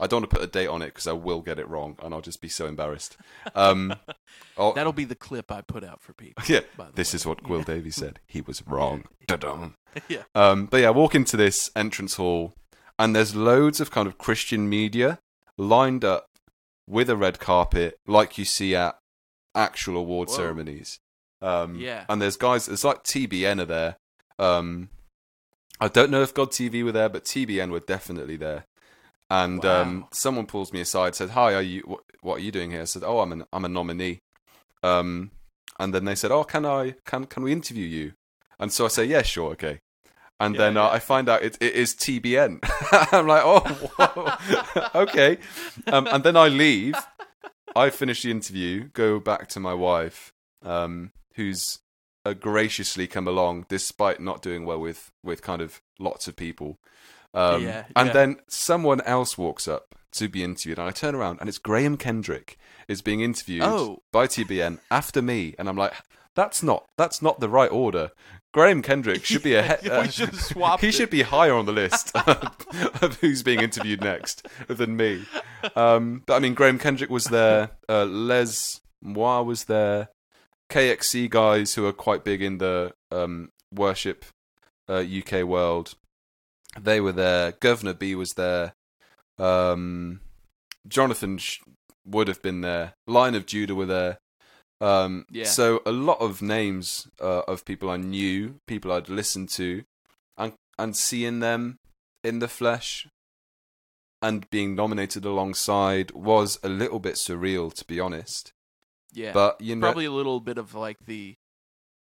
I 0.01 0.07
don't 0.07 0.21
want 0.21 0.29
to 0.29 0.35
put 0.37 0.43
a 0.43 0.47
date 0.47 0.67
on 0.67 0.81
it 0.81 0.87
because 0.87 1.07
I 1.07 1.11
will 1.11 1.41
get 1.41 1.59
it 1.59 1.67
wrong, 1.67 1.97
and 2.01 2.13
I'll 2.13 2.21
just 2.21 2.41
be 2.41 2.47
so 2.47 2.67
embarrassed. 2.67 3.17
Um, 3.53 3.93
oh, 4.57 4.71
That'll 4.73 4.93
be 4.93 5.03
the 5.03 5.15
clip 5.15 5.51
I 5.51 5.61
put 5.61 5.83
out 5.83 6.01
for 6.01 6.13
people. 6.13 6.43
yeah, 6.47 6.61
this 6.95 7.13
way. 7.13 7.17
is 7.17 7.25
what 7.25 7.43
Gwil 7.43 7.65
Davey 7.65 7.91
said. 7.91 8.19
He 8.25 8.39
was 8.41 8.63
wrong. 8.67 9.03
Da-dum. 9.27 9.75
yeah. 10.07 10.23
Um, 10.33 10.67
but 10.67 10.81
yeah, 10.81 10.87
I 10.87 10.91
walk 10.91 11.15
into 11.15 11.35
this 11.35 11.69
entrance 11.75 12.15
hall, 12.15 12.53
and 12.97 13.13
there's 13.15 13.35
loads 13.35 13.81
of 13.81 13.91
kind 13.91 14.07
of 14.07 14.17
Christian 14.17 14.69
media 14.69 15.19
lined 15.59 16.03
up 16.03 16.25
with 16.87 17.09
a 17.09 17.15
red 17.15 17.37
carpet, 17.39 17.97
like 18.07 18.37
you 18.37 18.45
see 18.45 18.75
at 18.75 18.97
actual 19.53 19.97
award 19.97 20.29
Whoa. 20.29 20.35
ceremonies. 20.35 20.99
Um, 21.41 21.75
Yeah. 21.75 22.05
And 22.09 22.21
there's 22.21 22.37
guys, 22.37 22.67
it's 22.67 22.83
like 22.83 23.03
TBN 23.03 23.61
are 23.61 23.65
there. 23.65 23.97
Um, 24.39 24.89
I 25.79 25.87
don't 25.87 26.09
know 26.09 26.21
if 26.21 26.33
God 26.33 26.51
TV 26.51 26.83
were 26.83 26.91
there, 26.91 27.09
but 27.09 27.25
TBN 27.25 27.69
were 27.71 27.79
definitely 27.79 28.37
there. 28.37 28.65
And 29.29 29.63
um, 29.63 30.07
someone 30.11 30.47
pulls 30.47 30.73
me 30.73 30.81
aside, 30.81 31.13
said, 31.13 31.29
"Hi, 31.31 31.53
are 31.53 31.61
you? 31.61 31.83
What, 31.85 32.01
what 32.21 32.37
are 32.37 32.41
you 32.41 32.51
doing 32.51 32.71
here?" 32.71 32.81
I 32.81 32.85
said, 32.85 33.03
"Oh, 33.05 33.19
I'm 33.19 33.31
an 33.31 33.45
I'm 33.53 33.63
a 33.63 33.69
nominee." 33.69 34.21
Um, 34.81 35.29
and 35.79 35.93
then 35.93 36.05
they 36.05 36.15
said, 36.15 36.31
"Oh, 36.31 36.43
can 36.43 36.65
I 36.65 36.95
can 37.05 37.25
can 37.25 37.43
we 37.43 37.51
interview 37.51 37.85
you?" 37.85 38.13
And 38.59 38.73
so 38.73 38.85
I 38.85 38.87
say, 38.87 39.05
"Yeah, 39.05 39.21
sure, 39.21 39.51
okay." 39.51 39.81
And 40.39 40.55
Yeah, 40.55 40.59
then 40.61 40.77
uh, 40.77 40.83
yeah. 40.83 40.89
I 40.91 40.99
find 40.99 41.27
out 41.29 41.43
it, 41.43 41.57
it 41.59 41.73
is 41.73 41.93
TBN. 41.95 42.59
I'm 43.13 43.27
like, 43.27 43.41
"Oh, 43.43 43.59
whoa. 43.59 45.01
okay." 45.03 45.37
Um, 45.87 46.07
and 46.07 46.23
then 46.23 46.37
I 46.37 46.47
leave. 46.47 46.95
I 47.75 47.89
finish 47.89 48.23
the 48.23 48.31
interview, 48.31 48.89
go 48.93 49.19
back 49.19 49.47
to 49.49 49.59
my 49.59 49.73
wife, 49.73 50.33
um, 50.63 51.11
who's 51.35 51.79
uh, 52.25 52.33
graciously 52.33 53.05
come 53.07 53.27
along 53.27 53.65
despite 53.69 54.19
not 54.19 54.41
doing 54.41 54.65
well 54.65 54.79
with 54.79 55.11
with 55.23 55.41
kind 55.41 55.61
of 55.61 55.81
lots 55.99 56.27
of 56.27 56.35
people. 56.35 56.79
Um, 57.33 57.63
Yeah, 57.63 57.85
and 57.95 58.09
then 58.11 58.37
someone 58.47 59.01
else 59.01 59.37
walks 59.37 59.67
up 59.67 59.93
to 60.13 60.27
be 60.27 60.43
interviewed, 60.43 60.79
and 60.79 60.87
I 60.87 60.91
turn 60.91 61.13
around, 61.15 61.39
and 61.39 61.47
it's 61.47 61.59
Graham 61.59 61.95
Kendrick 61.97 62.57
is 62.87 63.01
being 63.03 63.21
interviewed 63.21 63.63
Oh. 63.63 64.01
by 64.11 64.25
TBN 64.25 64.79
after 64.89 65.21
me, 65.21 65.53
and 65.59 65.69
I'm 65.69 65.77
like, 65.77 65.93
that's 66.39 66.63
not 66.63 66.85
that's 66.97 67.21
not 67.21 67.41
the 67.41 67.49
right 67.49 67.71
order. 67.71 68.11
Graham 68.53 68.81
Kendrick 68.81 69.25
should 69.25 69.43
be 69.43 69.55
ahead. 69.55 69.79
Yeah, 69.83 70.01
we 70.01 70.07
should 70.09 70.33
He 70.79 70.91
should 70.91 71.09
be 71.09 71.21
higher 71.21 71.53
on 71.53 71.65
the 71.65 71.71
list 71.71 72.15
of 72.15 73.17
who's 73.21 73.43
being 73.43 73.59
interviewed 73.59 74.01
next 74.01 74.47
than 74.67 74.95
me. 74.95 75.25
Um, 75.75 76.23
but 76.25 76.35
I 76.35 76.39
mean, 76.39 76.53
Graham 76.55 76.79
Kendrick 76.79 77.09
was 77.09 77.25
there. 77.25 77.71
Uh, 77.87 78.05
Les 78.05 78.79
Moir 79.01 79.43
was 79.43 79.65
there. 79.65 80.09
KXC 80.71 81.29
guys 81.29 81.73
who 81.75 81.85
are 81.85 81.93
quite 81.93 82.23
big 82.23 82.41
in 82.41 82.57
the 82.59 82.93
um, 83.11 83.49
worship 83.73 84.25
uh, 84.87 85.03
UK 85.03 85.43
world. 85.43 85.95
They 86.79 87.01
were 87.01 87.11
there. 87.11 87.51
Guvna 87.51 87.97
B 87.97 88.15
was 88.15 88.31
there. 88.33 88.73
Um, 89.37 90.21
Jonathan 90.87 91.37
Sh- 91.37 91.59
would 92.05 92.27
have 92.27 92.41
been 92.41 92.61
there. 92.61 92.93
Line 93.07 93.35
of 93.35 93.45
Judah 93.45 93.75
were 93.75 93.85
there. 93.85 94.19
Um, 94.81 95.25
Yeah. 95.29 95.45
So 95.45 95.81
a 95.85 95.91
lot 95.91 96.19
of 96.21 96.41
names 96.41 97.07
uh, 97.19 97.41
of 97.47 97.65
people 97.65 97.89
I 97.89 97.97
knew, 97.97 98.59
people 98.67 98.91
I'd 98.91 99.09
listened 99.09 99.49
to, 99.49 99.83
and 100.37 100.53
and 100.77 100.95
seeing 100.95 101.39
them 101.39 101.79
in 102.23 102.39
the 102.39 102.47
flesh 102.47 103.07
and 104.21 104.49
being 104.49 104.75
nominated 104.75 105.25
alongside 105.25 106.11
was 106.11 106.59
a 106.63 106.69
little 106.69 106.99
bit 106.99 107.15
surreal, 107.15 107.73
to 107.73 107.85
be 107.85 107.99
honest. 107.99 108.53
Yeah. 109.13 109.31
But 109.33 109.59
you 109.61 109.75
know, 109.75 109.87
probably 109.87 110.05
a 110.05 110.11
little 110.11 110.39
bit 110.39 110.57
of 110.57 110.75
like 110.75 110.97
the 111.05 111.35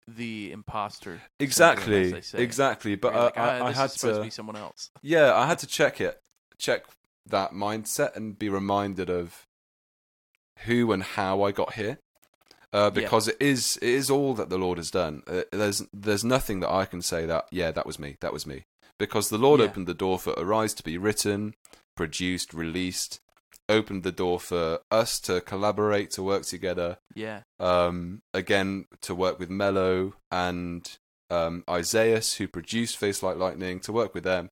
the 0.07 0.51
imposter. 0.51 1.21
exactly, 1.39 2.05
as 2.05 2.11
they 2.11 2.21
say. 2.21 2.43
exactly. 2.43 2.95
But 2.95 3.13
uh, 3.13 3.23
like, 3.25 3.37
I, 3.37 3.59
"Ah, 3.59 3.65
I 3.65 3.71
had 3.73 3.89
to, 3.91 4.13
to 4.13 4.21
be 4.23 4.29
someone 4.29 4.55
else. 4.55 4.89
yeah, 5.01 5.33
I 5.33 5.47
had 5.47 5.59
to 5.59 5.67
check 5.67 5.99
it, 5.99 6.19
check 6.57 6.85
that 7.25 7.51
mindset, 7.51 8.15
and 8.15 8.37
be 8.39 8.49
reminded 8.49 9.09
of 9.09 9.45
who 10.65 10.91
and 10.91 11.03
how 11.03 11.43
I 11.43 11.51
got 11.51 11.73
here. 11.73 11.99
Uh, 12.77 12.85
Yeah. 12.85 12.89
because 13.01 13.27
it 13.27 13.37
is 13.39 13.77
it 13.81 13.89
is 14.01 14.09
all 14.15 14.33
that 14.35 14.49
the 14.49 14.57
Lord 14.65 14.77
has 14.77 14.91
done. 14.91 15.15
Uh, 15.27 15.41
there's 15.51 15.79
there's 16.05 16.23
nothing 16.35 16.59
that 16.61 16.71
I 16.81 16.85
can 16.91 17.01
say 17.01 17.21
that 17.31 17.43
yeah 17.51 17.71
that 17.71 17.85
was 17.89 17.97
me 17.97 18.11
that 18.23 18.33
was 18.33 18.45
me 18.45 18.57
because 19.03 19.29
the 19.29 19.37
Lord 19.45 19.59
Yeah. 19.59 19.67
opened 19.67 19.87
the 19.87 20.01
door 20.05 20.17
for 20.19 20.33
Arise 20.43 20.73
to 20.75 20.83
be 20.83 20.97
written, 20.97 21.53
produced, 21.95 22.53
released, 22.53 23.19
opened 23.69 24.03
the 24.03 24.11
door 24.23 24.39
for 24.39 24.79
us 24.91 25.19
to 25.27 25.41
collaborate 25.41 26.09
to 26.11 26.23
work 26.23 26.43
together. 26.43 26.97
Yeah. 27.15 27.39
Um, 27.59 28.21
again 28.33 28.85
to 29.01 29.15
work 29.15 29.39
with 29.39 29.49
Mello 29.49 30.13
and 30.31 30.81
um, 31.29 31.63
Isaiah 31.69 32.21
who 32.37 32.47
produced 32.47 32.97
Face 32.97 33.21
Like 33.23 33.37
Lightning 33.37 33.79
to 33.81 33.91
work 33.91 34.13
with 34.13 34.23
them. 34.23 34.49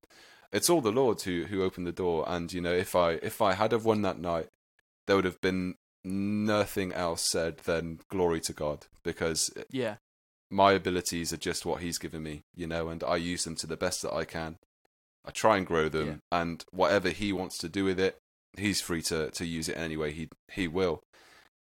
It's 0.52 0.68
all 0.70 0.80
the 0.82 0.92
Lord 1.02 1.20
who 1.22 1.44
who 1.50 1.62
opened 1.62 1.86
the 1.86 1.92
door. 2.04 2.24
And 2.26 2.52
you 2.52 2.60
know 2.60 2.72
if 2.86 2.94
I 2.94 3.12
if 3.30 3.40
I 3.40 3.52
had 3.54 3.72
have 3.72 3.84
won 3.84 4.02
that 4.02 4.18
night, 4.18 4.48
there 5.06 5.16
would 5.16 5.24
have 5.32 5.40
been 5.40 5.76
nothing 6.06 6.92
else 6.92 7.28
said 7.30 7.58
than 7.58 8.00
glory 8.08 8.40
to 8.42 8.52
God 8.52 8.86
because 9.02 9.50
Yeah. 9.70 9.96
my 10.50 10.72
abilities 10.72 11.32
are 11.32 11.36
just 11.38 11.66
what 11.66 11.82
he's 11.82 11.98
given 11.98 12.22
me, 12.22 12.42
you 12.54 12.66
know, 12.66 12.88
and 12.88 13.02
I 13.02 13.16
use 13.16 13.44
them 13.44 13.56
to 13.56 13.66
the 13.66 13.76
best 13.76 14.02
that 14.02 14.12
I 14.14 14.24
can. 14.24 14.58
I 15.24 15.32
try 15.32 15.56
and 15.56 15.66
grow 15.66 15.88
them 15.88 16.22
and 16.30 16.64
whatever 16.70 17.10
he 17.10 17.32
wants 17.32 17.58
to 17.58 17.68
do 17.68 17.84
with 17.84 17.98
it, 17.98 18.18
he's 18.56 18.80
free 18.80 19.02
to 19.02 19.30
to 19.32 19.44
use 19.44 19.68
it 19.68 19.76
any 19.76 19.96
way 19.96 20.12
he 20.12 20.28
he 20.52 20.68
will. 20.68 21.02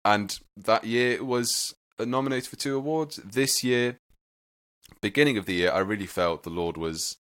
And 0.05 0.39
that 0.57 0.85
year 0.85 1.12
it 1.12 1.24
was 1.26 1.74
nominated 1.99 2.49
for 2.51 2.57
two 2.57 2.76
awards. 2.76 3.16
This 3.16 3.64
year, 3.64 3.99
beginning 5.01 5.39
of 5.39 5.47
the 5.47 5.55
year, 5.55 5.72
I 5.72 5.79
really 5.79 6.07
felt 6.07 6.43
the 6.43 6.51
Lord 6.51 6.76
was 6.76 7.16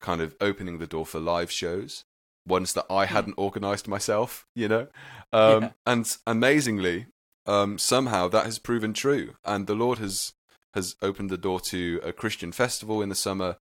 kind 0.00 0.20
of 0.20 0.34
opening 0.40 0.78
the 0.78 0.86
door 0.86 1.04
for 1.04 1.20
live 1.20 1.50
shows, 1.52 2.04
ones 2.48 2.72
that 2.72 2.86
I 2.90 3.06
hadn't 3.06 3.34
organized 3.36 3.86
myself, 3.88 4.46
you 4.54 4.68
know. 4.68 4.88
Um, 5.32 5.62
Yeah. 5.64 5.70
And 5.86 6.16
amazingly, 6.26 7.06
um, 7.46 7.78
somehow 7.78 8.28
that 8.28 8.44
has 8.46 8.58
proven 8.58 8.92
true, 8.94 9.34
and 9.44 9.66
the 9.66 9.74
Lord 9.74 9.98
has 9.98 10.32
has 10.74 10.94
opened 11.02 11.30
the 11.30 11.38
door 11.38 11.60
to 11.60 11.98
a 12.04 12.12
Christian 12.12 12.52
festival 12.52 13.00
in 13.02 13.08
the 13.08 13.14
summer, 13.14 13.56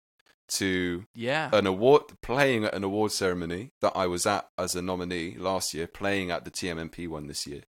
to 0.48 1.06
Yeah. 1.14 1.50
an 1.54 1.68
award 1.68 2.04
playing 2.22 2.64
at 2.66 2.74
an 2.74 2.84
award 2.84 3.12
ceremony 3.12 3.72
that 3.82 3.92
I 3.96 4.08
was 4.08 4.26
at 4.26 4.50
as 4.58 4.76
a 4.76 4.82
nominee 4.82 5.36
last 5.38 5.74
year, 5.74 5.86
playing 5.88 6.32
at 6.32 6.44
the 6.46 6.52
TMMP 6.52 7.08
one 7.08 7.28
this 7.28 7.46
year. 7.46 7.64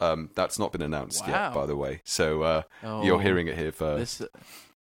Um, 0.00 0.30
that's 0.34 0.58
not 0.58 0.72
been 0.72 0.82
announced 0.82 1.22
Wow. 1.22 1.28
yet, 1.28 1.54
by 1.54 1.66
the 1.66 1.76
way. 1.76 2.02
So 2.04 2.42
uh, 2.42 2.62
oh, 2.82 3.04
you're 3.04 3.20
hearing 3.20 3.46
it 3.46 3.56
here 3.56 3.72
first. 3.72 4.18
this. 4.18 4.28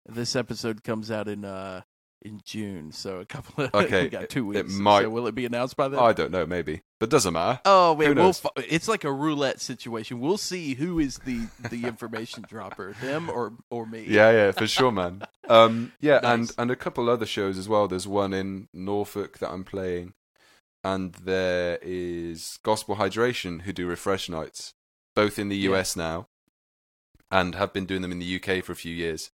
This 0.09 0.35
episode 0.35 0.83
comes 0.83 1.11
out 1.11 1.29
in 1.29 1.45
uh 1.45 1.83
in 2.23 2.41
June. 2.45 2.93
So 2.93 3.19
a 3.21 3.25
couple 3.25 3.65
of 3.65 3.75
Okay, 3.75 4.05
we 4.05 4.09
got 4.11 4.29
two 4.29 4.53
it- 4.53 4.57
it 4.59 4.69
might- 4.69 5.03
So 5.03 5.11
will 5.11 5.27
it 5.27 5.35
be 5.35 5.47
announced 5.47 5.77
by 5.77 5.89
then? 5.89 5.99
I 6.01 6.13
don't 6.13 6.31
know, 6.31 6.45
maybe, 6.47 6.83
but 6.99 7.09
doesn't 7.11 7.33
matter. 7.33 7.61
Oh 7.65 7.95
Who 7.97 8.15
we'll 8.15 8.33
fi- 8.33 8.51
it's 8.57 8.89
like 8.89 9.05
a 9.05 9.13
roulette 9.13 9.61
situation. 9.61 10.21
We'll 10.21 10.37
see 10.39 10.75
who 10.75 10.99
is 10.99 11.19
the 11.19 11.49
the 11.71 11.85
information 11.87 12.45
dropper, 12.49 12.95
them 13.03 13.31
or 13.31 13.55
or 13.71 13.87
me. 13.87 14.05
Yeah, 14.07 14.31
yeah, 14.31 14.53
for 14.53 14.67
sure, 14.67 14.93
man. 14.93 15.23
Um, 15.49 15.93
yeah, 16.01 16.21
and 16.23 16.43
Nice. 16.43 16.55
and 16.59 16.71
a 16.71 16.77
couple 16.77 17.11
other 17.11 17.27
shows 17.27 17.59
as 17.59 17.69
well. 17.69 17.89
There's 17.89 18.07
one 18.07 18.33
in 18.33 18.69
Norfolk 18.73 19.39
that 19.39 19.51
I'm 19.51 19.65
playing, 19.65 20.13
and 20.85 21.13
there 21.15 21.79
is 21.83 22.59
Gospel 22.63 22.95
Hydration 22.97 23.63
who 23.63 23.73
do 23.73 23.89
refresh 23.89 24.29
nights, 24.29 24.75
both 25.17 25.41
in 25.41 25.49
the 25.49 25.57
Yeah. 25.57 25.71
US 25.71 25.97
now, 25.97 26.29
and 27.33 27.57
have 27.57 27.73
been 27.73 27.85
doing 27.85 28.03
them 28.03 28.13
in 28.13 28.21
the 28.21 28.37
UK 28.37 28.63
for 28.65 28.71
a 28.71 28.77
few 28.77 28.95
years. 28.95 29.33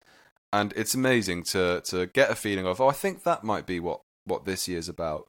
And 0.53 0.71
it's 0.75 0.93
amazing 0.93 1.43
to 1.45 1.81
to 1.85 2.05
get 2.05 2.29
a 2.29 2.35
feeling 2.35 2.67
of, 2.67 2.79
oh, 2.79 2.87
I 2.87 2.93
think 2.93 3.23
that 3.23 3.43
might 3.43 3.65
be 3.65 3.79
what 3.79 4.01
what 4.25 4.45
this 4.45 4.67
year's 4.67 4.87
about, 4.87 5.27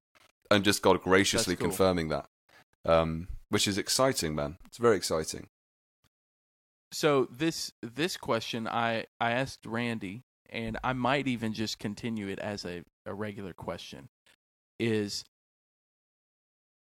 and 0.50 0.62
just 0.62 0.82
God 0.82 1.02
graciously 1.02 1.56
cool. 1.56 1.68
confirming 1.68 2.08
that, 2.10 2.26
um, 2.84 3.28
which 3.48 3.66
is 3.66 3.78
exciting, 3.78 4.34
man. 4.34 4.58
It's 4.66 4.76
very 4.76 4.96
exciting. 4.96 5.48
So 6.92 7.26
this 7.34 7.72
this 7.80 8.18
question 8.18 8.68
I 8.68 9.06
I 9.18 9.30
asked 9.30 9.64
Randy, 9.64 10.24
and 10.50 10.78
I 10.84 10.92
might 10.92 11.26
even 11.26 11.54
just 11.54 11.78
continue 11.78 12.28
it 12.28 12.38
as 12.38 12.66
a 12.66 12.82
a 13.06 13.14
regular 13.14 13.54
question, 13.54 14.10
is. 14.78 15.24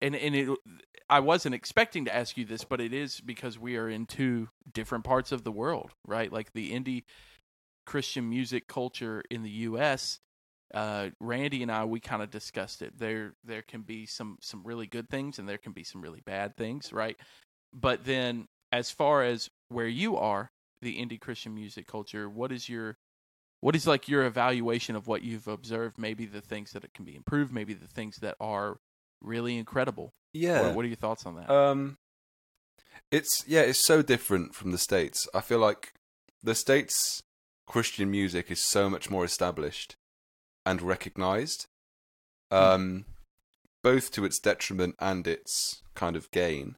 And 0.01 0.13
and 0.13 0.35
it, 0.35 0.49
I 1.09 1.21
wasn't 1.21 1.55
expecting 1.55 2.03
to 2.03 2.13
ask 2.13 2.35
you 2.35 2.43
this, 2.43 2.65
but 2.65 2.81
it 2.81 2.93
is 2.93 3.21
because 3.21 3.57
we 3.57 3.77
are 3.77 3.87
in 3.87 4.05
two 4.05 4.49
different 4.73 5.05
parts 5.05 5.31
of 5.31 5.45
the 5.45 5.53
world, 5.53 5.91
right? 6.05 6.31
Like 6.33 6.51
the 6.51 6.73
indie 6.73 7.03
Christian 7.85 8.29
music 8.29 8.67
culture 8.67 9.23
in 9.29 9.43
the 9.43 9.49
U.S. 9.49 10.19
Uh, 10.73 11.09
Randy 11.19 11.61
and 11.61 11.71
I, 11.71 11.85
we 11.85 11.99
kind 11.99 12.21
of 12.21 12.31
discussed 12.31 12.81
it. 12.81 12.97
There, 12.97 13.33
there 13.43 13.61
can 13.61 13.81
be 13.81 14.05
some 14.05 14.37
some 14.41 14.63
really 14.63 14.87
good 14.87 15.09
things, 15.09 15.39
and 15.39 15.47
there 15.47 15.57
can 15.57 15.71
be 15.71 15.83
some 15.83 16.01
really 16.01 16.21
bad 16.25 16.55
things, 16.57 16.91
right? 16.91 17.17
But 17.73 18.05
then, 18.05 18.47
as 18.71 18.91
far 18.91 19.23
as 19.23 19.49
where 19.69 19.87
you 19.87 20.17
are, 20.17 20.51
the 20.81 20.97
indie 20.97 21.19
Christian 21.19 21.53
music 21.53 21.87
culture, 21.87 22.29
what 22.29 22.51
is 22.51 22.67
your 22.67 22.97
what 23.61 23.75
is 23.75 23.87
like 23.87 24.07
your 24.07 24.25
evaluation 24.25 24.95
of 24.95 25.07
what 25.07 25.23
you've 25.23 25.47
observed? 25.47 25.97
Maybe 25.97 26.25
the 26.25 26.41
things 26.41 26.71
that 26.71 26.83
it 26.83 26.93
can 26.93 27.05
be 27.05 27.15
improved, 27.15 27.53
maybe 27.53 27.73
the 27.73 27.87
things 27.87 28.17
that 28.17 28.35
are 28.39 28.77
really 29.21 29.57
incredible. 29.57 30.13
Yeah. 30.33 30.61
What, 30.61 30.75
what 30.75 30.85
are 30.85 30.87
your 30.87 30.97
thoughts 30.97 31.25
on 31.25 31.35
that? 31.35 31.49
Um, 31.49 31.97
it's 33.11 33.43
yeah, 33.47 33.61
it's 33.61 33.83
so 33.83 34.01
different 34.01 34.55
from 34.55 34.71
the 34.71 34.77
states. 34.77 35.27
I 35.33 35.41
feel 35.41 35.59
like 35.59 35.93
the 36.43 36.55
states 36.55 37.23
Christian 37.67 38.11
music 38.11 38.51
is 38.51 38.61
so 38.61 38.89
much 38.89 39.09
more 39.09 39.25
established 39.25 39.95
and 40.65 40.81
recognized, 40.81 41.65
um, 42.51 43.05
both 43.83 44.11
to 44.11 44.25
its 44.25 44.39
detriment 44.39 44.95
and 44.99 45.27
its 45.27 45.81
kind 45.95 46.15
of 46.15 46.31
gain. 46.31 46.75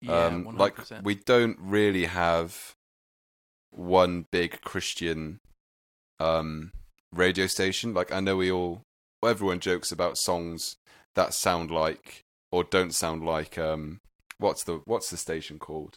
yeah, 0.00 0.26
um, 0.26 0.44
100%. 0.44 0.58
like 0.58 1.04
we 1.04 1.14
don't 1.14 1.56
really 1.60 2.06
have 2.06 2.74
one 3.70 4.26
big 4.30 4.60
Christian 4.62 5.40
um 6.20 6.72
radio 7.12 7.46
station. 7.46 7.94
Like 7.94 8.12
I 8.12 8.20
know 8.20 8.36
we 8.36 8.50
all, 8.50 8.82
well, 9.22 9.30
everyone 9.30 9.60
jokes 9.60 9.92
about 9.92 10.18
songs 10.18 10.76
that 11.14 11.34
sound 11.34 11.70
like 11.70 12.22
or 12.50 12.64
don't 12.64 12.94
sound 12.94 13.24
like 13.24 13.58
um 13.58 14.00
what's 14.38 14.64
the 14.64 14.80
what's 14.84 15.10
the 15.10 15.16
station 15.16 15.58
called? 15.58 15.96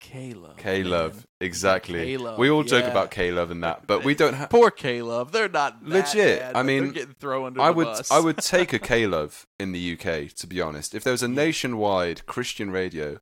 K 0.00 0.32
Love. 0.82 1.26
Exactly. 1.40 2.04
K-Love, 2.04 2.38
we 2.38 2.50
all 2.50 2.62
joke 2.62 2.84
yeah. 2.84 2.90
about 2.90 3.10
K 3.10 3.30
Love 3.30 3.50
and 3.50 3.62
that, 3.62 3.86
but 3.86 4.04
we 4.04 4.14
don't 4.14 4.34
have. 4.34 4.50
Poor 4.50 4.70
K-Love. 4.70 5.32
They're 5.32 5.48
not 5.48 5.84
Legit, 5.84 6.40
bad, 6.40 6.56
I 6.56 6.62
mean, 6.62 6.90
getting 6.90 7.14
thrown 7.14 7.46
under 7.46 7.60
I 7.60 7.70
would 7.70 7.84
bus. 7.84 8.10
I 8.10 8.18
would 8.18 8.38
take 8.38 8.72
a 8.72 8.78
K 8.90 9.06
Love 9.06 9.46
in 9.58 9.72
the 9.72 9.92
UK 9.92 10.34
to 10.36 10.46
be 10.46 10.60
honest. 10.60 10.94
If 10.94 11.04
there 11.04 11.12
was 11.12 11.22
a 11.22 11.28
nationwide 11.28 12.26
Christian 12.26 12.70
radio 12.70 13.18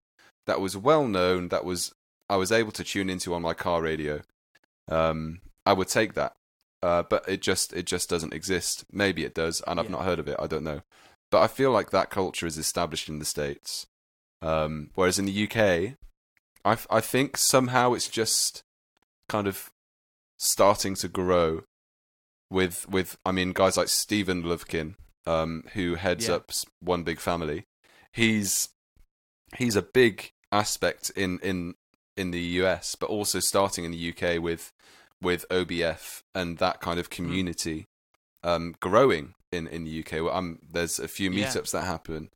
that 0.46 0.60
was 0.60 0.76
well 0.76 1.06
known, 1.06 1.48
that 1.48 1.64
was 1.64 1.92
I 2.28 2.36
was 2.36 2.50
able 2.52 2.72
to 2.72 2.84
tune 2.84 3.10
into 3.10 3.34
on 3.34 3.42
my 3.42 3.54
car 3.54 3.82
radio, 3.82 4.22
um, 4.88 5.40
I 5.66 5.72
would 5.72 5.88
take 5.88 6.14
that. 6.14 6.34
Uh, 6.82 7.02
but 7.02 7.28
it 7.28 7.42
just 7.42 7.72
it 7.72 7.86
just 7.86 8.08
doesn't 8.08 8.32
exist. 8.34 8.84
Maybe 8.92 9.24
it 9.24 9.34
does, 9.34 9.62
and 9.66 9.78
I've 9.80 9.86
Yeah. 9.86 9.92
not 9.92 10.04
heard 10.04 10.18
of 10.20 10.28
it. 10.28 10.36
I 10.38 10.46
don't 10.46 10.64
know. 10.64 10.82
But 11.30 11.42
I 11.42 11.46
feel 11.48 11.70
like 11.72 11.90
that 11.90 12.08
culture 12.08 12.46
is 12.46 12.56
established 12.56 13.08
in 13.08 13.18
the 13.18 13.24
states, 13.24 13.86
um, 14.40 14.90
whereas 14.94 15.18
in 15.18 15.26
the 15.26 15.32
UK, 15.32 15.96
I 16.72 16.76
I 16.98 17.00
think 17.00 17.36
somehow 17.36 17.94
it's 17.94 18.08
just 18.08 18.62
kind 19.28 19.46
of 19.46 19.70
starting 20.38 20.94
to 20.96 21.08
grow 21.08 21.62
with 22.50 22.88
with 22.88 23.16
I 23.24 23.32
mean 23.32 23.52
guys 23.52 23.76
like 23.76 23.88
Stephen 23.88 24.42
Lufkin, 24.42 24.94
um, 25.26 25.64
who 25.74 25.94
heads 25.96 26.28
Yeah. 26.28 26.36
up 26.36 26.50
One 26.80 27.02
Big 27.02 27.20
Family. 27.20 27.64
He's 28.12 28.68
he's 29.56 29.76
a 29.76 29.82
big 29.82 30.30
aspect 30.52 31.10
in 31.10 31.38
in 31.40 31.74
in 32.16 32.30
the 32.32 32.40
US, 32.62 32.94
but 32.96 33.08
also 33.10 33.38
starting 33.40 33.84
in 33.84 33.92
the 33.92 34.08
UK 34.12 34.42
with 34.42 34.72
with 35.20 35.44
OBF 35.50 36.22
and 36.34 36.58
that 36.58 36.80
kind 36.80 36.98
of 37.00 37.10
community 37.10 37.86
um, 38.42 38.74
growing 38.80 39.34
in 39.52 39.66
in 39.66 39.84
the 39.84 40.00
UK. 40.00 40.12
Well, 40.24 40.30
um, 40.34 40.58
there's 40.62 40.98
a 40.98 41.08
few 41.08 41.30
Yeah. 41.30 41.46
meetups 41.46 41.70
that 41.72 41.84
happen 41.84 42.30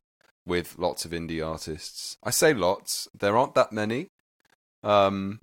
with 0.45 0.77
lots 0.77 1.05
of 1.05 1.11
indie 1.11 1.45
artists. 1.45 2.17
I 2.23 2.29
say 2.31 2.53
lots. 2.53 3.07
There 3.17 3.37
aren't 3.37 3.55
that 3.55 3.71
many. 3.71 4.07
Um, 4.83 5.39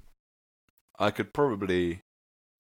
I 0.99 1.11
could 1.11 1.32
probably 1.32 2.01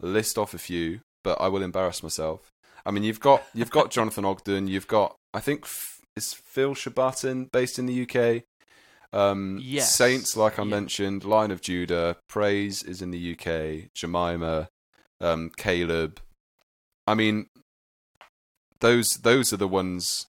list 0.00 0.38
off 0.38 0.54
a 0.54 0.58
few, 0.58 1.00
but 1.22 1.40
I 1.40 1.48
will 1.48 1.62
embarrass 1.62 2.02
myself. 2.02 2.50
I 2.86 2.90
mean, 2.90 3.02
you've 3.04 3.20
got 3.20 3.42
you've 3.54 3.70
got 3.70 3.90
Jonathan 3.90 4.24
Ogden. 4.24 4.66
You've 4.68 4.88
got 4.88 5.16
I 5.34 5.40
think 5.40 5.64
F- 5.64 6.00
is 6.16 6.32
Phil 6.32 6.74
Shabatin 6.74 7.50
based 7.52 7.78
in 7.78 7.86
the 7.86 8.02
UK. 8.08 8.44
Um, 9.12 9.58
Yes. 9.60 9.94
Saints, 9.94 10.36
like 10.36 10.58
I 10.58 10.62
Yeah. 10.62 10.68
mentioned, 10.70 11.24
Line 11.24 11.50
of 11.50 11.60
Judah, 11.60 12.16
Praise 12.28 12.82
is 12.82 13.02
in 13.02 13.10
the 13.10 13.18
UK. 13.18 13.90
Jemima, 13.94 14.68
um, 15.20 15.50
Caleb. 15.56 16.20
I 17.06 17.14
mean, 17.14 17.48
those 18.80 19.18
those 19.22 19.52
are 19.52 19.56
the 19.58 19.68
ones 19.68 20.26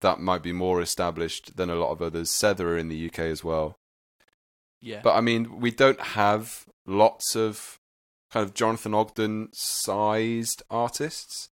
that 0.00 0.20
might 0.20 0.42
be 0.42 0.52
more 0.52 0.80
established 0.80 1.56
than 1.56 1.70
a 1.70 1.74
lot 1.74 1.90
of 1.90 2.00
others. 2.02 2.30
Sether 2.30 2.60
are 2.60 2.78
in 2.78 2.88
the 2.88 3.06
UK 3.08 3.20
as 3.20 3.44
well. 3.44 3.76
Yeah. 4.80 5.00
But 5.02 5.14
I 5.16 5.20
mean, 5.20 5.60
we 5.60 5.70
don't 5.70 6.00
have 6.00 6.66
lots 6.86 7.34
of 7.36 7.78
kind 8.32 8.44
of 8.44 8.54
Jonathan 8.54 8.94
Ogden 8.94 9.48
sized 9.52 10.62
artists. 10.70 11.48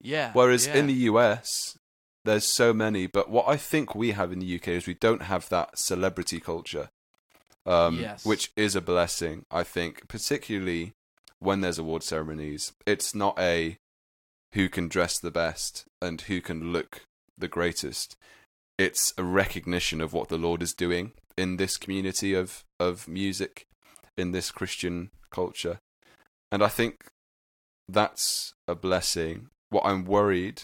yeah. 0.00 0.30
Whereas 0.32 0.66
yeah. 0.66 0.76
in 0.76 0.86
the 0.86 0.94
US, 1.10 1.78
there's 2.24 2.44
so 2.46 2.72
many. 2.72 3.06
But 3.06 3.30
what 3.30 3.48
I 3.48 3.56
think 3.56 3.94
we 3.94 4.12
have 4.12 4.32
in 4.32 4.38
the 4.40 4.54
UK 4.56 4.68
is 4.68 4.86
we 4.86 4.94
don't 4.94 5.22
have 5.22 5.48
that 5.50 5.78
celebrity 5.78 6.40
culture, 6.40 6.90
um, 7.66 7.98
Yes. 8.00 8.24
which 8.24 8.50
is 8.56 8.74
a 8.74 8.80
blessing, 8.80 9.44
I 9.50 9.62
think, 9.62 10.08
particularly 10.08 10.92
when 11.38 11.60
there's 11.60 11.78
award 11.78 12.02
ceremonies. 12.02 12.72
It's 12.86 13.14
not 13.14 13.38
a 13.38 13.78
who 14.52 14.68
can 14.68 14.88
dress 14.88 15.18
the 15.18 15.30
best 15.30 15.84
and 16.02 16.20
who 16.22 16.40
can 16.40 16.72
look 16.72 17.02
the 17.38 17.48
greatest. 17.48 18.16
It's 18.78 19.14
a 19.16 19.22
recognition 19.24 20.00
of 20.00 20.12
what 20.12 20.28
the 20.28 20.38
Lord 20.38 20.62
is 20.62 20.74
doing 20.74 21.12
in 21.36 21.56
this 21.56 21.76
community 21.76 22.34
of, 22.34 22.64
of 22.78 23.08
music, 23.08 23.66
in 24.16 24.32
this 24.32 24.50
Christian 24.50 25.10
culture. 25.30 25.78
And 26.52 26.62
I 26.62 26.68
think 26.68 27.04
that's 27.88 28.54
a 28.66 28.74
blessing. 28.74 29.48
What 29.70 29.84
I'm 29.84 30.04
worried 30.04 30.62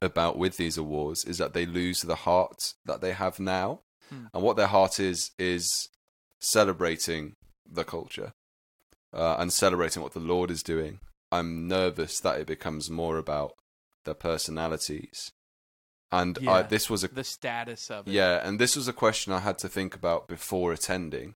about 0.00 0.38
with 0.38 0.56
these 0.56 0.76
awards 0.76 1.24
is 1.24 1.38
that 1.38 1.54
they 1.54 1.66
lose 1.66 2.02
the 2.02 2.16
heart 2.16 2.74
that 2.84 3.00
they 3.00 3.12
have 3.12 3.40
now. 3.40 3.80
Hmm. 4.10 4.26
And 4.32 4.42
what 4.42 4.56
their 4.56 4.66
heart 4.66 5.00
is, 5.00 5.30
is 5.38 5.88
celebrating 6.40 7.34
the 7.70 7.84
culture 7.84 8.32
uh, 9.12 9.36
and 9.38 9.52
celebrating 9.52 10.02
what 10.02 10.12
the 10.12 10.20
Lord 10.20 10.50
is 10.50 10.62
doing. 10.62 11.00
I'm 11.32 11.66
nervous 11.66 12.20
that 12.20 12.38
it 12.40 12.46
becomes 12.46 12.90
more 12.90 13.16
about 13.16 13.54
their 14.04 14.14
personalities. 14.14 15.32
And 16.12 16.38
I, 16.46 16.62
this 16.62 16.88
was 16.88 17.02
a 17.02 17.08
the 17.08 17.24
status 17.24 17.90
of 17.90 18.06
it. 18.06 18.12
yeah, 18.12 18.46
and 18.46 18.58
this 18.58 18.76
was 18.76 18.86
a 18.86 18.92
question 18.92 19.32
I 19.32 19.40
had 19.40 19.58
to 19.58 19.68
think 19.68 19.94
about 19.94 20.28
before 20.28 20.72
attending. 20.72 21.34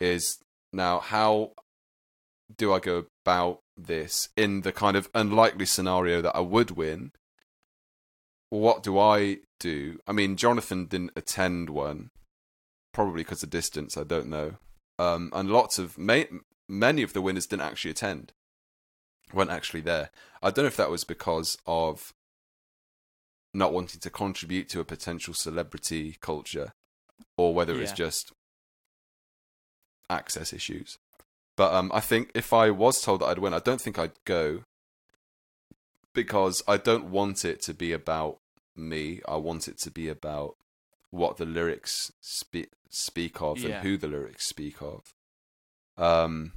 Is 0.00 0.38
now 0.72 0.98
how 0.98 1.52
do 2.56 2.72
I 2.72 2.80
go 2.80 3.06
about 3.24 3.60
this 3.76 4.28
in 4.36 4.62
the 4.62 4.72
kind 4.72 4.96
of 4.96 5.08
unlikely 5.14 5.66
scenario 5.66 6.20
that 6.22 6.36
I 6.36 6.40
would 6.40 6.72
win? 6.72 7.12
What 8.50 8.82
do 8.82 8.98
I 8.98 9.38
do? 9.60 10.00
I 10.06 10.12
mean, 10.12 10.36
Jonathan 10.36 10.86
didn't 10.86 11.12
attend 11.16 11.70
one, 11.70 12.10
probably 12.92 13.22
because 13.22 13.42
of 13.42 13.50
distance. 13.50 13.96
I 13.96 14.04
don't 14.04 14.26
know. 14.26 14.56
Um, 14.98 15.30
and 15.32 15.50
lots 15.50 15.78
of 15.78 15.96
ma- 15.96 16.24
many 16.68 17.02
of 17.02 17.12
the 17.12 17.22
winners 17.22 17.46
didn't 17.46 17.62
actually 17.62 17.92
attend, 17.92 18.32
weren't 19.32 19.50
actually 19.50 19.80
there. 19.80 20.10
I 20.42 20.50
don't 20.50 20.64
know 20.64 20.68
if 20.68 20.76
that 20.76 20.90
was 20.90 21.04
because 21.04 21.56
of 21.66 22.12
not 23.54 23.72
wanting 23.72 24.00
to 24.00 24.10
contribute 24.10 24.68
to 24.70 24.80
a 24.80 24.84
potential 24.84 25.34
celebrity 25.34 26.16
culture 26.20 26.72
or 27.36 27.54
whether 27.54 27.80
it's 27.80 27.92
just 27.92 28.32
access 30.08 30.52
issues. 30.52 30.98
But 31.56 31.74
um, 31.74 31.90
I 31.94 32.00
think 32.00 32.30
if 32.34 32.52
I 32.52 32.70
was 32.70 33.00
told 33.00 33.20
that 33.20 33.26
I'd 33.26 33.38
win, 33.38 33.54
I 33.54 33.58
don't 33.58 33.80
think 33.80 33.98
I'd 33.98 34.12
go 34.24 34.64
because 36.14 36.62
I 36.66 36.76
don't 36.76 37.10
want 37.10 37.44
it 37.44 37.60
to 37.62 37.74
be 37.74 37.92
about 37.92 38.38
me. 38.76 39.20
I 39.28 39.36
want 39.36 39.68
it 39.68 39.78
to 39.80 39.90
be 39.90 40.08
about 40.08 40.56
what 41.10 41.36
the 41.36 41.44
lyrics 41.46 42.10
speak 42.20 42.70
speak 42.88 43.40
of 43.40 43.58
Yeah. 43.58 43.76
and 43.76 43.86
who 43.86 43.96
the 43.96 44.08
lyrics 44.08 44.46
speak 44.46 44.80
of. 44.82 45.14
Um, 45.96 46.52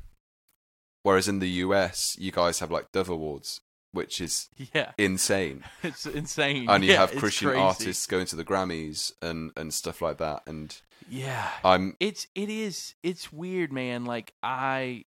whereas 1.03 1.27
in 1.27 1.39
the 1.39 1.49
US, 1.49 2.15
you 2.17 2.31
guys 2.31 2.59
have 2.59 2.71
like 2.71 2.91
Dove 2.91 3.09
Awards, 3.09 3.61
which 3.95 4.21
is 4.21 4.49
Yeah, 4.73 4.91
insane, 4.97 5.63
it's 5.81 6.05
insane. 6.05 6.69
and 6.69 6.83
you 6.83 6.91
Yeah, 6.91 6.99
have 6.99 7.15
Christian 7.15 7.47
crazy. 7.47 7.61
artists 7.61 8.05
going 8.05 8.27
to 8.27 8.35
the 8.35 8.45
Grammys 8.45 9.13
and 9.21 9.51
and 9.57 9.73
stuff 9.73 10.01
like 10.01 10.17
that. 10.19 10.43
And 10.45 10.79
Yeah, 11.09 11.49
I'm 11.63 11.95
it's 11.99 12.27
it 12.35 12.49
is 12.49 12.93
it's 13.01 13.33
weird, 13.33 13.73
man. 13.73 14.05
Like 14.05 14.33
I, 14.43 15.05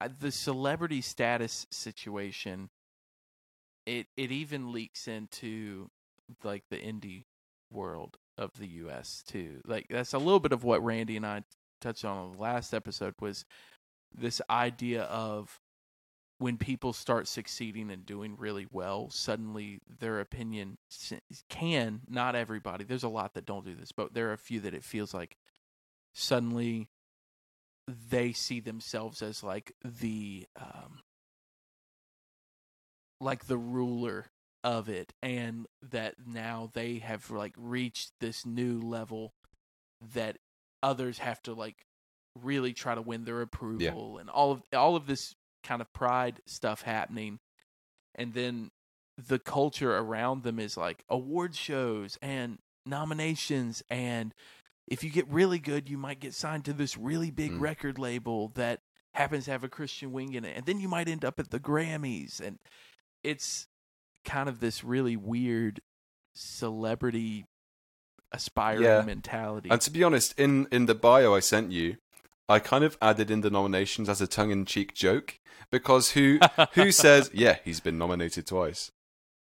I 0.00 0.08
the 0.08 0.32
celebrity 0.32 1.00
status 1.00 1.66
situation. 1.70 2.70
It 3.86 4.06
it 4.16 4.32
even 4.32 4.72
leaks 4.72 5.06
into 5.06 5.90
like 6.42 6.64
the 6.70 6.76
indie 6.78 7.24
world 7.70 8.16
of 8.36 8.50
the 8.58 8.66
U.S. 8.68 9.22
too. 9.26 9.60
Like 9.64 9.86
that's 9.88 10.12
a 10.12 10.18
little 10.18 10.40
bit 10.40 10.52
of 10.52 10.64
what 10.64 10.84
Randy 10.84 11.16
and 11.16 11.24
I 11.26 11.44
touched 11.80 12.04
on 12.04 12.26
in 12.26 12.32
the 12.32 12.42
last 12.42 12.74
episode 12.74 13.14
was 13.20 13.44
this 14.12 14.40
idea 14.50 15.02
of 15.04 15.60
when 16.38 16.58
people 16.58 16.92
start 16.92 17.28
succeeding 17.28 17.90
and 17.90 18.04
doing 18.04 18.36
really 18.36 18.66
well, 18.70 19.08
suddenly 19.10 19.80
their 20.00 20.20
opinion 20.20 20.76
can, 21.48 22.00
not 22.08 22.34
everybody, 22.34 22.84
there's 22.84 23.02
a 23.02 23.08
lot 23.08 23.34
that 23.34 23.46
don't 23.46 23.64
do 23.64 23.74
this, 23.74 23.92
but 23.92 24.12
there 24.12 24.28
are 24.28 24.34
a 24.34 24.38
few 24.38 24.60
that 24.60 24.74
it 24.74 24.84
feels 24.84 25.14
like 25.14 25.36
suddenly 26.14 26.88
they 27.88 28.32
see 28.32 28.60
themselves 28.60 29.22
as 29.22 29.42
like 29.42 29.72
the 29.84 30.46
um 30.58 31.00
like 33.20 33.46
the 33.46 33.56
ruler 33.56 34.26
of 34.64 34.88
it 34.88 35.12
and 35.22 35.66
that 35.80 36.14
now 36.26 36.70
they 36.74 36.98
have 36.98 37.30
like 37.30 37.54
reached 37.56 38.12
this 38.20 38.44
new 38.44 38.80
level 38.80 39.32
that 40.14 40.38
others 40.82 41.18
have 41.18 41.40
to 41.42 41.54
like 41.54 41.86
really 42.42 42.72
try 42.72 42.94
to 42.94 43.00
win 43.00 43.24
their 43.24 43.40
approval 43.40 44.18
and 44.18 44.28
all 44.28 44.50
of 44.52 44.62
all 44.74 44.96
of 44.96 45.06
this 45.06 45.34
kind 45.66 45.80
of 45.82 45.92
pride 45.92 46.40
stuff 46.46 46.82
happening 46.82 47.38
and 48.14 48.32
then 48.34 48.70
the 49.18 49.38
culture 49.38 49.96
around 49.96 50.42
them 50.42 50.58
is 50.58 50.76
like 50.76 51.02
award 51.08 51.54
shows 51.54 52.16
and 52.22 52.58
nominations 52.84 53.82
and 53.90 54.32
if 54.86 55.02
you 55.02 55.10
get 55.10 55.26
really 55.28 55.58
good 55.58 55.88
you 55.88 55.98
might 55.98 56.20
get 56.20 56.32
signed 56.34 56.64
to 56.64 56.72
this 56.72 56.96
really 56.96 57.30
big 57.30 57.50
Mm. 57.52 57.60
record 57.60 57.98
label 57.98 58.52
that 58.54 58.80
happens 59.14 59.46
to 59.46 59.50
have 59.50 59.64
a 59.64 59.68
christian 59.68 60.12
wing 60.12 60.34
in 60.34 60.44
it 60.44 60.56
and 60.56 60.66
then 60.66 60.78
you 60.78 60.88
might 60.88 61.08
end 61.08 61.24
up 61.24 61.40
at 61.40 61.50
the 61.50 61.58
grammys 61.58 62.40
and 62.40 62.58
it's 63.24 63.66
kind 64.24 64.48
of 64.48 64.60
this 64.60 64.84
really 64.84 65.16
weird 65.16 65.80
celebrity 66.34 67.44
aspiring 68.32 68.82
Yeah. 68.84 69.02
mentality 69.02 69.70
And 69.70 69.80
to 69.80 69.90
be 69.90 70.04
honest, 70.04 70.38
in 70.38 70.66
in 70.70 70.86
the 70.86 70.94
bio 70.94 71.34
I 71.34 71.40
sent 71.40 71.72
you, 71.72 71.96
I 72.48 72.58
kind 72.58 72.84
of 72.84 72.96
added 73.02 73.30
in 73.30 73.40
the 73.40 73.50
nominations 73.50 74.08
as 74.08 74.20
a 74.20 74.26
tongue-in-cheek 74.26 74.94
joke 74.94 75.38
because 75.70 76.12
who 76.12 76.38
who 76.72 76.92
says, 76.92 77.30
"Yeah, 77.32 77.58
he's 77.64 77.80
been 77.80 77.98
nominated 77.98 78.46
twice. 78.46 78.92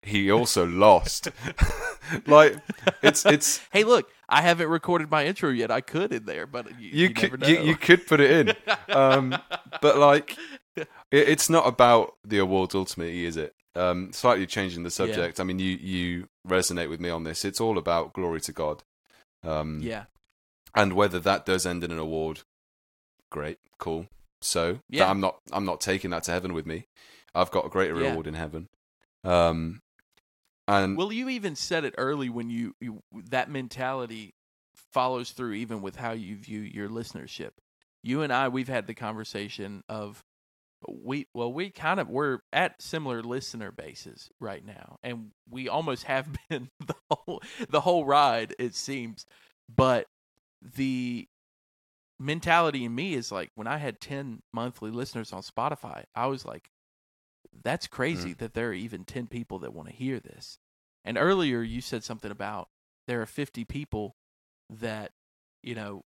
He 0.03 0.31
also 0.31 0.67
lost." 0.67 1.29
like 2.27 2.57
it's 3.03 3.25
it's 3.25 3.63
hey 3.73 3.83
look 3.83 4.11
i 4.29 4.43
haven't 4.43 4.69
recorded 4.69 5.11
my 5.11 5.25
intro 5.25 5.49
yet 5.49 5.71
i 5.71 5.81
could 5.81 6.13
in 6.13 6.27
there 6.27 6.47
but 6.47 6.69
you, 6.79 6.91
you, 6.91 7.09
you, 7.09 7.15
could 7.15 7.47
you, 7.47 7.63
you 7.63 7.75
could 7.75 8.07
put 8.07 8.21
it 8.21 8.31
in. 8.31 8.75
Um, 8.95 9.35
but 9.81 9.97
like 9.97 10.37
it, 10.77 10.87
it's 11.11 11.49
not 11.49 11.67
about 11.67 12.17
the 12.23 12.39
awards 12.39 12.75
ultimately, 12.75 13.25
is 13.25 13.39
it? 13.39 13.55
Um, 13.75 14.13
slightly 14.13 14.47
changing 14.47 14.83
the 14.83 14.91
subject. 14.91 15.41
I 15.41 15.45
mean, 15.45 15.59
you 15.59 15.77
you 15.77 16.29
resonate 16.47 16.91
with 16.91 17.01
me 17.01 17.09
on 17.09 17.25
this. 17.25 17.45
It's 17.45 17.61
all 17.61 17.79
about 17.79 18.13
glory 18.13 18.41
to 18.43 18.53
God. 18.53 18.83
Um, 19.43 19.81
yeah 19.83 20.05
and 20.75 20.95
whether 20.95 21.21
that 21.21 21.47
does 21.47 21.67
end 21.67 21.85
in 21.85 21.93
an 21.93 21.99
award, 21.99 22.43
great, 23.31 23.59
cool. 23.79 24.07
So 24.41 24.81
Yeah. 24.89 25.11
I'm 25.11 25.21
not 25.21 25.39
I'm 25.53 25.65
not 25.65 25.81
taking 25.81 26.11
that 26.11 26.25
to 26.25 26.33
heaven 26.33 26.53
with 26.53 26.67
me. 26.67 26.87
I've 27.35 27.51
got 27.51 27.67
a 27.67 27.69
greater 27.69 27.95
Yeah. 28.01 28.11
reward 28.11 28.27
in 28.27 28.35
heaven. 28.35 28.69
Um, 29.25 29.81
and 30.69 30.97
Well, 30.97 31.13
you 31.13 31.29
even 31.29 31.57
said 31.57 31.85
it 31.85 31.95
early 31.99 32.29
when 32.29 32.51
you, 32.51 32.75
you 32.81 33.01
that 33.31 33.51
mentality 33.51 34.35
follows 34.93 35.31
through 35.31 35.53
even 35.55 35.83
with 35.83 35.97
how 35.97 36.13
you 36.13 36.37
view 36.37 36.61
your 36.61 36.89
listenership. 36.89 37.51
You 38.03 38.23
and 38.23 38.33
I, 38.33 38.49
we've 38.49 38.69
had 38.69 38.87
the 38.87 38.95
conversation 38.95 39.83
of 39.89 40.23
we 40.87 41.27
well, 41.35 41.53
we 41.53 41.71
kind 41.71 41.99
of 41.99 42.09
we're 42.11 42.41
at 42.53 42.81
similar 42.83 43.23
listener 43.23 43.73
bases 43.73 44.29
right 44.41 44.65
now, 44.65 44.97
and 45.03 45.31
we 45.51 45.69
almost 45.69 46.05
have 46.05 46.29
been 46.51 46.69
the 46.87 46.95
whole 47.11 47.43
the 47.69 47.81
whole 47.81 48.05
ride. 48.05 48.55
It 48.59 48.75
seems, 48.75 49.25
but 49.75 50.07
the 50.61 51.27
mentality 52.19 52.85
in 52.85 52.95
me 52.95 53.15
is 53.15 53.33
like 53.33 53.51
when 53.55 53.67
I 53.67 53.79
had 53.79 54.01
ten 54.01 54.43
monthly 54.53 54.91
listeners 54.91 55.33
on 55.33 55.43
Spotify, 55.43 56.05
I 56.15 56.27
was 56.27 56.45
like, 56.45 56.71
that's 57.63 57.87
crazy 57.87 58.35
mm. 58.35 58.39
that 58.39 58.55
there 58.55 58.71
are 58.71 58.75
even 58.75 59.05
10 59.05 59.27
people 59.27 59.59
that 59.61 59.75
want 59.75 59.89
to 59.89 59.95
hear 59.95 60.19
this. 60.19 60.59
And 61.05 61.19
earlier 61.19 61.63
you 61.63 61.81
said 61.81 62.03
something 62.03 62.31
about 62.31 62.69
there 63.07 63.21
are 63.21 63.27
50 63.27 63.65
people 63.65 64.17
that, 64.71 65.13
you 65.63 65.75
know, 65.75 66.03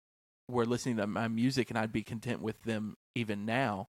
were 0.49 0.67
listening 0.67 0.97
to 0.99 1.07
my 1.07 1.29
music 1.29 1.71
and 1.71 1.79
I'd 1.79 1.93
be 1.93 2.03
content 2.03 2.41
with 2.41 2.63
them 2.63 2.97
even 3.15 3.45
now. 3.45 3.89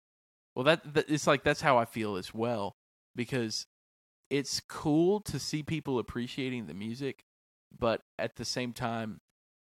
Well, 0.55 0.65
that, 0.65 0.93
that 0.93 1.09
it's 1.09 1.27
like 1.27 1.43
that's 1.43 1.61
how 1.61 1.77
I 1.77 1.85
feel 1.85 2.15
as 2.15 2.33
well 2.33 2.75
because 3.15 3.67
it's 4.29 4.59
cool 4.67 5.19
to 5.21 5.39
see 5.39 5.63
people 5.63 5.99
appreciating 5.99 6.65
the 6.65 6.73
music, 6.73 7.23
but 7.77 8.01
at 8.17 8.35
the 8.35 8.45
same 8.45 8.73
time, 8.73 9.19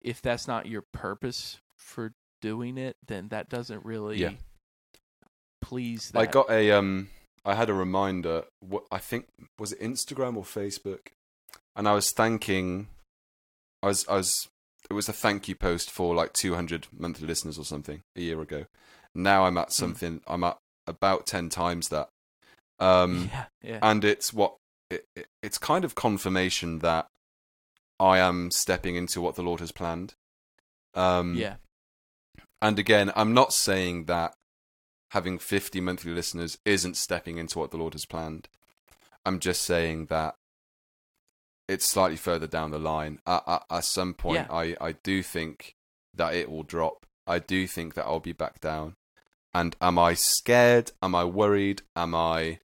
if 0.01 0.21
that's 0.21 0.47
not 0.47 0.65
your 0.65 0.81
purpose 0.81 1.59
for 1.77 2.13
doing 2.41 2.77
it, 2.77 2.97
then 3.07 3.29
that 3.29 3.49
doesn't 3.49 3.85
really 3.85 4.17
Yeah. 4.17 4.31
please. 5.61 6.11
That. 6.11 6.19
I 6.19 6.25
got 6.25 6.49
a 6.49 6.71
um 6.71 7.09
I 7.45 7.55
had 7.55 7.69
a 7.69 7.73
reminder 7.73 8.43
what 8.59 8.83
I 8.91 8.97
think 8.99 9.27
was 9.59 9.71
it 9.71 9.79
Instagram 9.81 10.35
or 10.37 10.43
Facebook 10.43 11.07
and 11.75 11.87
I 11.87 11.93
was 11.93 12.11
thanking 12.11 12.87
I 13.81 13.87
was 13.87 14.07
I 14.07 14.15
was 14.15 14.49
it 14.89 14.93
was 14.93 15.07
a 15.07 15.13
thank 15.13 15.47
you 15.47 15.55
post 15.55 15.89
for 15.89 16.13
like 16.13 16.33
200 16.33 16.87
monthly 16.91 17.27
listeners 17.27 17.57
or 17.57 17.63
something 17.63 18.01
a 18.15 18.21
year 18.21 18.41
ago. 18.41 18.65
Now 19.15 19.45
I'm 19.45 19.57
at 19.57 19.71
something 19.71 20.21
I'm 20.27 20.43
at 20.43 20.57
about 20.87 21.27
10 21.27 21.49
times 21.49 21.89
that. 21.89 22.09
Um 22.79 23.29
yeah, 23.33 23.45
yeah, 23.63 23.79
and 23.81 24.03
it's 24.03 24.33
what 24.33 24.55
it, 24.89 25.05
it, 25.15 25.27
it's 25.41 25.57
kind 25.57 25.85
of 25.85 25.95
confirmation 25.95 26.79
that 26.79 27.07
I 27.99 28.17
am 28.17 28.51
stepping 28.51 28.95
into 28.95 29.21
what 29.21 29.35
the 29.35 29.43
Lord 29.43 29.59
has 29.59 29.71
planned. 29.71 30.13
Um 30.95 31.35
yeah, 31.35 31.55
and 32.61 32.77
again, 32.77 33.11
I'm 33.15 33.33
not 33.33 33.53
saying 33.53 34.05
that 34.05 34.33
having 35.11 35.39
50 35.39 35.81
monthly 35.81 36.11
listeners 36.11 36.57
isn't 36.65 36.95
stepping 36.95 37.37
into 37.37 37.59
what 37.59 37.71
the 37.71 37.77
Lord 37.77 37.93
has 37.93 38.05
planned. 38.05 38.47
I'm 39.25 39.39
just 39.39 39.61
saying 39.63 40.05
that 40.07 40.35
it's 41.67 41.85
slightly 41.85 42.17
further 42.17 42.47
down 42.47 42.71
the 42.71 42.79
line. 42.79 43.19
At, 43.25 43.43
at, 43.47 43.63
at 43.69 43.83
some 43.85 44.13
point, 44.13 44.47
Yeah. 44.49 44.55
I, 44.55 44.75
I 44.79 44.91
do 44.93 45.21
think 45.23 45.75
that 46.13 46.33
it 46.33 46.49
will 46.49 46.63
drop. 46.63 47.05
I 47.27 47.39
do 47.39 47.67
think 47.67 47.93
that 47.93 48.05
I'll 48.05 48.19
be 48.19 48.33
back 48.33 48.59
down. 48.61 48.95
And 49.53 49.75
am 49.81 49.99
I 49.99 50.13
scared? 50.13 50.91
Am 51.01 51.13
I 51.13 51.25
worried? 51.25 51.81
Am 51.95 52.15
I 52.15 52.59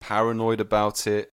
paranoid 0.00 0.60
about 0.60 1.06
it? 1.06 1.30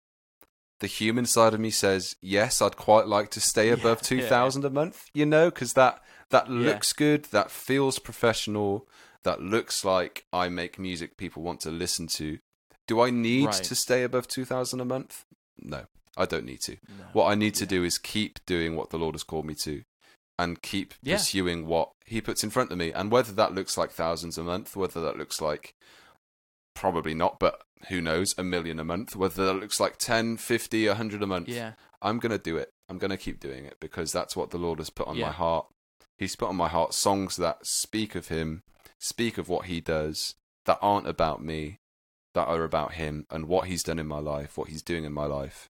The 0.81 0.87
human 0.87 1.27
side 1.27 1.55
of 1.55 1.61
me 1.61 1.71
says, 1.71 2.17
yes, 2.21 2.61
I'd 2.61 2.77
quite 2.77 3.07
like 3.07 3.31
to 3.31 3.41
stay 3.41 3.69
above 3.71 3.99
yeah. 4.03 4.21
2000 4.21 4.65
a 4.65 4.71
month, 4.71 5.05
you 5.15 5.25
know, 5.27 5.51
because 5.51 5.73
that, 5.75 6.03
that 6.35 6.49
Yeah. 6.49 6.66
looks 6.68 6.93
good, 6.93 7.22
that 7.37 7.51
feels 7.51 7.99
professional, 7.99 8.89
that 9.22 9.41
looks 9.41 9.85
like 9.85 10.26
I 10.32 10.49
make 10.49 10.78
music 10.78 11.16
people 11.16 11.43
want 11.43 11.61
to 11.61 11.70
listen 11.70 12.07
to. 12.20 12.39
Do 12.87 13.01
I 13.01 13.11
need 13.11 13.47
Right. 13.47 13.64
to 13.70 13.74
stay 13.74 14.03
above 14.03 14.26
2000 14.28 14.80
a 14.80 14.85
month? 14.85 15.24
No, 15.57 15.87
I 16.16 16.26
don't 16.26 16.45
need 16.45 16.61
to. 16.62 16.76
no. 16.89 17.05
What 17.12 17.26
I 17.32 17.35
need 17.35 17.55
to 17.62 17.66
do 17.66 17.85
is 17.85 17.99
keep 17.99 18.35
doing 18.47 18.76
what 18.76 18.91
the 18.91 18.99
Lord 18.99 19.14
has 19.14 19.22
called 19.22 19.47
me 19.47 19.55
to 19.66 19.82
and 20.39 20.61
keep 20.61 20.95
Yeah. 21.03 21.16
pursuing 21.16 21.66
what 21.66 21.91
He 22.07 22.20
puts 22.20 22.45
in 22.45 22.51
front 22.51 22.70
of 22.72 22.76
me. 22.78 22.93
And 22.93 23.11
whether 23.11 23.32
that 23.32 23.55
looks 23.55 23.78
like 23.78 23.91
thousands 23.93 24.37
a 24.37 24.43
month, 24.45 24.76
whether 24.76 25.01
that 25.01 25.16
looks 25.16 25.41
like 25.41 25.74
probably 26.74 27.14
not, 27.14 27.39
but 27.39 27.62
who 27.89 28.01
knows, 28.01 28.35
a 28.37 28.43
million 28.45 28.78
a 28.78 28.85
month, 28.85 29.14
whether 29.16 29.47
that 29.47 29.55
looks 29.55 29.78
like 29.80 29.97
10, 29.99 30.37
50, 30.37 30.87
100 30.89 31.22
a 31.22 31.26
month, 31.26 31.49
Yeah, 31.49 31.74
I'm 32.03 32.18
going 32.18 32.32
to 32.32 32.39
do 32.39 32.57
it. 32.57 32.70
I'm 32.89 32.99
going 32.99 33.11
to 33.11 33.16
keep 33.16 33.41
doing 33.41 33.64
it 33.64 33.78
because 33.80 34.12
that's 34.12 34.37
what 34.37 34.51
the 34.51 34.59
Lord 34.59 34.78
has 34.80 34.91
put 34.91 35.07
on 35.07 35.16
Yeah. 35.16 35.26
my 35.26 35.32
heart. 35.32 35.66
He's 36.19 36.37
put 36.37 36.49
on 36.49 36.57
my 36.57 36.69
heart 36.69 36.95
songs 36.95 37.37
that 37.37 37.67
speak 37.67 38.15
of 38.15 38.29
Him, 38.29 38.62
speak 38.99 39.39
of 39.39 39.49
what 39.49 39.67
He 39.67 39.81
does, 39.81 40.35
that 40.67 40.79
aren't 40.81 41.07
about 41.09 41.43
me, 41.43 41.79
that 42.35 42.47
are 42.49 42.62
about 42.65 42.93
Him 42.95 43.27
and 43.31 43.47
what 43.49 43.67
He's 43.69 43.83
done 43.83 43.99
in 43.99 44.07
my 44.07 44.19
life, 44.21 44.57
what 44.57 44.69
He's 44.69 44.83
doing 44.83 45.05
in 45.05 45.12
my 45.12 45.27
life. 45.27 45.69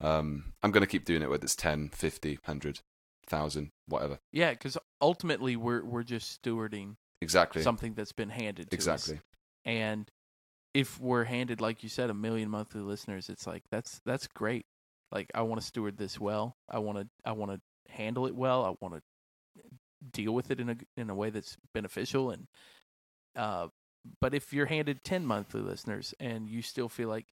Um, 0.00 0.52
I'm 0.62 0.72
going 0.72 0.82
to 0.82 0.86
keep 0.86 1.04
doing 1.04 1.22
it 1.22 1.30
whether 1.30 1.44
it's 1.44 1.56
10, 1.56 1.88
50, 1.90 2.30
100, 2.44 2.80
1,000, 3.30 3.70
whatever. 3.86 4.18
yeah, 4.32 4.50
because 4.50 4.76
ultimately 5.00 5.56
we're 5.56 5.84
we're 5.84 6.02
just 6.02 6.42
stewarding 6.42 6.96
Exactly. 7.22 7.62
something 7.62 7.94
that's 7.94 8.12
been 8.12 8.28
handed 8.28 8.70
to 8.70 8.76
us. 8.76 8.78
exactly. 8.86 9.20
and 9.64 10.10
if 10.74 11.00
we're 11.00 11.24
handed, 11.24 11.62
like 11.62 11.82
you 11.82 11.88
said, 11.88 12.10
a 12.10 12.14
million 12.14 12.50
monthly 12.50 12.82
listeners, 12.82 13.30
it's 13.30 13.46
like 13.46 13.62
that's 13.70 14.00
that's 14.04 14.26
great. 14.26 14.66
Like 15.10 15.28
I 15.34 15.40
want 15.42 15.60
to 15.62 15.66
steward 15.66 15.96
this 15.96 16.20
well. 16.20 16.56
I 16.68 16.78
want 16.80 16.98
to 16.98 17.08
I 17.24 17.32
want 17.32 17.52
to 17.52 17.60
handle 17.92 18.26
it 18.26 18.34
well. 18.34 18.64
I 18.66 18.74
want 18.84 18.94
to 18.94 19.00
deal 20.12 20.32
with 20.32 20.50
it 20.50 20.60
in 20.60 20.70
a 20.70 20.76
in 20.96 21.10
a 21.10 21.14
way 21.14 21.30
that's 21.30 21.56
beneficial. 21.74 22.30
And 22.30 22.46
uh, 23.36 23.68
but 24.20 24.34
if 24.34 24.52
you're 24.52 24.66
handed 24.66 25.04
ten 25.04 25.26
monthly 25.26 25.60
listeners 25.60 26.14
and 26.20 26.48
you 26.48 26.62
still 26.62 26.88
feel 26.88 27.08
like 27.08 27.26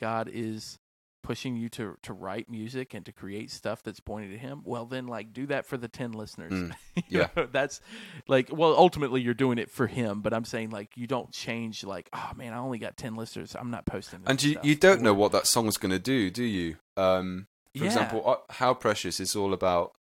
God 0.00 0.30
is 0.32 0.78
pushing 1.24 1.56
you 1.56 1.68
to 1.68 1.96
to 2.02 2.12
write 2.12 2.48
music 2.48 2.94
and 2.94 3.04
to 3.04 3.12
create 3.12 3.50
stuff 3.50 3.82
that's 3.82 3.98
pointing 3.98 4.30
to 4.30 4.38
him 4.38 4.62
well 4.64 4.86
then 4.86 5.08
like 5.08 5.32
do 5.32 5.46
that 5.46 5.66
for 5.66 5.76
the 5.76 5.88
10 5.88 6.12
listeners 6.12 6.52
Mm, 6.52 6.72
yeah. 7.08 7.26
know, 7.36 7.46
that's 7.46 7.80
like 8.28 8.48
well 8.52 8.72
ultimately 8.78 9.20
you're 9.20 9.34
doing 9.34 9.58
it 9.58 9.68
for 9.68 9.88
him 9.88 10.20
but 10.22 10.32
i'm 10.32 10.44
saying 10.44 10.70
like 10.70 10.96
you 10.96 11.08
don't 11.08 11.32
change 11.32 11.82
like 11.82 12.08
oh 12.12 12.30
man 12.36 12.52
i 12.52 12.58
only 12.58 12.78
got 12.78 12.96
10 12.96 13.16
listeners 13.16 13.56
i'm 13.58 13.70
not 13.70 13.84
posting 13.84 14.20
And 14.26 14.40
you, 14.42 14.58
you 14.62 14.76
don't 14.76 15.02
know 15.02 15.12
what 15.12 15.32
that 15.32 15.48
song's 15.48 15.76
going 15.76 15.90
to 15.90 15.98
do, 15.98 16.30
do 16.30 16.44
you? 16.44 16.76
Um, 16.96 17.48
for 17.76 17.80
Yeah. 17.82 17.86
example, 17.86 18.22
uh, 18.24 18.52
How 18.54 18.72
Precious 18.72 19.18
is 19.18 19.34
all 19.34 19.52
about 19.52 19.94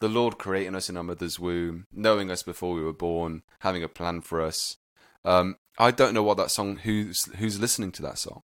the 0.00 0.08
Lord 0.08 0.38
creating 0.38 0.74
us 0.74 0.88
in 0.90 0.96
our 0.96 1.02
mother's 1.02 1.38
womb, 1.40 1.86
knowing 1.92 2.30
us 2.30 2.42
before 2.42 2.74
we 2.74 2.82
were 2.82 2.92
born, 2.92 3.42
having 3.60 3.82
a 3.82 3.88
plan 3.88 4.20
for 4.20 4.40
us. 4.40 4.76
Um, 5.24 5.56
I 5.78 5.90
don't 5.90 6.14
know 6.14 6.22
what 6.22 6.36
that 6.36 6.50
song, 6.50 6.76
who's 6.76 7.24
who's 7.36 7.58
listening 7.60 7.92
to 7.92 8.02
that 8.02 8.18
song. 8.18 8.40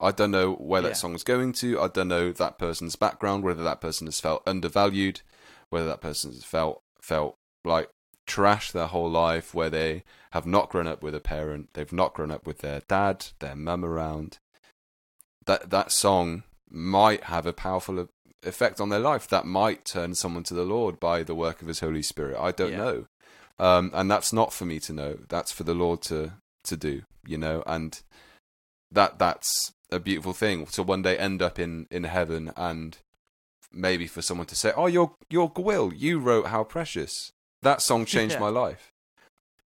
I 0.00 0.10
don't 0.12 0.30
know 0.30 0.52
where 0.54 0.82
Yeah. 0.82 0.88
that 0.88 0.96
song's 0.96 1.22
going 1.24 1.52
to. 1.54 1.80
I 1.80 1.88
don't 1.88 2.08
know 2.08 2.32
that 2.32 2.58
person's 2.58 2.96
background, 2.96 3.44
whether 3.44 3.62
that 3.64 3.80
person 3.80 4.06
has 4.06 4.20
felt 4.20 4.42
undervalued, 4.46 5.22
whether 5.70 5.86
that 5.86 6.00
person 6.00 6.32
has 6.32 6.44
felt 6.44 6.82
felt 7.00 7.36
like 7.64 7.90
trash 8.26 8.72
their 8.72 8.86
whole 8.88 9.10
life, 9.10 9.54
where 9.54 9.70
they 9.70 10.04
have 10.32 10.46
not 10.46 10.68
grown 10.68 10.86
up 10.86 11.02
with 11.02 11.14
a 11.14 11.20
parent, 11.20 11.70
they've 11.74 11.92
not 11.92 12.12
grown 12.14 12.30
up 12.30 12.46
with 12.46 12.58
their 12.58 12.80
dad, 12.88 13.26
their 13.38 13.54
mum 13.56 13.84
around. 13.84 14.38
That 15.46 15.70
that 15.70 15.92
song 15.92 16.42
might 16.68 17.24
have 17.24 17.46
a 17.46 17.52
powerful 17.52 18.08
effect 18.46 18.80
on 18.80 18.88
their 18.88 18.98
life. 19.00 19.26
That 19.28 19.44
might 19.46 19.84
turn 19.84 20.14
someone 20.14 20.44
to 20.44 20.54
the 20.54 20.64
Lord 20.64 20.98
by 21.00 21.22
the 21.22 21.34
work 21.34 21.60
of 21.62 21.68
His 21.68 21.80
Holy 21.80 22.02
Spirit. 22.02 22.38
I 22.38 22.52
don't 22.52 22.70
Yeah. 22.72 22.76
know, 22.76 23.06
um, 23.58 23.90
and 23.94 24.10
that's 24.10 24.32
not 24.32 24.52
for 24.52 24.64
me 24.64 24.78
to 24.80 24.92
know. 24.92 25.18
That's 25.28 25.52
for 25.52 25.64
the 25.64 25.74
Lord 25.74 26.02
to 26.02 26.34
to 26.64 26.76
do. 26.76 27.02
You 27.26 27.38
know, 27.38 27.62
and 27.66 28.00
that 28.90 29.18
that's 29.18 29.72
a 29.90 29.98
beautiful 30.00 30.32
thing 30.32 30.66
to 30.66 30.82
one 30.82 31.02
day 31.02 31.16
end 31.18 31.42
up 31.42 31.58
in 31.58 31.86
in 31.90 32.04
heaven 32.04 32.52
and 32.56 32.98
maybe 33.72 34.06
for 34.06 34.22
someone 34.22 34.46
to 34.48 34.56
say, 34.56 34.72
"Oh, 34.76 34.86
you're 34.86 35.14
you're 35.28 35.50
Gwil. 35.50 35.92
You 35.94 36.18
wrote 36.18 36.46
How 36.48 36.64
Precious. 36.64 37.30
That 37.62 37.82
song 37.82 38.04
changed 38.14 38.34
Yeah. 38.34 38.40
my 38.40 38.48
life." 38.48 38.92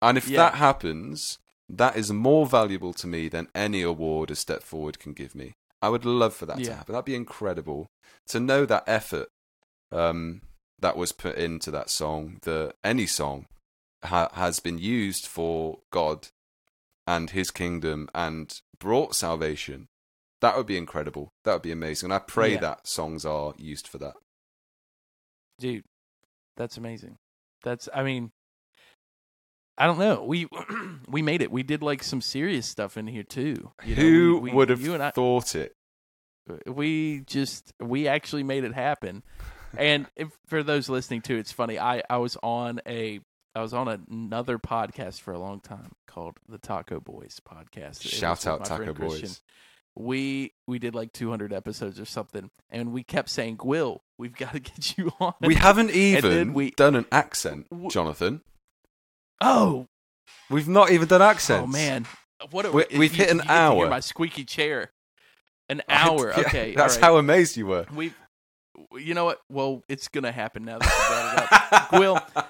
And 0.00 0.16
if 0.16 0.28
Yeah. 0.28 0.36
that 0.38 0.54
happens, 0.54 1.38
that 1.68 1.96
is 1.96 2.12
more 2.12 2.46
valuable 2.46 2.92
to 2.94 3.06
me 3.06 3.28
than 3.28 3.48
any 3.54 3.82
award 3.82 4.30
a 4.30 4.36
step 4.36 4.62
forward 4.62 4.98
can 4.98 5.12
give 5.12 5.34
me. 5.34 5.54
I 5.80 5.88
would 5.88 6.04
love 6.04 6.34
for 6.34 6.46
that 6.46 6.58
to 6.64 6.74
happen. 6.74 6.92
That'd 6.92 7.04
be 7.04 7.14
incredible 7.14 7.86
to 8.28 8.40
know 8.40 8.66
that 8.66 8.84
effort 8.86 9.28
um, 9.92 10.42
that 10.80 10.96
was 10.96 11.12
put 11.12 11.36
into 11.36 11.70
that 11.70 11.88
song. 11.90 12.38
That 12.42 12.74
any 12.82 13.06
song 13.06 13.46
ha- 14.04 14.30
has 14.34 14.60
been 14.60 14.78
used 14.78 15.26
for 15.26 15.78
God 15.92 16.28
and 17.06 17.30
His 17.30 17.50
kingdom 17.50 18.08
and 18.14 18.60
brought 18.78 19.14
salvation. 19.14 19.86
That 20.40 20.56
would 20.56 20.66
be 20.66 20.76
incredible. 20.78 21.30
That 21.44 21.54
would 21.54 21.62
be 21.62 21.72
amazing. 21.72 22.08
And 22.08 22.14
I 22.14 22.18
pray 22.20 22.54
Yeah. 22.54 22.60
that 22.60 22.86
songs 22.88 23.24
are 23.24 23.54
used 23.56 23.86
for 23.88 23.98
that. 23.98 24.14
dude 25.58 25.82
that's 26.56 26.76
amazing 26.76 27.16
that's 27.64 27.88
i 27.92 28.02
mean 28.04 28.30
i 29.78 29.86
don't 29.86 29.98
know 29.98 30.22
we 30.24 30.46
we 31.08 31.22
made 31.22 31.40
it 31.42 31.50
we 31.50 31.62
did 31.62 31.82
like 31.82 32.02
some 32.02 32.20
serious 32.20 32.66
stuff 32.66 32.96
in 32.96 33.06
here 33.06 33.22
too 33.22 33.70
you 33.84 33.96
know, 33.96 34.02
Who 34.02 34.38
we- 34.40 34.50
we- 34.50 34.56
would 34.56 34.68
have 34.70 34.80
you 34.80 34.94
and 34.94 35.02
I, 35.02 35.10
thought 35.10 35.54
it? 35.54 35.74
we 36.66 37.20
just 37.26 37.72
we 37.80 38.08
actually 38.08 38.42
made 38.42 38.64
it 38.64 38.74
happen 38.74 39.22
and 39.76 40.06
if, 40.16 40.28
for 40.46 40.62
those 40.62 40.88
listening 40.88 41.20
to 41.22 41.36
it's 41.36 41.52
funny 41.52 41.78
i 41.78 42.02
i 42.08 42.16
was 42.16 42.36
on 42.42 42.80
a 42.86 43.20
i 43.54 43.60
was 43.60 43.74
on 43.74 43.88
another 44.10 44.58
podcast 44.58 45.20
for 45.20 45.32
a 45.32 45.38
long 45.38 45.60
time 45.60 45.92
called 46.06 46.38
the 46.48 46.58
taco 46.58 47.00
boys 47.00 47.40
podcast 47.46 48.00
Shout 48.02 48.46
out 48.46 48.64
Taco 48.64 48.84
friend 48.84 48.96
Christian. 48.96 49.28
Boys. 49.28 49.42
we 49.94 50.52
we 50.66 50.78
did 50.78 50.94
like 50.94 51.12
200 51.12 51.52
episodes 51.52 52.00
or 52.00 52.06
something 52.06 52.50
and 52.70 52.92
we 52.92 53.02
kept 53.02 53.28
saying 53.28 53.58
will 53.62 54.02
we've 54.16 54.34
got 54.36 54.52
to 54.52 54.60
get 54.70 54.96
you 54.96 55.12
on 55.20 55.34
We 55.42 55.54
haven't 55.54 55.90
even 55.90 56.54
we- 56.54 56.70
done 56.72 56.94
an 56.96 57.04
accent, 57.12 57.66
Jonathan. 57.90 58.40
Oh 59.40 59.86
We've 60.50 60.68
not 60.68 60.90
even 60.90 61.08
done 61.08 61.22
accents. 61.22 61.64
oh 61.64 61.66
man 61.66 62.06
what 62.50 62.66
a, 62.66 62.70
we, 62.70 62.84
we've 62.96 63.14
hit 63.14 63.30
an 63.30 63.40
hear 63.40 63.50
hour. 63.50 63.88
my 63.88 64.00
squeaky 64.00 64.44
chair 64.44 64.90
an 65.68 65.82
I- 65.88 66.08
hour 66.08 66.30
yeah, 66.30 66.40
okay 66.40 66.74
That's 66.74 66.96
right. 66.96 67.04
how 67.04 67.16
amazed 67.18 67.56
you 67.56 67.66
were. 67.66 67.86
we 67.94 68.12
you 68.96 69.12
know 69.14 69.24
what 69.24 69.40
well 69.50 69.82
it's 69.88 70.08
gonna 70.08 70.32
happen 70.32 70.64
now 70.64 70.78
that 70.78 70.86
you 70.86 71.08
brought 71.08 71.42
it 71.42 71.72
up 71.72 71.92
Will, 71.92 72.44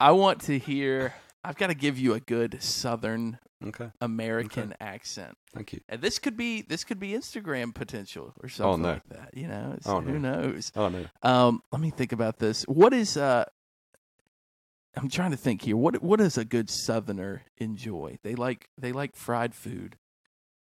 I 0.00 0.12
want 0.12 0.42
to 0.42 0.58
hear. 0.58 1.14
I've 1.42 1.56
got 1.56 1.68
to 1.68 1.74
give 1.74 1.98
you 1.98 2.12
a 2.14 2.20
good 2.20 2.62
Southern 2.62 3.38
Okay, 3.66 3.90
American 4.00 4.74
accent, 4.80 5.36
thank 5.54 5.72
you. 5.72 5.80
and 5.88 6.00
this 6.02 6.18
could 6.20 6.36
be 6.36 6.62
this 6.62 6.84
could 6.84 7.00
be 7.00 7.12
Instagram 7.12 7.74
potential 7.74 8.34
or 8.42 8.48
something 8.48 8.82
no. 8.82 8.88
like 8.94 9.08
that. 9.08 9.30
You 9.34 9.48
know, 9.48 9.76
Oh, 9.86 10.00
who 10.00 10.18
knows? 10.18 10.70
Oh 10.76 10.88
no. 10.88 11.06
Um, 11.22 11.62
let 11.72 11.80
me 11.80 11.90
think 11.90 12.12
about 12.12 12.38
this. 12.38 12.62
What 12.64 12.92
is 12.92 13.16
uh? 13.16 13.46
I'm 14.98 15.08
trying 15.08 15.30
to 15.30 15.36
think 15.36 15.62
here. 15.62 15.76
What 15.76 16.02
what 16.02 16.18
does 16.18 16.36
a 16.38 16.44
good 16.44 16.68
Southerner 16.70 17.42
enjoy? 17.58 18.18
They 18.22 18.34
like 18.34 18.68
they 18.76 18.92
like 18.92 19.16
fried 19.16 19.54
food. 19.54 19.96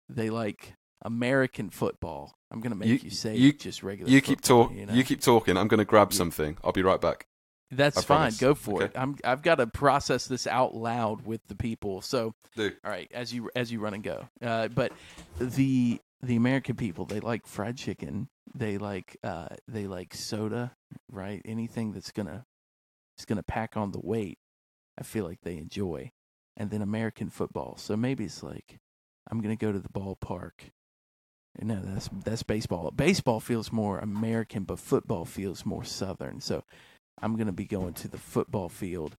They 0.09 0.29
like 0.29 0.73
American 1.03 1.69
football. 1.69 2.33
I'm 2.51 2.61
gonna 2.61 2.75
make 2.75 2.87
You- 2.89 2.99
you, 3.03 3.09
say 3.09 3.35
you- 3.35 3.53
just 3.53 3.83
regular. 3.83 4.11
You 4.11 4.21
keep 4.21 4.39
football, 4.41 4.67
talk. 4.67 4.75
You, 4.77 4.85
know? 4.85 4.93
You 4.93 5.03
keep 5.03 5.21
talking. 5.21 5.57
I'm 5.57 5.67
going 5.67 5.79
to 5.79 5.85
grab 5.85 6.11
Yeah. 6.11 6.17
something. 6.17 6.57
I'll 6.63 6.71
be 6.71 6.81
right 6.83 7.01
back. 7.01 7.27
That's 7.69 7.97
I 7.97 8.01
fine. 8.01 8.17
promise. 8.17 8.37
Go 8.39 8.55
for 8.55 8.75
Okay. 8.77 8.85
it. 8.85 8.91
I'm 8.95 9.17
I've 9.25 9.41
got 9.41 9.55
to 9.55 9.67
process 9.67 10.25
this 10.27 10.47
out 10.47 10.73
loud 10.73 11.25
with 11.25 11.41
the 11.47 11.55
people. 11.55 12.01
So 12.01 12.33
Do. 12.55 12.71
all 12.85 12.91
right, 12.91 13.11
as 13.13 13.33
you 13.33 13.49
as 13.55 13.71
you 13.71 13.79
run 13.81 13.93
and 13.93 14.03
go. 14.03 14.29
Uh, 14.41 14.69
but 14.69 14.93
the 15.39 15.99
the 16.21 16.35
American 16.35 16.75
people 16.75 17.05
they 17.05 17.19
like 17.19 17.45
fried 17.45 17.77
chicken. 17.77 18.29
They 18.55 18.77
like 18.77 19.17
uh 19.23 19.49
they 19.67 19.85
like 19.87 20.13
soda, 20.15 20.71
right? 21.11 21.41
Anything 21.45 21.91
that's 21.91 22.11
gonna 22.11 22.45
it's 23.17 23.25
gonna 23.25 23.43
pack 23.43 23.75
on 23.75 23.91
the 23.91 23.99
weight. 24.01 24.37
I 24.97 25.03
feel 25.03 25.25
like 25.25 25.41
they 25.41 25.57
enjoy. 25.57 26.11
And 26.55 26.71
then 26.71 26.81
American 26.81 27.29
football. 27.29 27.77
So 27.77 27.95
maybe 27.95 28.25
it's 28.25 28.41
like 28.41 28.79
I'm 29.29 29.41
gonna 29.41 29.55
go 29.55 29.71
to 29.71 29.79
the 29.79 29.89
ballpark. 29.89 30.71
No, 31.59 31.79
that's 31.83 32.09
that's 32.23 32.43
baseball. 32.43 32.91
Baseball 32.91 33.39
feels 33.39 33.71
more 33.71 33.97
American, 33.99 34.63
but 34.63 34.79
football 34.79 35.25
feels 35.25 35.65
more 35.65 35.83
Southern. 35.83 36.39
So 36.39 36.63
I'm 37.21 37.35
going 37.35 37.47
to 37.47 37.53
be 37.53 37.65
going 37.65 37.93
to 37.95 38.07
the 38.07 38.17
football 38.17 38.69
field, 38.69 39.17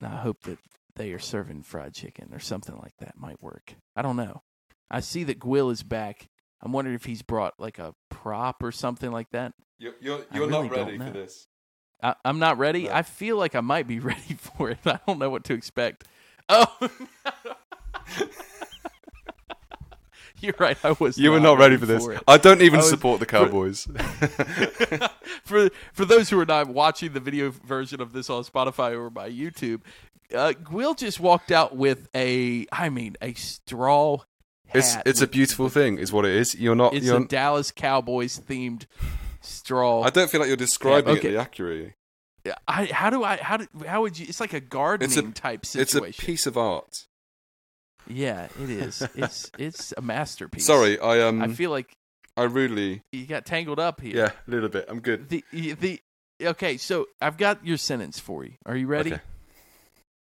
and 0.00 0.12
I 0.12 0.16
hope 0.16 0.42
that 0.42 0.58
they 0.94 1.12
are 1.12 1.18
serving 1.18 1.62
fried 1.62 1.94
chicken 1.94 2.30
or 2.32 2.38
something 2.38 2.76
like 2.76 2.96
that 2.98 3.18
might 3.18 3.42
work. 3.42 3.74
I 3.96 4.02
don't 4.02 4.16
know. 4.16 4.42
I 4.90 5.00
see 5.00 5.24
that 5.24 5.40
Gwil 5.40 5.72
is 5.72 5.82
back. 5.82 6.28
I'm 6.62 6.72
wondering 6.72 6.94
if 6.94 7.04
he's 7.04 7.22
brought 7.22 7.54
like 7.58 7.78
a 7.78 7.94
prop 8.10 8.62
or 8.62 8.72
something 8.72 9.10
like 9.10 9.30
that. 9.32 9.52
You're 9.78 9.94
you're, 10.00 10.24
you're 10.32 10.48
not 10.48 10.70
really 10.70 10.84
ready 10.84 10.98
don't 10.98 11.08
for 11.08 11.12
this. 11.12 11.48
I, 12.02 12.14
I'm 12.24 12.38
not 12.38 12.58
ready. 12.58 12.84
No. 12.84 12.92
I 12.92 13.02
feel 13.02 13.36
like 13.36 13.54
I 13.54 13.60
might 13.60 13.86
be 13.86 13.98
ready 14.12 14.34
for 14.34 14.70
it. 14.70 14.78
I 14.84 14.98
don't 15.06 15.18
know 15.18 15.30
what 15.30 15.44
to 15.44 15.54
expect. 15.54 16.04
Oh, 16.48 16.66
you're 20.40 20.54
right. 20.58 20.76
I 20.84 20.94
was. 20.98 21.18
You 21.18 21.30
were 21.32 21.40
not 21.40 21.58
ready 21.58 21.76
for 21.76 21.86
this. 21.86 22.06
it. 22.06 22.22
I 22.28 22.36
don't 22.36 22.62
even 22.62 22.80
I 22.80 22.82
was- 22.82 22.90
support 22.90 23.20
the 23.20 23.26
Cowboys. 23.26 23.84
for 25.44 25.70
for 25.92 26.04
those 26.04 26.30
who 26.30 26.38
are 26.38 26.46
not 26.46 26.68
watching 26.68 27.12
the 27.12 27.20
video 27.20 27.50
version 27.50 28.00
of 28.00 28.12
this 28.12 28.28
on 28.30 28.44
Spotify 28.44 28.92
or 28.96 29.10
by 29.10 29.30
YouTube, 29.30 29.80
uh, 30.34 30.52
Gwil 30.62 30.96
just 30.96 31.20
walked 31.20 31.50
out 31.50 31.76
with 31.76 32.08
a, 32.14 32.66
I 32.70 32.90
mean, 32.90 33.16
a 33.22 33.32
straw 33.34 34.18
hat. 34.66 34.76
it's 34.76 34.96
it's 35.06 35.20
a 35.22 35.26
beautiful 35.26 35.68
thing, 35.68 35.98
is 35.98 36.12
what 36.12 36.24
it 36.24 36.34
is. 36.34 36.54
You're 36.54 36.74
not. 36.76 36.94
It's 36.94 37.06
You're, 37.06 37.22
a 37.22 37.26
Dallas 37.26 37.70
Cowboys 37.72 38.38
themed 38.38 38.84
straw. 39.46 40.02
I 40.02 40.10
don't 40.10 40.30
feel 40.30 40.40
like 40.40 40.48
you're 40.48 40.56
describing 40.56 41.18
okay. 41.18 41.34
it 41.34 41.36
accurately. 41.36 41.94
I, 42.68 42.86
how 42.86 43.10
do 43.10 43.24
I 43.24 43.36
how 43.36 43.56
do 43.56 43.66
how 43.86 44.02
would 44.02 44.18
you? 44.18 44.26
It's 44.28 44.40
like 44.40 44.52
a 44.52 44.60
gardening 44.60 45.18
a, 45.18 45.32
type 45.32 45.66
situation. 45.66 46.08
It's 46.08 46.18
a 46.18 46.22
piece 46.22 46.46
of 46.46 46.56
art. 46.56 47.06
Yeah, 48.08 48.48
it 48.60 48.70
is. 48.70 49.02
It's 49.14 49.50
it's 49.58 49.94
a 49.96 50.02
masterpiece. 50.02 50.64
Sorry, 50.64 50.98
I 51.00 51.22
um, 51.22 51.42
I 51.42 51.48
feel 51.48 51.70
like 51.70 51.92
I 52.36 52.44
rudely. 52.44 53.02
you 53.12 53.26
got 53.26 53.46
tangled 53.46 53.80
up 53.80 54.00
here. 54.00 54.16
Yeah, 54.16 54.30
a 54.46 54.50
little 54.50 54.68
bit. 54.68 54.84
I'm 54.88 55.00
good. 55.00 55.28
The 55.28 55.42
the 55.52 56.00
okay. 56.42 56.76
So 56.76 57.06
I've 57.20 57.36
got 57.36 57.66
your 57.66 57.78
sentence 57.78 58.20
for 58.20 58.44
you. 58.44 58.52
Are 58.64 58.76
you 58.76 58.86
ready? 58.86 59.14
Okay. 59.14 59.22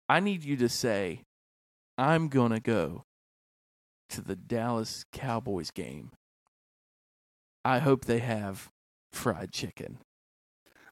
I 0.09 0.21
need 0.21 0.45
you 0.45 0.57
to 0.57 0.69
say, 0.71 1.25
I'm 1.99 2.29
going 2.29 2.53
to 2.53 2.61
go 2.61 3.05
to 4.09 4.23
the 4.23 4.37
Dallas 4.37 5.05
Cowboys 5.13 5.71
game. 5.71 6.13
I 7.63 7.81
hope 7.81 8.07
they 8.07 8.21
have 8.21 8.71
fried 9.13 9.53
chicken. 9.53 9.99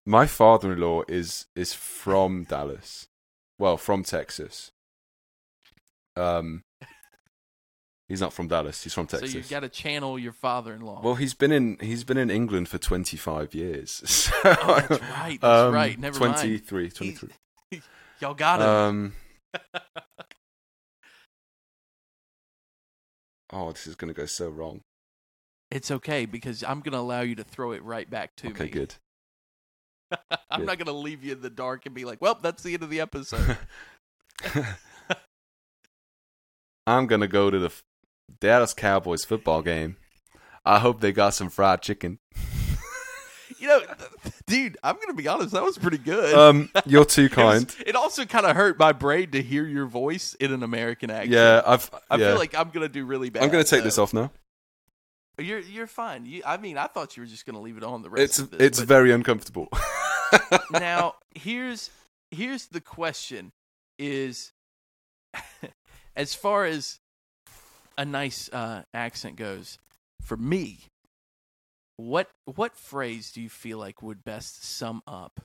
My 0.04 0.26
father-in-law 0.26 1.02
is 1.08 1.46
is 1.54 1.72
from 1.72 2.44
Dallas. 2.44 3.08
Well, 3.58 3.76
from 3.76 4.04
Texas. 4.04 4.70
Um, 6.14 6.62
He's 8.08 8.20
not 8.20 8.32
from 8.32 8.46
Dallas. 8.46 8.84
He's 8.84 8.94
from 8.94 9.08
Texas. 9.08 9.32
So 9.32 9.38
you 9.38 9.44
got 9.44 9.60
to 9.60 9.68
channel 9.68 10.16
your 10.18 10.32
father-in-law. 10.32 11.00
well, 11.02 11.16
he's 11.16 11.34
been 11.34 11.50
in 11.50 11.76
he's 11.80 12.04
been 12.04 12.16
in 12.18 12.30
England 12.30 12.68
for 12.68 12.78
25 12.78 13.54
years. 13.54 14.02
So, 14.26 14.32
oh, 14.44 14.86
that's 14.88 15.02
right. 15.02 15.40
That's 15.40 15.66
um, 15.68 15.74
right. 15.74 15.98
Never 15.98 16.20
mind. 16.20 16.36
23, 16.36 16.90
23. 16.90 17.30
Y'all 18.20 18.34
got 18.34 18.60
him. 18.60 18.68
Um, 18.68 19.12
oh, 23.52 23.72
this 23.72 23.86
is 23.86 23.94
going 23.94 24.12
to 24.12 24.18
go 24.18 24.26
so 24.26 24.48
wrong. 24.48 24.82
It's 25.70 25.90
okay 25.90 26.26
because 26.26 26.62
I'm 26.62 26.80
going 26.80 26.92
to 26.92 26.98
allow 26.98 27.20
you 27.22 27.34
to 27.36 27.44
throw 27.44 27.72
it 27.72 27.82
right 27.82 28.08
back 28.08 28.36
to 28.36 28.48
Okay, 28.48 28.64
me. 28.64 28.70
Okay, 28.70 28.78
good. 28.78 28.94
I'm 30.50 30.60
Good. 30.60 30.66
not 30.66 30.78
going 30.78 30.86
to 30.86 30.92
leave 30.92 31.24
you 31.24 31.32
in 31.32 31.42
the 31.42 31.50
dark 31.50 31.84
and 31.86 31.94
be 31.94 32.04
like, 32.04 32.20
"Well, 32.22 32.38
that's 32.40 32.62
the 32.62 32.74
end 32.74 32.82
of 32.84 32.90
the 32.90 33.00
episode." 33.00 33.58
I'm 36.86 37.06
going 37.06 37.20
to 37.20 37.28
go 37.28 37.50
to 37.50 37.58
the 37.58 37.70
Dallas 38.40 38.72
Cowboys 38.74 39.24
football 39.24 39.62
game. 39.62 39.96
I 40.64 40.78
hope 40.78 41.00
they 41.00 41.10
got 41.12 41.34
some 41.34 41.50
fried 41.50 41.82
chicken. 41.82 42.18
you 43.58 43.66
know, 43.66 43.80
dude, 44.46 44.76
I'm 44.84 44.94
going 44.96 45.08
to 45.08 45.14
be 45.14 45.26
honest. 45.26 45.52
That 45.52 45.64
was 45.64 45.78
pretty 45.78 45.98
good. 45.98 46.34
Um, 46.34 46.70
you're 46.84 47.04
too 47.04 47.24
It 47.24 47.36
was- 47.36 47.64
kind. 47.64 47.76
It, 47.84 47.96
also 47.96 48.24
kind 48.24 48.46
of 48.46 48.54
hurt 48.54 48.78
my 48.78 48.92
brain 48.92 49.32
to 49.32 49.42
hear 49.42 49.66
your 49.66 49.86
voice 49.86 50.34
in 50.34 50.52
an 50.52 50.62
American 50.62 51.10
accent. 51.10 51.32
Yeah, 51.32 51.62
I've. 51.66 51.90
I 52.10 52.16
yeah. 52.16 52.30
feel 52.30 52.38
like 52.38 52.54
I'm 52.56 52.70
gonna 52.70 52.88
do 52.88 53.04
really 53.04 53.30
bad. 53.30 53.42
I'm 53.42 53.50
going 53.50 53.64
to 53.64 53.68
take 53.70 53.82
this 53.82 53.98
off 53.98 54.14
now. 54.14 54.30
You're 55.39 55.61
you're 55.61 55.87
fine. 55.87 56.24
You, 56.24 56.43
I 56.47 56.57
mean, 56.57 56.78
I 56.78 56.87
thought 56.87 57.16
you 57.16 57.22
were 57.22 57.26
just 57.26 57.45
gonna 57.45 57.61
leave 57.61 57.76
it 57.76 57.84
on 57.84 58.03
the 58.03 58.11
rest. 58.11 58.24
It's 58.24 58.39
of 58.39 58.51
this, 58.51 58.61
it's 58.61 58.78
but 58.78 58.89
very 58.89 59.12
uncomfortable. 59.12 59.68
now 60.70 61.14
here's 61.34 61.91
here's 62.30 62.66
the 62.66 62.80
question: 62.80 63.53
is 63.99 64.53
as 66.16 66.34
far 66.34 66.64
as 66.64 67.01
a 67.99 68.05
nice 68.05 68.49
uh, 68.53 68.82
accent 68.95 69.37
goes, 69.37 69.78
for 70.22 70.37
me, 70.37 70.80
what 71.97 72.30
what 72.47 72.76
phrase 72.76 73.30
do 73.32 73.43
you 73.43 73.49
feel 73.49 73.78
like 73.78 74.03
would 74.03 74.24
best 74.24 74.64
sum 74.64 75.03
up? 75.07 75.41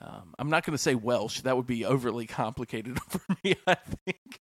Um, 0.00 0.34
I'm 0.38 0.50
not 0.50 0.64
going 0.64 0.72
to 0.72 0.82
say 0.82 0.94
Welsh; 0.94 1.40
that 1.42 1.56
would 1.56 1.66
be 1.66 1.84
overly 1.84 2.26
complicated 2.26 2.98
for 3.08 3.20
me. 3.44 3.56
I 3.66 3.76
think. 4.04 4.40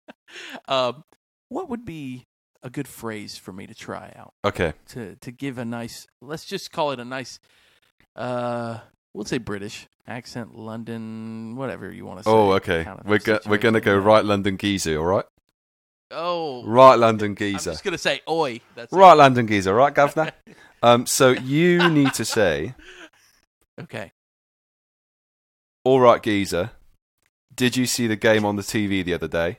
Um, 0.68 1.04
what 1.48 1.68
would 1.68 1.84
be 1.84 2.26
a 2.64 2.70
good 2.70 2.88
phrase 2.88 3.36
for 3.36 3.52
me 3.52 3.66
to 3.68 3.74
try 3.74 4.12
out 4.16 4.32
okay. 4.44 4.72
to 4.88 5.14
to 5.20 5.30
give 5.30 5.58
a 5.58 5.64
nice? 5.64 6.06
Let's 6.20 6.44
just 6.44 6.72
call 6.72 6.90
it 6.90 6.98
a 6.98 7.04
nice. 7.04 7.38
Uh, 8.16 8.78
we'll 9.12 9.24
say 9.26 9.38
British 9.38 9.86
accent, 10.06 10.56
London, 10.56 11.54
whatever 11.56 11.92
you 11.92 12.04
want 12.06 12.18
to 12.20 12.24
say. 12.24 12.30
Oh, 12.30 12.52
okay. 12.52 12.84
kind 12.84 12.98
of 13.00 13.06
We're 13.06 13.18
go- 13.18 13.40
we're 13.46 13.58
going 13.58 13.74
to 13.74 13.80
go 13.80 13.96
right 13.96 14.24
London 14.24 14.56
geezer, 14.56 14.98
all 14.98 15.04
right? 15.04 15.24
Oh, 16.10 16.64
Right 16.64 16.94
London 16.94 17.34
geezer. 17.34 17.70
I'm 17.70 17.74
just 17.74 17.84
gonna 17.84 17.98
say 17.98 18.20
oi. 18.28 18.60
That's 18.76 18.92
it. 18.92 18.96
Right 18.96 19.14
London 19.14 19.46
geezer, 19.46 19.74
right, 19.74 19.92
Governor? 19.92 20.32
um, 20.82 21.06
so 21.06 21.30
you 21.30 21.88
need 21.88 22.14
to 22.14 22.24
say, 22.24 22.74
Okay. 23.80 24.12
all 25.82 26.00
right, 26.00 26.22
geezer. 26.22 26.70
Did 27.54 27.76
you 27.76 27.86
see 27.86 28.06
the 28.06 28.16
game 28.16 28.44
on 28.44 28.56
the 28.56 28.62
TV 28.62 29.04
the 29.04 29.14
other 29.14 29.28
day? 29.28 29.58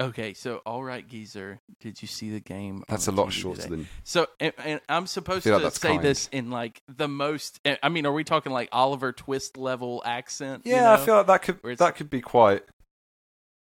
Okay. 0.00 0.32
So, 0.34 0.58
all 0.64 0.84
right, 0.84 1.06
geezer. 1.06 1.60
Did 1.80 2.00
you 2.02 2.08
see 2.08 2.30
the 2.30 2.40
game? 2.40 2.84
That's 2.88 3.08
a 3.08 3.12
lot 3.12 3.28
TV 3.28 3.32
shorter 3.32 3.62
today? 3.62 3.74
than. 3.76 3.88
So, 4.04 4.26
and, 4.38 4.52
and 4.64 4.80
I'm 4.88 5.06
supposed 5.06 5.44
feel 5.44 5.58
like 5.58 5.72
to 5.72 5.78
say 5.80 5.88
kind. 5.94 6.02
this 6.02 6.28
in 6.32 6.50
like 6.50 6.82
the 6.88 7.08
most. 7.08 7.60
eh, 7.64 7.76
I 7.82 7.88
mean, 7.88 8.06
are 8.06 8.12
we 8.12 8.24
talking 8.24 8.52
like 8.52 8.68
Oliver 8.72 9.12
Twist 9.12 9.56
level 9.56 10.02
accent? 10.04 10.66
you 10.66 10.74
Yeah, 10.74 10.92
I 10.92 10.96
feel 10.98 11.16
like 11.16 11.26
that 11.26 11.42
could 11.42 11.78
that 11.78 11.96
could 11.96 12.10
be 12.10 12.20
quite 12.20 12.62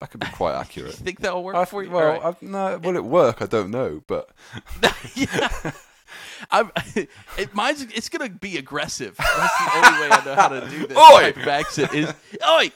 that 0.01 0.11
could 0.11 0.21
be 0.21 0.27
quite 0.27 0.55
accurate. 0.61 0.99
You 0.99 1.05
think 1.05 1.21
that'll 1.21 1.43
work 1.43 1.57
I 1.57 1.65
for 1.65 1.83
you? 1.83 1.91
well, 1.91 2.21
right. 2.21 2.23
I, 2.25 2.37
no, 2.43 2.79
will 2.79 2.97
it 2.97 3.05
work? 3.05 3.41
I 3.43 3.47
don't 3.47 3.71
know, 3.71 4.03
but 4.07 4.31
yeah. 5.15 5.73
I'm, 6.51 6.71
it, 6.95 7.55
mine's 7.55 7.83
it's 7.83 8.09
gonna 8.09 8.31
be 8.31 8.59
aggressive. 8.59 9.17
That's 9.17 9.59
the 9.59 9.71
only 9.77 10.01
way 10.01 10.09
I 10.11 10.25
know 10.25 10.35
how 10.35 10.49
to 10.49 10.61
do 10.71 10.87
this 10.87 10.97
Oi! 10.97 11.21
type 11.21 11.37
of 11.37 11.49
accent. 11.49 11.95
Is 11.95 12.13
oi, 12.49 12.71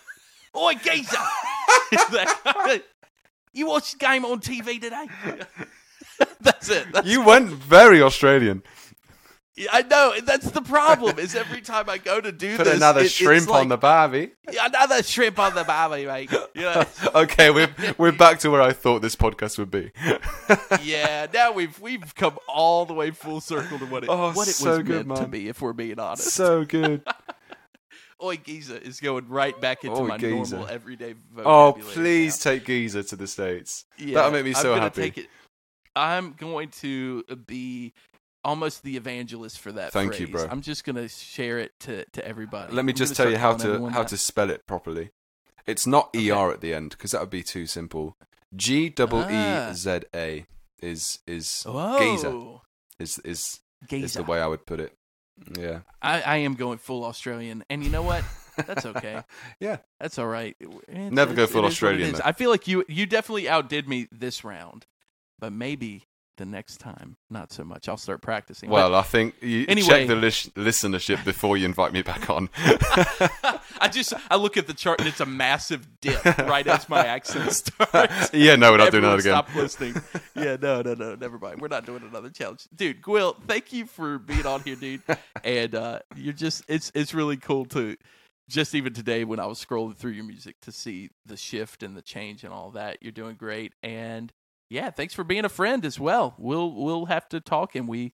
oi, 0.57 0.74
geezer! 0.74 1.16
That- 3.53 3.59
you 3.59 3.66
watched 3.66 3.92
the 3.92 3.98
game 3.98 4.24
on 4.24 4.40
TV 4.40 4.80
today? 4.80 5.07
That's 6.40 6.68
it. 6.68 6.86
That's, 6.92 7.07
you 7.07 7.24
went 7.24 7.48
very 7.48 8.03
Australian. 8.03 8.62
I 9.70 9.82
know 9.82 10.14
that's 10.24 10.50
the 10.50 10.62
problem. 10.62 11.18
Is 11.18 11.34
every 11.34 11.61
time 11.61 11.90
I 11.90 11.98
go 11.98 12.20
to 12.22 12.32
do 12.32 12.57
Put 12.57 12.64
this, 12.64 12.76
another 12.76 13.03
it- 13.03 13.11
shrimp 13.11 13.48
like, 13.48 13.61
on 13.61 13.68
the 13.68 13.76
barbie. 13.76 14.30
another 14.48 15.03
shrimp 15.03 15.38
on 15.38 15.55
the 15.55 15.62
barbie, 15.64 16.07
mate. 16.07 16.32
You 16.55 16.62
know? 16.62 16.84
okay, 17.14 17.50
we're 17.50 17.68
we're 17.98 18.12
back 18.12 18.38
to 18.40 18.50
where 18.50 18.62
I 18.62 18.72
thought 18.72 19.03
this 19.03 19.14
podcast 19.14 19.59
would 19.59 19.70
be. 19.70 19.90
yeah, 20.82 21.26
now 21.34 21.53
we've 21.53 21.78
we've 21.80 22.14
come 22.14 22.38
all 22.48 22.86
the 22.86 22.94
way 22.94 23.11
full 23.11 23.42
circle 23.42 23.78
to 23.78 23.84
what 23.86 24.05
it 24.05 24.09
Oh, 24.11 24.32
what 24.32 24.48
it 24.48 24.53
so 24.53 24.78
was 24.78 24.86
good, 24.86 25.07
meant 25.07 25.20
to 25.20 25.28
be. 25.28 25.48
If 25.48 25.61
we're 25.61 25.74
being 25.74 25.98
honest, 25.98 26.30
so 26.30 26.64
good. 26.64 27.03
Oi 28.22 28.36
Giza 28.36 28.80
is 28.82 29.00
going 29.00 29.28
right 29.28 29.58
back 29.60 29.84
into 29.84 30.00
Oi, 30.02 30.06
my 30.06 30.16
geezer. 30.18 30.56
normal 30.56 30.68
everyday 30.72 31.14
Oh, 31.38 31.76
please 31.92 32.44
now. 32.44 32.52
take 32.52 32.66
geezer 32.66 33.02
to 33.02 33.16
the 33.16 33.26
states. 33.26 33.84
Yeah, 33.98 34.14
That'll 34.14 34.30
make 34.32 34.44
me 34.44 34.50
I'm 34.50 34.56
so 34.62 34.70
gonna 34.70 34.80
happy. 34.82 35.00
Take 35.02 35.18
it. 35.18 35.26
I'm 35.96 36.32
going 36.32 36.68
to 36.80 37.22
be 37.46 37.92
almost 38.44 38.82
the 38.82 38.96
evangelist 38.96 39.58
for 39.60 39.72
that. 39.72 39.92
Thank 39.92 40.18
you, 40.20 40.26
phrase. 40.26 40.44
bro. 40.44 40.50
I'm 40.52 40.62
just 40.62 40.84
going 40.84 40.96
to 40.96 41.08
share 41.08 41.58
it 41.58 41.72
to, 41.80 42.04
to 42.12 42.26
everybody. 42.26 42.72
Let 42.72 42.84
me 42.84 42.92
I'm 42.92 42.96
just 42.96 43.14
tell 43.16 43.30
you 43.30 43.36
how 43.38 43.54
to 43.56 43.88
how 43.90 44.00
that. 44.00 44.08
to 44.08 44.16
spell 44.16 44.50
it 44.50 44.66
properly. 44.66 45.10
It's 45.66 45.86
not 45.86 46.08
Okay. 46.16 46.30
er 46.30 46.50
at 46.52 46.60
the 46.60 46.74
end 46.74 46.90
because 46.90 47.10
that 47.12 47.20
would 47.20 47.30
be 47.30 47.42
too 47.42 47.66
simple. 47.66 48.16
G 48.54 48.88
double 48.88 49.24
Ah. 49.28 49.70
E 49.70 49.74
Z 49.74 50.00
A 50.14 50.46
is 50.80 51.20
is 51.26 51.62
Whoa, 51.64 51.98
geezer. 51.98 52.60
is 52.98 53.18
is 53.24 53.60
is 53.90 54.14
the 54.14 54.24
way 54.24 54.40
I 54.40 54.46
would 54.46 54.66
put 54.66 54.80
it. 54.80 54.92
Yeah. 55.59 55.80
I, 56.01 56.20
I 56.22 56.37
am 56.39 56.55
going 56.55 56.78
full 56.78 57.05
Australian, 57.05 57.64
and 57.70 57.83
you 57.83 57.91
know 57.91 58.03
what? 58.03 58.24
That's 58.66 58.85
okay. 58.87 59.22
Yeah. 59.61 59.78
That's 60.01 60.18
all 60.18 60.26
right. 60.26 60.57
It's- 60.61 61.12
Never 61.12 61.35
go 61.35 61.47
full 61.47 61.62
it 61.64 61.68
it 61.68 61.70
Australian. 61.70 62.14
I 62.24 62.33
feel 62.33 62.51
like 62.51 62.68
you 62.68 62.85
you 62.89 63.07
definitely 63.07 63.49
outdid 63.49 63.89
me 63.89 64.09
this 64.12 64.45
round, 64.45 64.87
but 65.39 65.53
maybe 65.53 66.07
the 66.39 66.45
next 66.47 66.78
time 66.78 67.16
not 67.30 67.53
so 67.53 67.62
much. 67.64 67.89
I'll 67.89 67.97
start 67.97 68.22
practicing. 68.22 68.68
But 68.70 68.74
Well, 68.74 68.95
I 68.95 69.03
think 69.03 69.35
you 69.43 69.66
Anyway. 69.68 69.87
check 69.89 70.09
the 70.09 70.16
lis- 70.16 70.49
listenership 70.51 71.24
before 71.24 71.57
you 71.57 71.66
invite 71.66 71.93
me 71.93 72.03
back 72.03 72.30
on. 72.30 72.49
I 73.80 73.89
just 73.91 74.12
I 74.30 74.37
look 74.37 74.57
at 74.57 74.66
the 74.66 74.74
chart 74.74 75.01
and 75.01 75.09
it's 75.09 75.20
a 75.20 75.26
massive 75.26 75.87
dip 76.01 76.24
right 76.24 76.66
as 76.66 76.89
my 76.89 77.05
accent 77.07 77.53
starts. 77.55 78.33
yeah, 78.33 78.57
no, 78.57 78.72
we're 78.72 78.78
not 78.78 78.91
doing 78.93 79.03
that 79.03 79.18
again. 79.18 79.33
Stop 79.33 79.55
listening. 79.55 79.95
Yeah, 80.35 80.57
no, 80.61 80.83
no, 80.83 80.95
no, 80.95 81.14
never 81.14 81.39
mind. 81.39 81.61
We're 81.61 81.68
not 81.68 81.87
doing 81.87 82.03
another 82.03 82.30
challenge, 82.30 82.66
dude. 82.74 83.03
Gwil, 83.03 83.37
thank 83.47 83.72
you 83.72 83.87
for 83.87 84.18
being 84.18 84.47
on 84.47 84.61
here, 84.62 84.76
dude. 84.76 85.03
And 85.45 85.74
uh, 85.74 85.99
you're 86.16 86.33
just 86.33 86.64
it's 86.68 86.91
it's 86.95 87.12
really 87.14 87.37
cool 87.37 87.64
to 87.66 87.97
just 88.49 88.74
even 88.74 88.93
today 88.93 89.24
when 89.24 89.39
I 89.41 89.47
was 89.47 89.64
scrolling 89.64 89.97
through 89.97 90.12
your 90.12 90.24
music 90.24 90.61
to 90.62 90.72
see 90.72 91.11
the 91.24 91.37
shift 91.37 91.83
and 91.83 91.97
the 91.97 92.03
change 92.03 92.45
and 92.45 92.53
all 92.53 92.70
that. 92.72 92.99
You're 93.03 93.12
doing 93.12 93.37
great, 93.37 93.72
and 93.83 94.33
yeah, 94.72 94.90
thanks 94.90 95.14
for 95.14 95.22
being 95.24 95.44
a 95.44 95.48
friend 95.48 95.84
as 95.84 96.00
well. 96.00 96.34
We'll 96.38 96.72
we'll 96.72 97.04
have 97.06 97.28
to 97.30 97.40
talk, 97.40 97.74
and 97.74 97.86
we 97.86 98.12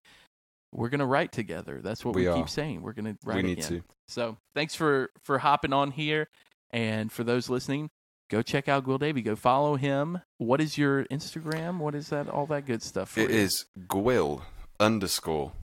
we're 0.71 0.89
gonna 0.89 1.05
write 1.05 1.31
together. 1.31 1.79
That's 1.83 2.03
what 2.05 2.13
we, 2.15 2.27
We 2.27 2.33
keep 2.35 2.49
saying. 2.49 2.81
We're 2.81 2.93
gonna 2.93 3.17
write 3.25 3.37
we 3.37 3.43
need 3.43 3.57
again. 3.59 3.67
to. 3.69 3.83
So 4.07 4.37
thanks 4.55 4.75
for 4.75 5.09
for 5.23 5.39
hopping 5.39 5.73
on 5.73 5.91
here, 5.91 6.27
and 6.71 7.11
for 7.11 7.23
those 7.23 7.49
listening, 7.49 7.89
go 8.29 8.41
check 8.41 8.67
out 8.67 8.83
Gwil 8.85 8.99
Davey. 8.99 9.21
Go 9.21 9.35
follow 9.35 9.75
him. 9.77 10.21
What 10.37 10.61
is 10.61 10.77
your 10.77 11.05
Instagram? 11.05 11.79
What 11.79 11.95
is 11.95 12.09
that? 12.09 12.27
All 12.27 12.45
that 12.47 12.65
good 12.65 12.83
stuff. 12.83 13.09
For 13.11 13.21
It 13.21 13.29
you? 13.31 13.37
is 13.37 13.65
Gwil 13.87 14.41
underscore 14.79 15.53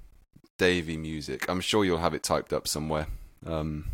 Davey 0.58 0.96
Music. 0.96 1.48
I'm 1.48 1.60
sure 1.60 1.84
you'll 1.84 1.98
have 1.98 2.14
it 2.14 2.22
typed 2.22 2.52
up 2.52 2.66
somewhere. 2.66 3.06
Um, 3.44 3.84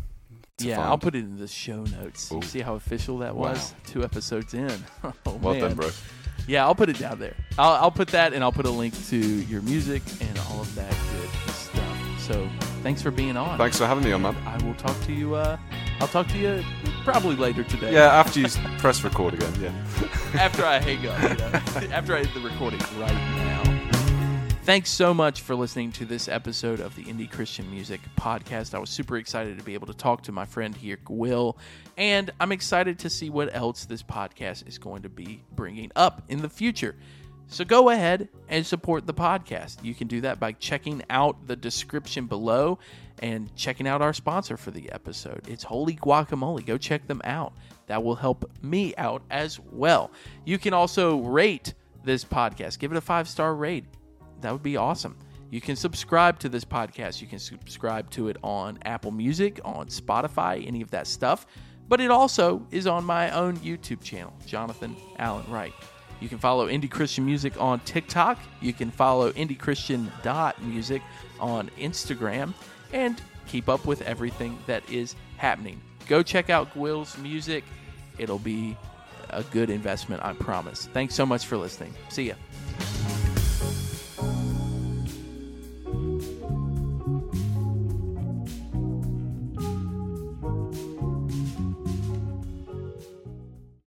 Yeah, 0.59 0.77
find. 0.77 0.89
I'll 0.89 0.97
put 0.97 1.15
it 1.15 1.19
in 1.25 1.37
the 1.37 1.47
show 1.47 1.83
notes. 1.83 2.31
See 2.43 2.61
how 2.61 2.75
official 2.75 3.17
that 3.19 3.35
Wow. 3.35 3.49
was? 3.51 3.73
Two 3.85 4.03
episodes 4.03 4.53
in. 4.53 4.69
Oh, 5.03 5.13
Well 5.41 5.53
man. 5.53 5.61
done, 5.61 5.73
bro. 5.75 5.89
Yeah, 6.47 6.65
I'll 6.65 6.75
put 6.75 6.89
it 6.89 6.99
down 6.99 7.19
there. 7.19 7.35
I'll, 7.57 7.73
I'll 7.83 7.91
put 7.91 8.09
that, 8.09 8.33
and 8.33 8.43
I'll 8.43 8.51
put 8.51 8.65
a 8.65 8.69
link 8.71 8.93
to 9.07 9.17
your 9.17 9.61
music 9.61 10.01
and 10.21 10.37
all 10.49 10.61
of 10.61 10.75
that 10.75 10.91
good 10.91 11.53
stuff. 11.53 12.19
So 12.19 12.49
thanks 12.81 13.01
for 13.01 13.11
being 13.11 13.37
on. 13.37 13.57
Thanks 13.57 13.77
for 13.77 13.85
having 13.85 14.03
me 14.03 14.11
on, 14.11 14.21
man. 14.21 14.35
I 14.45 14.63
will 14.65 14.73
talk 14.75 14.99
to 15.03 15.13
you. 15.13 15.35
Uh, 15.35 15.57
I'll 15.99 16.07
talk 16.07 16.27
to 16.29 16.37
you 16.37 16.63
probably 17.03 17.35
later 17.35 17.63
today. 17.63 17.93
Yeah, 17.93 18.13
after 18.13 18.39
you 18.39 18.47
press 18.77 19.03
record 19.03 19.35
again. 19.35 19.53
Yeah. 19.61 19.71
after 20.41 20.65
I 20.65 20.79
hang 20.79 21.05
up, 21.07 21.21
you 21.21 21.29
know, 21.37 21.93
after 21.93 22.15
I 22.15 22.23
hit 22.23 22.33
the 22.33 22.41
recording 22.41 22.79
right 22.97 23.13
now. 23.13 23.72
Thanks 24.63 24.91
so 24.91 25.13
much 25.13 25.41
for 25.41 25.55
listening 25.55 25.91
to 25.91 26.05
this 26.05 26.29
episode 26.29 26.79
of 26.79 26.95
the 26.95 27.03
Indie 27.03 27.29
Christian 27.29 27.69
Music 27.69 27.99
Podcast. 28.15 28.73
I 28.73 28.79
was 28.79 28.89
super 28.89 29.17
excited 29.17 29.57
to 29.57 29.63
be 29.65 29.73
able 29.73 29.87
to 29.87 29.93
talk 29.93 30.23
to 30.23 30.31
my 30.31 30.45
friend 30.45 30.73
here, 30.73 30.97
Will, 31.09 31.57
and 31.97 32.31
I'm 32.39 32.53
excited 32.53 32.97
to 32.99 33.09
see 33.09 33.29
what 33.29 33.53
else 33.53 33.83
this 33.83 34.01
podcast 34.01 34.65
is 34.65 34.77
going 34.77 35.01
to 35.01 35.09
be 35.09 35.43
bringing 35.51 35.91
up 35.97 36.21
in 36.29 36.41
the 36.41 36.47
future. 36.47 36.95
So 37.47 37.65
go 37.65 37.89
ahead 37.89 38.29
and 38.47 38.65
support 38.65 39.05
the 39.05 39.13
podcast. 39.13 39.83
You 39.83 39.93
can 39.93 40.07
do 40.07 40.21
that 40.21 40.39
by 40.39 40.53
checking 40.53 41.03
out 41.09 41.45
the 41.45 41.57
description 41.57 42.27
below 42.27 42.79
and 43.19 43.53
checking 43.57 43.85
out 43.85 44.01
our 44.01 44.13
sponsor 44.13 44.55
for 44.55 44.71
the 44.71 44.89
episode. 44.93 45.41
It's 45.45 45.65
Holy 45.65 45.97
Guacamole. 45.97 46.65
Go 46.65 46.77
check 46.77 47.05
them 47.05 47.21
out. 47.25 47.51
That 47.87 48.01
will 48.01 48.15
help 48.15 48.49
me 48.61 48.95
out 48.95 49.23
as 49.29 49.59
well. 49.59 50.09
You 50.45 50.57
can 50.57 50.73
also 50.73 51.17
rate 51.17 51.73
this 52.05 52.23
podcast, 52.23 52.79
give 52.79 52.93
it 52.93 52.97
a 52.97 53.01
five 53.01 53.27
star 53.27 53.53
rate. 53.53 53.83
That 54.43 54.51
would 54.51 54.63
be 54.63 54.77
awesome. 54.77 55.17
You 55.49 55.61
can 55.61 55.75
subscribe 55.75 56.39
to 56.39 56.49
this 56.49 56.65
podcast. 56.65 57.21
You 57.21 57.27
can 57.27 57.39
subscribe 57.39 58.09
to 58.11 58.27
it 58.27 58.37
on 58.43 58.79
Apple 58.85 59.11
Music, 59.11 59.59
on 59.63 59.87
Spotify, 59.87 60.65
any 60.65 60.81
of 60.81 60.91
that 60.91 61.07
stuff. 61.07 61.45
But 61.87 61.99
it 62.01 62.11
also 62.11 62.65
is 62.71 62.87
on 62.87 63.03
my 63.03 63.29
own 63.31 63.57
YouTube 63.57 64.01
channel, 64.01 64.33
Jonathan 64.45 64.95
Allen 65.19 65.45
Wright. 65.49 65.73
You 66.19 66.29
can 66.29 66.37
follow 66.37 66.67
Indie 66.67 66.89
Christian 66.89 67.25
Music 67.25 67.53
on 67.59 67.81
TikTok. 67.81 68.39
You 68.61 68.73
can 68.73 68.89
follow 68.89 69.31
indiechristian.music 69.33 71.01
on 71.39 71.69
Instagram 71.77 72.53
and 72.93 73.21
keep 73.47 73.69
up 73.69 73.85
with 73.85 74.01
everything 74.03 74.57
that 74.65 74.89
is 74.89 75.15
happening. 75.37 75.81
Go 76.07 76.23
check 76.23 76.49
out 76.49 76.73
Gwil's 76.73 77.17
music. 77.17 77.63
It'll 78.17 78.39
be 78.39 78.77
a 79.29 79.43
good 79.43 79.69
investment, 79.69 80.23
I 80.23 80.33
promise. 80.33 80.87
Thanks 80.93 81.13
so 81.13 81.25
much 81.25 81.45
for 81.45 81.57
listening. 81.57 81.93
See 82.09 82.29
ya. 82.29 82.35